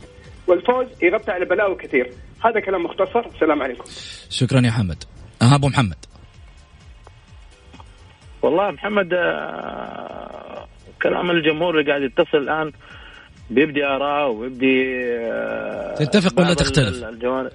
والفوز 0.47 1.03
يغطي 1.03 1.31
على 1.31 1.45
بلاوي 1.45 1.75
كثير. 1.75 2.09
هذا 2.45 2.59
كلام 2.59 2.83
مختصر. 2.83 3.25
السلام 3.25 3.61
عليكم. 3.61 3.83
شكرا 4.29 4.61
يا 4.65 4.71
حمد. 4.71 5.03
أه 5.41 5.55
أبو 5.55 5.67
محمد 5.67 5.97
والله 8.41 8.71
محمد 8.71 9.13
آه 9.13 10.67
كلام 11.01 11.31
الجمهور 11.31 11.79
اللي 11.79 11.91
قاعد 11.91 12.01
يتصل 12.01 12.37
الآن 12.37 12.71
بيبدي 13.49 13.85
اراء 13.85 14.31
ويبدي 14.31 14.85
آه 15.19 15.95
تتفق 15.95 16.39
ولا 16.39 16.53
تختلف؟ 16.53 17.03
الجوانب 17.03 17.51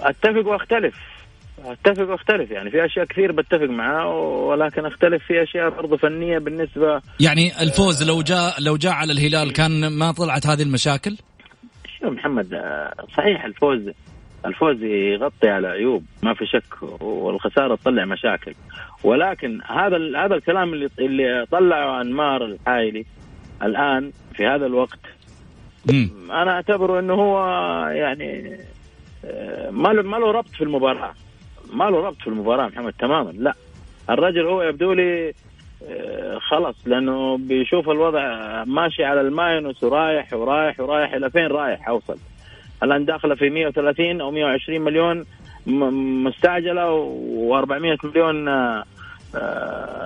أتفق 0.00 0.46
وأختلف 0.46 0.94
أتفق 1.64 2.10
وأختلف 2.10 2.50
يعني 2.50 2.70
في 2.70 2.84
أشياء 2.84 3.04
كثير 3.04 3.32
بتفق 3.32 3.70
معاه 3.70 4.08
ولكن 4.16 4.86
أختلف 4.86 5.22
في 5.24 5.42
أشياء 5.42 5.70
برضه 5.70 5.96
فنية 5.96 6.38
بالنسبة 6.38 7.00
يعني 7.20 7.62
الفوز 7.62 8.02
لو 8.02 8.22
جاء 8.22 8.54
لو 8.60 8.76
جاء 8.76 8.92
على 8.92 9.12
الهلال 9.12 9.52
كان 9.52 9.86
ما 9.86 10.12
طلعت 10.12 10.46
هذه 10.46 10.62
المشاكل؟ 10.62 11.16
شوف 12.00 12.12
محمد 12.12 12.60
صحيح 13.16 13.44
الفوز 13.44 13.80
الفوز 14.46 14.82
يغطي 14.82 15.48
على 15.48 15.68
عيوب 15.68 16.04
ما 16.22 16.34
في 16.34 16.46
شك 16.46 17.02
والخسارة 17.02 17.74
تطلع 17.74 18.04
مشاكل. 18.04 18.54
ولكن 19.04 19.60
هذا 19.66 19.96
هذا 20.24 20.34
الكلام 20.34 20.72
اللي 20.72 20.88
اللي 20.98 21.46
طلعه 21.50 22.00
أنمار 22.00 22.44
الحايلي 22.44 23.04
الآن 23.62 24.12
في 24.34 24.46
هذا 24.46 24.66
الوقت 24.66 25.00
م. 25.92 26.30
أنا 26.30 26.50
أعتبره 26.50 26.98
إنه 26.98 27.14
هو 27.14 27.38
يعني 27.88 28.58
ما 29.70 29.88
له 29.88 30.02
ما 30.02 30.16
له 30.16 30.30
ربط 30.30 30.48
في 30.48 30.64
المباراة. 30.64 31.14
ما 31.72 31.84
له 31.84 32.06
ربط 32.06 32.16
في 32.16 32.26
المباراة 32.26 32.66
محمد 32.66 32.92
تماما. 32.92 33.30
لا. 33.30 33.54
الرجل 34.10 34.46
هو 34.46 34.62
يبدو 34.62 34.92
لي 34.92 35.32
خلص 36.38 36.76
لأنه 36.86 37.38
بيشوف 37.38 37.88
الوضع 37.88 38.64
ماشي 38.64 39.04
على 39.04 39.20
الماينوس 39.20 39.82
ورايح 39.82 40.32
ورايح 40.32 40.80
ورايح 40.80 41.12
إلى 41.14 41.30
فين 41.30 41.46
رايح 41.46 41.88
أوصل. 41.88 42.16
الآن 42.82 43.04
داخلة 43.04 43.34
في 43.34 43.50
130 43.50 44.20
أو 44.20 44.30
120 44.30 44.80
مليون 44.80 45.24
مستعجلة 46.26 47.14
و400 47.50 48.04
مليون 48.04 48.48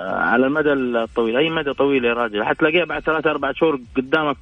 على 0.08 0.46
المدى 0.46 0.72
الطويل. 0.72 1.36
أي 1.36 1.50
مدى 1.50 1.72
طويل 1.72 2.04
يا 2.04 2.12
راجل؟ 2.12 2.44
حتلاقيها 2.44 2.84
بعد 2.84 3.02
ثلاثة 3.02 3.30
أربع 3.30 3.52
شهور 3.52 3.80
قدامك 3.96 4.36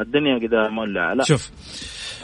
الدنيا 0.00 0.38
كذا 0.38 0.68
مولعة. 0.68 1.14
لا. 1.14 1.24
شوف 1.24 1.50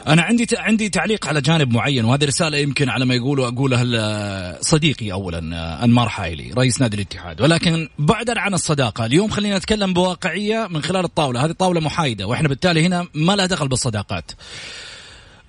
أنا 0.07 0.21
عندي 0.21 0.47
عندي 0.57 0.89
تعليق 0.89 1.27
على 1.27 1.41
جانب 1.41 1.73
معين 1.73 2.05
وهذه 2.05 2.25
رسالة 2.25 2.57
يمكن 2.57 2.89
على 2.89 3.05
ما 3.05 3.15
يقولوا 3.15 3.47
أقولها 3.47 4.61
صديقي 4.61 5.11
اولا 5.11 5.39
أنمار 5.83 6.09
حايلي 6.09 6.53
رئيس 6.57 6.81
نادي 6.81 6.95
الاتحاد. 6.95 7.41
ولكن 7.41 7.89
بعدا 7.99 8.39
عن 8.39 8.53
الصداقة 8.53 9.05
اليوم 9.05 9.29
خلينا 9.29 9.57
نتكلم 9.57 9.93
بواقعية 9.93 10.67
من 10.69 10.81
خلال 10.81 11.05
الطاولة. 11.05 11.45
هذه 11.45 11.51
طاولة 11.51 11.81
محايدة 11.81 12.27
وإحنا 12.27 12.47
بالتالي 12.47 12.85
هنا 12.85 13.07
ما 13.15 13.35
لها 13.35 13.45
دخل 13.45 13.67
بالصداقات. 13.67 14.31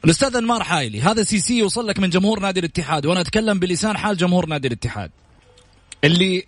الأستاذ 0.05 0.37
أنمار 0.37 0.63
حايلي 0.63 1.01
هذا 1.01 1.23
CC 1.23 1.59
يوصل 1.59 1.87
لك 1.87 1.99
من 1.99 2.11
جمهور 2.11 2.41
نادي 2.41 2.61
الاتحاد 2.61 3.07
وأنا 3.07 3.21
أتكلم 3.21 3.59
بلسان 3.59 3.97
حال 3.97 4.17
جمهور 4.17 4.47
نادي 4.47 4.69
الاتحاد. 4.69 5.11
اللي 6.05 6.47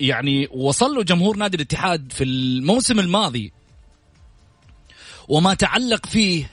يعني 0.00 0.48
وصل 0.50 0.94
له 0.94 1.02
جمهور 1.02 1.36
نادي 1.36 1.56
الاتحاد 1.56 2.12
في 2.12 2.24
الموسم 2.24 3.00
الماضي 3.00 3.52
وما 5.28 5.54
تعلق 5.54 6.06
فيه 6.06 6.50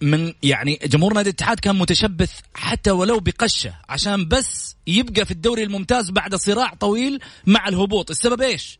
من 0.00 0.32
يعني 0.42 0.78
جمهور 0.84 1.14
نادي 1.14 1.30
الاتحاد 1.30 1.60
كان 1.60 1.78
متشبث 1.78 2.32
حتى 2.54 2.90
ولو 2.90 3.20
بقشة 3.20 3.74
عشان 3.88 4.28
بس 4.28 4.76
يبقى 4.86 5.24
في 5.24 5.30
الدوري 5.30 5.62
الممتاز 5.62 6.10
بعد 6.10 6.34
صراع 6.34 6.74
طويل 6.74 7.20
مع 7.46 7.68
الهبوط. 7.68 8.10
السبب 8.10 8.42
إيش؟ 8.42 8.78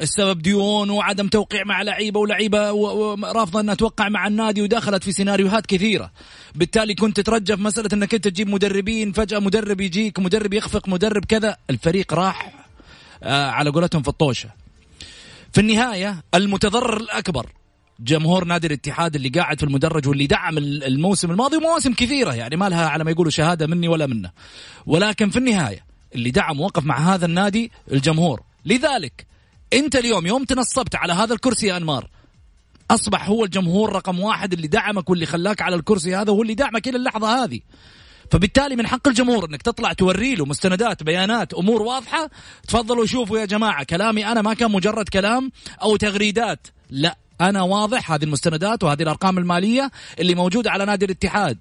السبب 0.00 0.42
ديون 0.42 0.90
وعدم 0.90 1.28
توقيع 1.28 1.64
مع 1.64 1.82
لعيبة 1.82 2.20
ولعيبة 2.20 2.70
رافضة 3.32 3.60
أنها 3.60 3.74
توقع 3.74 4.08
مع 4.08 4.26
النادي 4.26 4.62
ودخلت 4.62 5.04
في 5.04 5.12
سيناريوهات 5.12 5.66
كثيرة. 5.66 6.10
بالتالي 6.54 6.94
كنت 6.94 7.20
تترجى 7.20 7.56
في 7.56 7.62
مسألة 7.62 7.88
أنك 7.92 8.14
أنت 8.14 8.28
تجيب 8.28 8.48
مدربين 8.48 9.12
فجأة 9.12 9.38
مدرب 9.38 9.80
يجيك 9.80 10.18
مدرب 10.18 10.52
يخفق 10.52 10.88
مدرب 10.88 11.24
كذا. 11.24 11.56
الفريق 11.70 12.14
راح 12.14 12.52
آه 13.22 13.50
على 13.50 13.70
قولتهم 13.70 14.02
في 14.02 14.08
الطوشة. 14.08 14.50
في 15.52 15.60
النهاية 15.60 16.22
المتضرر 16.34 16.96
الأكبر 16.96 17.46
جمهور 18.00 18.44
نادي 18.44 18.66
الاتحاد 18.66 19.14
اللي 19.14 19.28
قاعد 19.28 19.58
في 19.58 19.66
المدرج 19.66 20.08
واللي 20.08 20.26
دعم 20.26 20.58
الموسم 20.58 21.30
الماضي 21.30 21.56
ومواسم 21.56 21.92
كثيرة 21.92 22.34
يعني 22.34 22.56
ما 22.56 22.68
لها 22.68 22.88
على 22.88 23.04
ما 23.04 23.10
يقولوا 23.10 23.30
شهادة 23.30 23.66
مني 23.66 23.88
ولا 23.88 24.06
منه. 24.06 24.30
ولكن 24.86 25.30
في 25.30 25.38
النهاية 25.38 25.84
اللي 26.14 26.30
دعم 26.30 26.60
وقف 26.60 26.84
مع 26.84 27.14
هذا 27.14 27.26
النادي 27.26 27.72
الجمهور. 27.92 28.42
لذلك 28.64 29.26
انت 29.72 29.96
اليوم 29.96 30.26
يوم 30.26 30.44
تنصبت 30.44 30.94
على 30.96 31.12
هذا 31.12 31.34
الكرسي 31.34 31.66
يا 31.66 31.76
انمار 31.76 32.10
اصبح 32.90 33.28
هو 33.28 33.44
الجمهور 33.44 33.92
رقم 33.92 34.20
واحد 34.20 34.52
اللي 34.52 34.66
دعمك 34.66 35.10
واللي 35.10 35.26
خلاك 35.26 35.62
على 35.62 35.76
الكرسي 35.76 36.16
هذا 36.16 36.32
وهو 36.32 36.42
اللي 36.42 36.54
دعمك 36.54 36.88
إلى 36.88 36.96
اللحظة 36.96 37.44
هذه. 37.44 37.60
فبالتالي 38.30 38.76
من 38.76 38.86
حق 38.86 39.08
الجمهور 39.08 39.44
إنك 39.44 39.62
تطلع 39.62 39.92
توري 39.92 40.34
له 40.34 40.46
مستندات 40.46 41.02
بيانات 41.02 41.54
أمور 41.54 41.82
واضحة 41.82 42.30
تفضلوا 42.68 43.06
شوفوا 43.06 43.38
يا 43.38 43.44
جماعة 43.44 43.84
كلامي 43.84 44.26
أنا 44.26 44.42
ما 44.42 44.54
كان 44.54 44.70
مجرد 44.70 45.08
كلام 45.08 45.52
أو 45.82 45.96
تغريدات 45.96 46.66
لا. 46.90 47.16
أنا 47.40 47.62
واضح 47.62 48.12
هذه 48.12 48.24
المستندات 48.24 48.84
وهذه 48.84 49.02
الأرقام 49.02 49.38
المالية 49.38 49.90
اللي 50.18 50.34
موجودة 50.34 50.70
على 50.70 50.84
نادي 50.84 51.04
الاتحاد. 51.04 51.58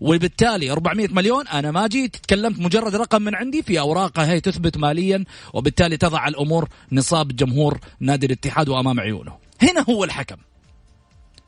وبالتالي 0.00 0.70
400 0.70 1.08
مليون 1.08 1.48
أنا 1.48 1.70
ما 1.70 1.86
جيت 1.86 2.16
تكلمت 2.16 2.58
مجرد 2.58 2.94
رقم 2.94 3.22
من 3.22 3.34
عندي 3.34 3.62
في 3.62 3.80
أوراقها 3.80 4.26
هي 4.26 4.40
تثبت 4.40 4.76
ماليا 4.76 5.24
وبالتالي 5.52 5.96
تضع 5.96 6.28
الأمور 6.28 6.68
نصاب 6.92 7.36
جمهور 7.36 7.78
نادي 8.00 8.26
الاتحاد 8.26 8.68
وأمام 8.68 9.00
عيونه. 9.00 9.36
هنا 9.62 9.84
هو 9.90 10.04
الحكم. 10.04 10.36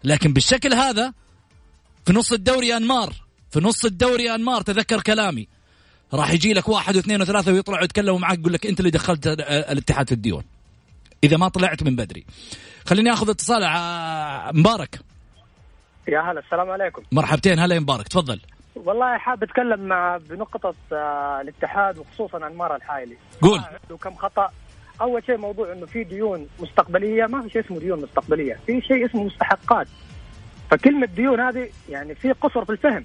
لكن 0.05 0.33
بالشكل 0.33 0.75
هذا 0.75 1.13
في 2.07 2.13
نص 2.13 2.33
الدوري 2.33 2.77
أنمار 2.77 3.13
في 3.51 3.61
نص 3.61 3.85
الدوري 3.85 4.35
أنمار 4.35 4.63
تذكر 4.63 5.01
كلامي. 5.01 5.49
راح 6.15 6.31
يجي 6.31 6.53
لك 6.53 6.69
واحد 6.69 6.97
واثنين 6.97 7.23
وثلاثة 7.23 7.53
ويطلعوا 7.53 7.85
يتكلموا 7.85 8.19
معك 8.19 8.39
يقول 8.39 8.53
لك 8.53 8.67
أنت 8.67 8.81
اللي 8.81 8.91
دخلت 8.91 9.27
الاتحاد 9.27 10.07
في 10.07 10.15
الديون. 10.15 10.43
إذا 11.25 11.37
ما 11.37 11.49
طلعت 11.49 11.83
من 11.83 11.97
بدري. 11.97 12.25
خليني 12.89 13.13
آخذ 13.13 13.31
اتصال 13.31 13.63
مبارك. 14.55 15.01
يا 16.09 16.21
هلا 16.21 16.41
السلام 16.41 16.71
عليكم. 16.71 17.03
مرحبتين 17.13 17.59
هلا 17.59 17.75
يا 17.75 17.81
مبارك 17.81 18.09
تفضل. 18.09 18.41
والله 18.77 19.19
حاب 19.19 19.43
أتكلم 19.43 19.81
مع 19.81 20.17
بنقطة 20.17 20.75
آه، 20.93 21.41
الاتحاد 21.41 21.99
وخصوصا 21.99 22.47
أنمار 22.47 22.77
الحايلي. 22.77 23.17
قول. 23.43 23.61
كم 24.01 24.15
خطأ. 24.15 24.51
أول 25.01 25.25
شيء 25.27 25.37
موضوع 25.37 25.73
إنه 25.73 25.87
في 25.87 26.05
ديون 26.05 26.47
مستقبلية 26.61 27.27
ما 27.27 27.43
في 27.43 27.51
شيء 27.51 27.65
اسمه 27.65 27.79
ديون 27.79 28.03
مستقبلية 28.03 28.61
في 28.67 28.81
شيء 28.81 29.07
اسمه 29.07 29.25
مستحقات. 29.25 29.89
فكلمة 30.71 31.07
ديون 31.07 31.41
هذه 31.41 31.69
يعني 31.89 32.15
في 32.15 32.33
قصر 32.33 32.65
في 32.65 32.73
الفهم. 32.73 33.05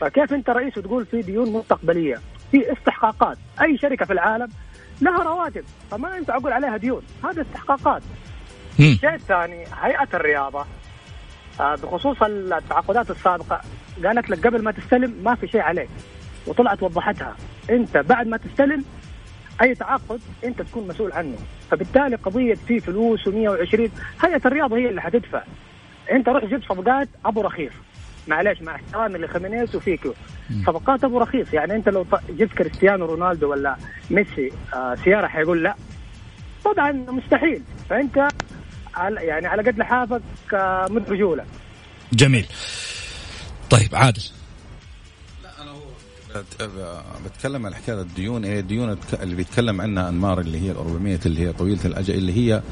فكيف 0.00 0.32
أنت 0.32 0.50
رئيس 0.50 0.78
وتقول 0.78 1.06
في 1.06 1.22
ديون 1.22 1.52
مستقبلية؟ 1.52 2.20
في 2.50 2.72
استحقاقات. 2.72 3.38
أي 3.62 3.78
شركة 3.78 4.06
في 4.06 4.12
العالم 4.12 4.48
لها 5.00 5.22
رواتب 5.22 5.64
فما 5.90 6.16
ينفع 6.16 6.36
أقول 6.36 6.52
عليها 6.52 6.76
ديون. 6.76 7.02
هذا 7.24 7.42
استحقاقات. 7.42 8.02
الشيء 8.80 9.14
الثاني 9.14 9.64
هيئة 9.82 10.08
الرياضة 10.14 10.64
آه، 11.60 11.74
بخصوص 11.74 12.22
التعاقدات 12.22 13.10
السابقة 13.10 13.60
قالت 14.04 14.30
لك 14.30 14.46
قبل 14.46 14.62
ما 14.62 14.70
تستلم 14.72 15.14
ما 15.24 15.34
في 15.34 15.48
شيء 15.48 15.60
عليك 15.60 15.88
وطلعت 16.46 16.82
وضحتها. 16.82 17.36
أنت 17.70 17.96
بعد 17.96 18.26
ما 18.26 18.36
تستلم 18.36 18.84
أي 19.62 19.74
تعاقد 19.74 20.20
أنت 20.44 20.62
تكون 20.62 20.88
مسؤول 20.88 21.12
عنه. 21.12 21.36
فبالتالي 21.70 22.16
قضية 22.16 22.54
في 22.54 22.80
فلوس 22.80 23.28
و120 23.28 23.90
هيئة 24.24 24.40
الرياضة 24.46 24.76
هي 24.76 24.88
اللي 24.88 25.02
حتدفع. 25.02 25.42
أنت 26.12 26.28
روح 26.28 26.44
جيب 26.44 26.62
صفقات 26.62 27.08
أبو 27.24 27.40
رخيص. 27.40 27.72
معلش 28.28 28.62
مع 28.62 28.74
احترامي 28.74 29.18
لخيمينيز 29.18 29.76
وفيكو. 29.76 30.12
صفقات 30.66 31.04
أبو 31.04 31.18
رخيص. 31.18 31.54
يعني 31.54 31.74
أنت 31.74 31.88
لو 31.88 32.06
جبت 32.28 32.52
كريستيانو 32.52 33.06
رونالدو 33.06 33.50
ولا 33.50 33.76
ميسي 34.10 34.50
آه 34.74 34.94
سيارة 34.94 35.26
حيقول 35.26 35.62
لا. 35.62 35.74
طبعا 36.64 36.92
مستحيل. 36.92 37.62
فأنت 37.90 38.28
على 38.94 39.20
يعني 39.20 39.46
على 39.46 39.62
قد 39.62 39.78
لحافك 39.78 40.22
آه 40.54 40.86
مد 40.90 41.10
رجولة. 41.10 41.44
جميل. 42.12 42.46
طيب 43.70 43.94
عادل. 43.94 44.22
بتكلم 47.24 47.66
عن 47.66 47.74
حكاية 47.74 48.00
الديون 48.00 48.44
إيه 48.44 48.60
الديون 48.60 48.98
اللي 49.22 49.34
بيتكلم 49.34 49.80
عنها 49.80 50.08
أنمار 50.08 50.40
اللي 50.40 50.60
هي 50.60 50.70
ال 50.70 50.76
400 50.76 51.18
اللي 51.26 51.40
هي 51.40 51.52
طويلة 51.52 51.80
الأجل 51.84 52.14
اللي 52.14 52.32
هي 52.32 52.62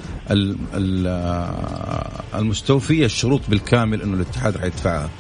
المستوفية 2.35 3.05
الشروط 3.05 3.41
بالكامل 3.49 4.03
إنه 4.03 4.15
الاتحاد 4.17 4.57
راح 4.57 4.65
يدفعها. 4.65 5.11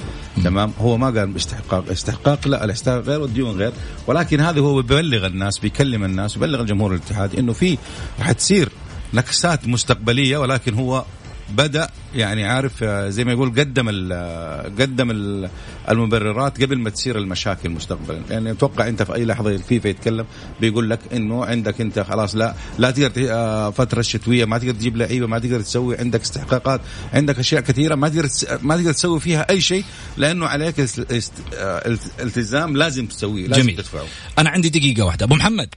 تمام؟ 0.44 0.72
هو 0.78 0.96
ما 0.96 1.06
قال 1.06 1.32
باستحقاق 1.32 1.90
استحقاق 1.90 2.48
لا 2.48 2.64
الاستحقاق 2.64 3.02
غير 3.02 3.20
والديون 3.20 3.56
غير. 3.56 3.72
ولكن 4.06 4.40
هذا 4.40 4.60
هو 4.60 4.82
بيبلغ 4.82 5.26
الناس 5.26 5.58
بيكلم 5.58 6.04
الناس 6.04 6.34
بيبلغ 6.34 6.60
الجمهور 6.60 6.90
الاتحاد 6.92 7.38
إنه 7.38 7.52
في 7.52 7.78
راح 8.18 8.32
تصير 8.32 8.68
نكسات 9.14 9.68
مستقبلية 9.68 10.38
ولكن 10.38 10.74
هو 10.74 11.04
بدأ 11.50 11.88
يعني 12.14 12.44
عارف 12.44 12.82
آه، 12.82 13.08
زي 13.08 13.24
ما 13.24 13.32
يقول 13.32 13.48
قدم 13.48 13.88
ال 13.88 14.12
آه، 14.12 14.62
قدم 14.62 15.10
ال 15.10 15.50
المبررات 15.88 16.62
قبل 16.62 16.78
ما 16.78 16.90
تصير 16.90 17.18
المشاكل 17.18 17.70
مستقبلا. 17.70 18.22
يعني 18.30 18.50
أتوقع 18.50 18.88
أنت 18.88 19.02
في 19.02 19.14
أي 19.14 19.24
لحظة 19.24 19.50
الفيفا 19.50 19.88
يتكلم 19.88 20.26
بيقول 20.60 20.90
لك 20.90 20.98
إنه 21.12 21.44
عندك 21.44 21.80
أنت 21.80 21.98
خلاص 21.98 22.34
لا 22.34 22.54
لا 22.78 22.90
تقدر 22.90 23.26
آه، 23.30 23.70
فترة 23.70 24.00
الشتويه 24.00 24.44
ما 24.44 24.58
تقدر 24.58 24.72
تجيب 24.72 24.96
لعيبة 24.96 25.26
ما 25.26 25.38
تقدر 25.38 25.60
تسوي 25.60 25.98
عندك 25.98 26.20
استحقاقات 26.20 26.80
عندك 27.12 27.38
أشياء 27.38 27.60
كثيرة 27.60 27.94
ما 27.94 28.08
تقدر 28.08 28.28
ما 28.62 28.76
تقدر 28.76 28.92
تسوي 28.92 29.20
فيها 29.20 29.50
أي 29.50 29.60
شيء 29.60 29.84
لأنه 30.16 30.46
عليك 30.46 30.74
التزام 32.20 32.76
لازم 32.76 33.06
تسويه 33.06 33.46
لازم 33.46 33.62
جميل. 33.62 33.76
تدفعه. 33.76 34.06
أنا 34.38 34.50
عندي 34.50 34.68
دقيقة 34.68 35.04
واحدة. 35.04 35.24
أبو 35.26 35.34
محمد. 35.34 35.74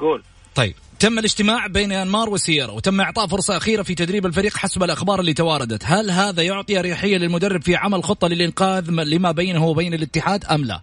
قول. 0.00 0.22
طيب. 0.54 0.74
تم 1.00 1.18
الاجتماع 1.18 1.66
بين 1.66 1.92
انمار 1.92 2.30
وسيارة 2.30 2.72
وتم 2.72 3.00
إعطاء 3.00 3.26
فرصة 3.26 3.56
أخيرة 3.56 3.82
في 3.82 3.94
تدريب 3.94 4.26
الفريق 4.26 4.56
حسب 4.56 4.82
الأخبار 4.82 5.20
اللي 5.20 5.32
تواردت، 5.32 5.82
هل 5.86 6.10
هذا 6.10 6.42
يعطي 6.42 6.78
أريحية 6.78 7.16
للمدرب 7.16 7.62
في 7.62 7.76
عمل 7.76 8.04
خطة 8.04 8.28
للإنقاذ 8.28 8.90
لما 8.90 9.32
بينه 9.32 9.66
وبين 9.66 9.94
الاتحاد 9.94 10.44
أم 10.44 10.64
لا؟ 10.64 10.80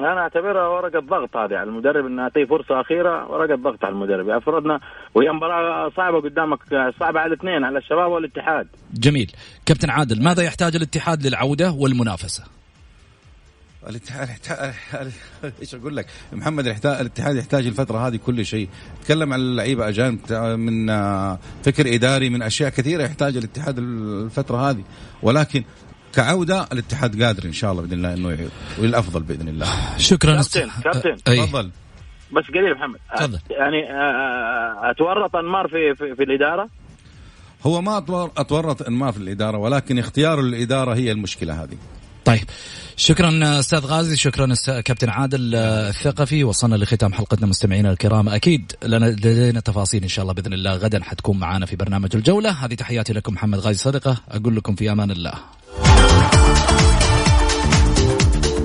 أنا 0.00 0.20
أعتبرها 0.20 0.68
ورقة 0.68 1.00
ضغط 1.00 1.36
هذه 1.36 1.54
على 1.54 1.70
المدرب 1.70 2.06
انه 2.06 2.22
يعطيه 2.22 2.44
فرصة 2.44 2.80
أخيرة 2.80 3.30
ورقة 3.30 3.54
ضغط 3.54 3.84
على 3.84 3.92
المدرب. 3.92 4.28
يعني 4.28 4.40
فرضنا 4.40 4.80
وهي 5.14 5.32
مباراة 5.32 5.90
صعبة 5.96 6.20
قدامك 6.20 6.58
صعبة 7.00 7.20
على 7.20 7.32
الاثنين 7.32 7.64
على 7.64 7.78
الشباب 7.78 8.10
والاتحاد. 8.10 8.68
جميل. 8.94 9.32
كابتن 9.66 9.90
عادل 9.90 10.24
ماذا 10.24 10.42
يحتاج 10.42 10.76
الاتحاد 10.76 11.26
للعودة 11.26 11.72
والمنافسة؟ 11.72 12.59
الاتحاد 13.88 14.28
إيش 15.60 15.74
أقول 15.74 15.96
لك؟ 15.96 16.06
محمد 16.32 16.66
الاتحاد 16.84 17.36
يحتاج 17.36 17.66
الفترة 17.66 18.08
هذه 18.08 18.16
كل 18.16 18.46
شيء. 18.46 18.68
تكلم 19.04 19.32
عن 19.32 19.40
اللعيبه 19.40 19.88
أجانب 19.88 20.32
من 20.58 20.90
آه، 20.90 21.38
فكر 21.64 21.94
إداري 21.94 22.30
من 22.30 22.42
أشياء 22.42 22.70
كثيرة 22.70 23.02
يحتاج 23.02 23.36
الاتحاد 23.36 23.78
الفترة 23.78 24.70
هذه. 24.70 24.84
ولكن 25.22 25.64
كعودة 26.12 26.66
الاتحاد 26.72 27.22
قادر 27.22 27.44
إن 27.44 27.52
شاء 27.52 27.72
الله 27.72 27.82
بإذن 27.82 27.92
الله 27.92 28.14
إنه 28.14 28.48
وللافضل 28.78 29.22
بإذن 29.22 29.48
الله. 29.48 29.66
شكرا. 29.98 30.34
كابتن 30.34 30.70
كابتن. 30.84 31.16
تفضل. 31.16 31.70
بس 32.32 32.44
قليل 32.44 32.74
محمد. 32.74 32.98
تفضل. 33.16 33.38
يعني 33.50 33.92
آه، 33.92 34.90
أتورط 34.90 35.36
أنمار 35.36 35.68
في, 35.68 35.94
في 35.94 36.14
في 36.14 36.22
الإدارة؟ 36.22 36.68
هو 37.66 37.82
ما 37.82 37.98
أتورط 38.36 38.82
أنمار 38.82 39.12
في 39.12 39.18
الإدارة 39.18 39.58
ولكن 39.58 39.98
اختياره 39.98 40.40
للاداره 40.40 40.94
هي 40.94 41.12
المشكلة 41.12 41.62
هذه. 41.62 41.76
طيب. 42.24 42.44
شكرا 42.96 43.60
أستاذ 43.60 43.78
غازي. 43.78 44.16
شكرا 44.16 44.54
كابتن 44.80 45.08
عادل 45.08 45.54
آه، 45.54 45.88
الثقفي. 45.88 46.44
وصلنا 46.44 46.76
لختام 46.76 47.12
حلقتنا 47.12 47.46
مستمعينا 47.46 47.90
الكرام. 47.90 48.28
أكيد 48.28 48.72
لدينا 48.82 49.60
تفاصيل 49.60 50.02
إن 50.02 50.08
شاء 50.08 50.22
الله 50.22 50.34
بإذن 50.34 50.52
الله. 50.52 50.74
غدا 50.74 51.04
حتكون 51.04 51.38
معنا 51.38 51.66
في 51.66 51.76
برنامج 51.76 52.16
الجولة. 52.16 52.50
هذه 52.50 52.74
تحياتي 52.74 53.12
لكم 53.12 53.34
محمد 53.34 53.58
غازي 53.58 53.78
صدقة. 53.78 54.16
أقول 54.28 54.56
لكم 54.56 54.74
في 54.74 54.92
أمان 54.92 55.10
الله. 55.10 55.32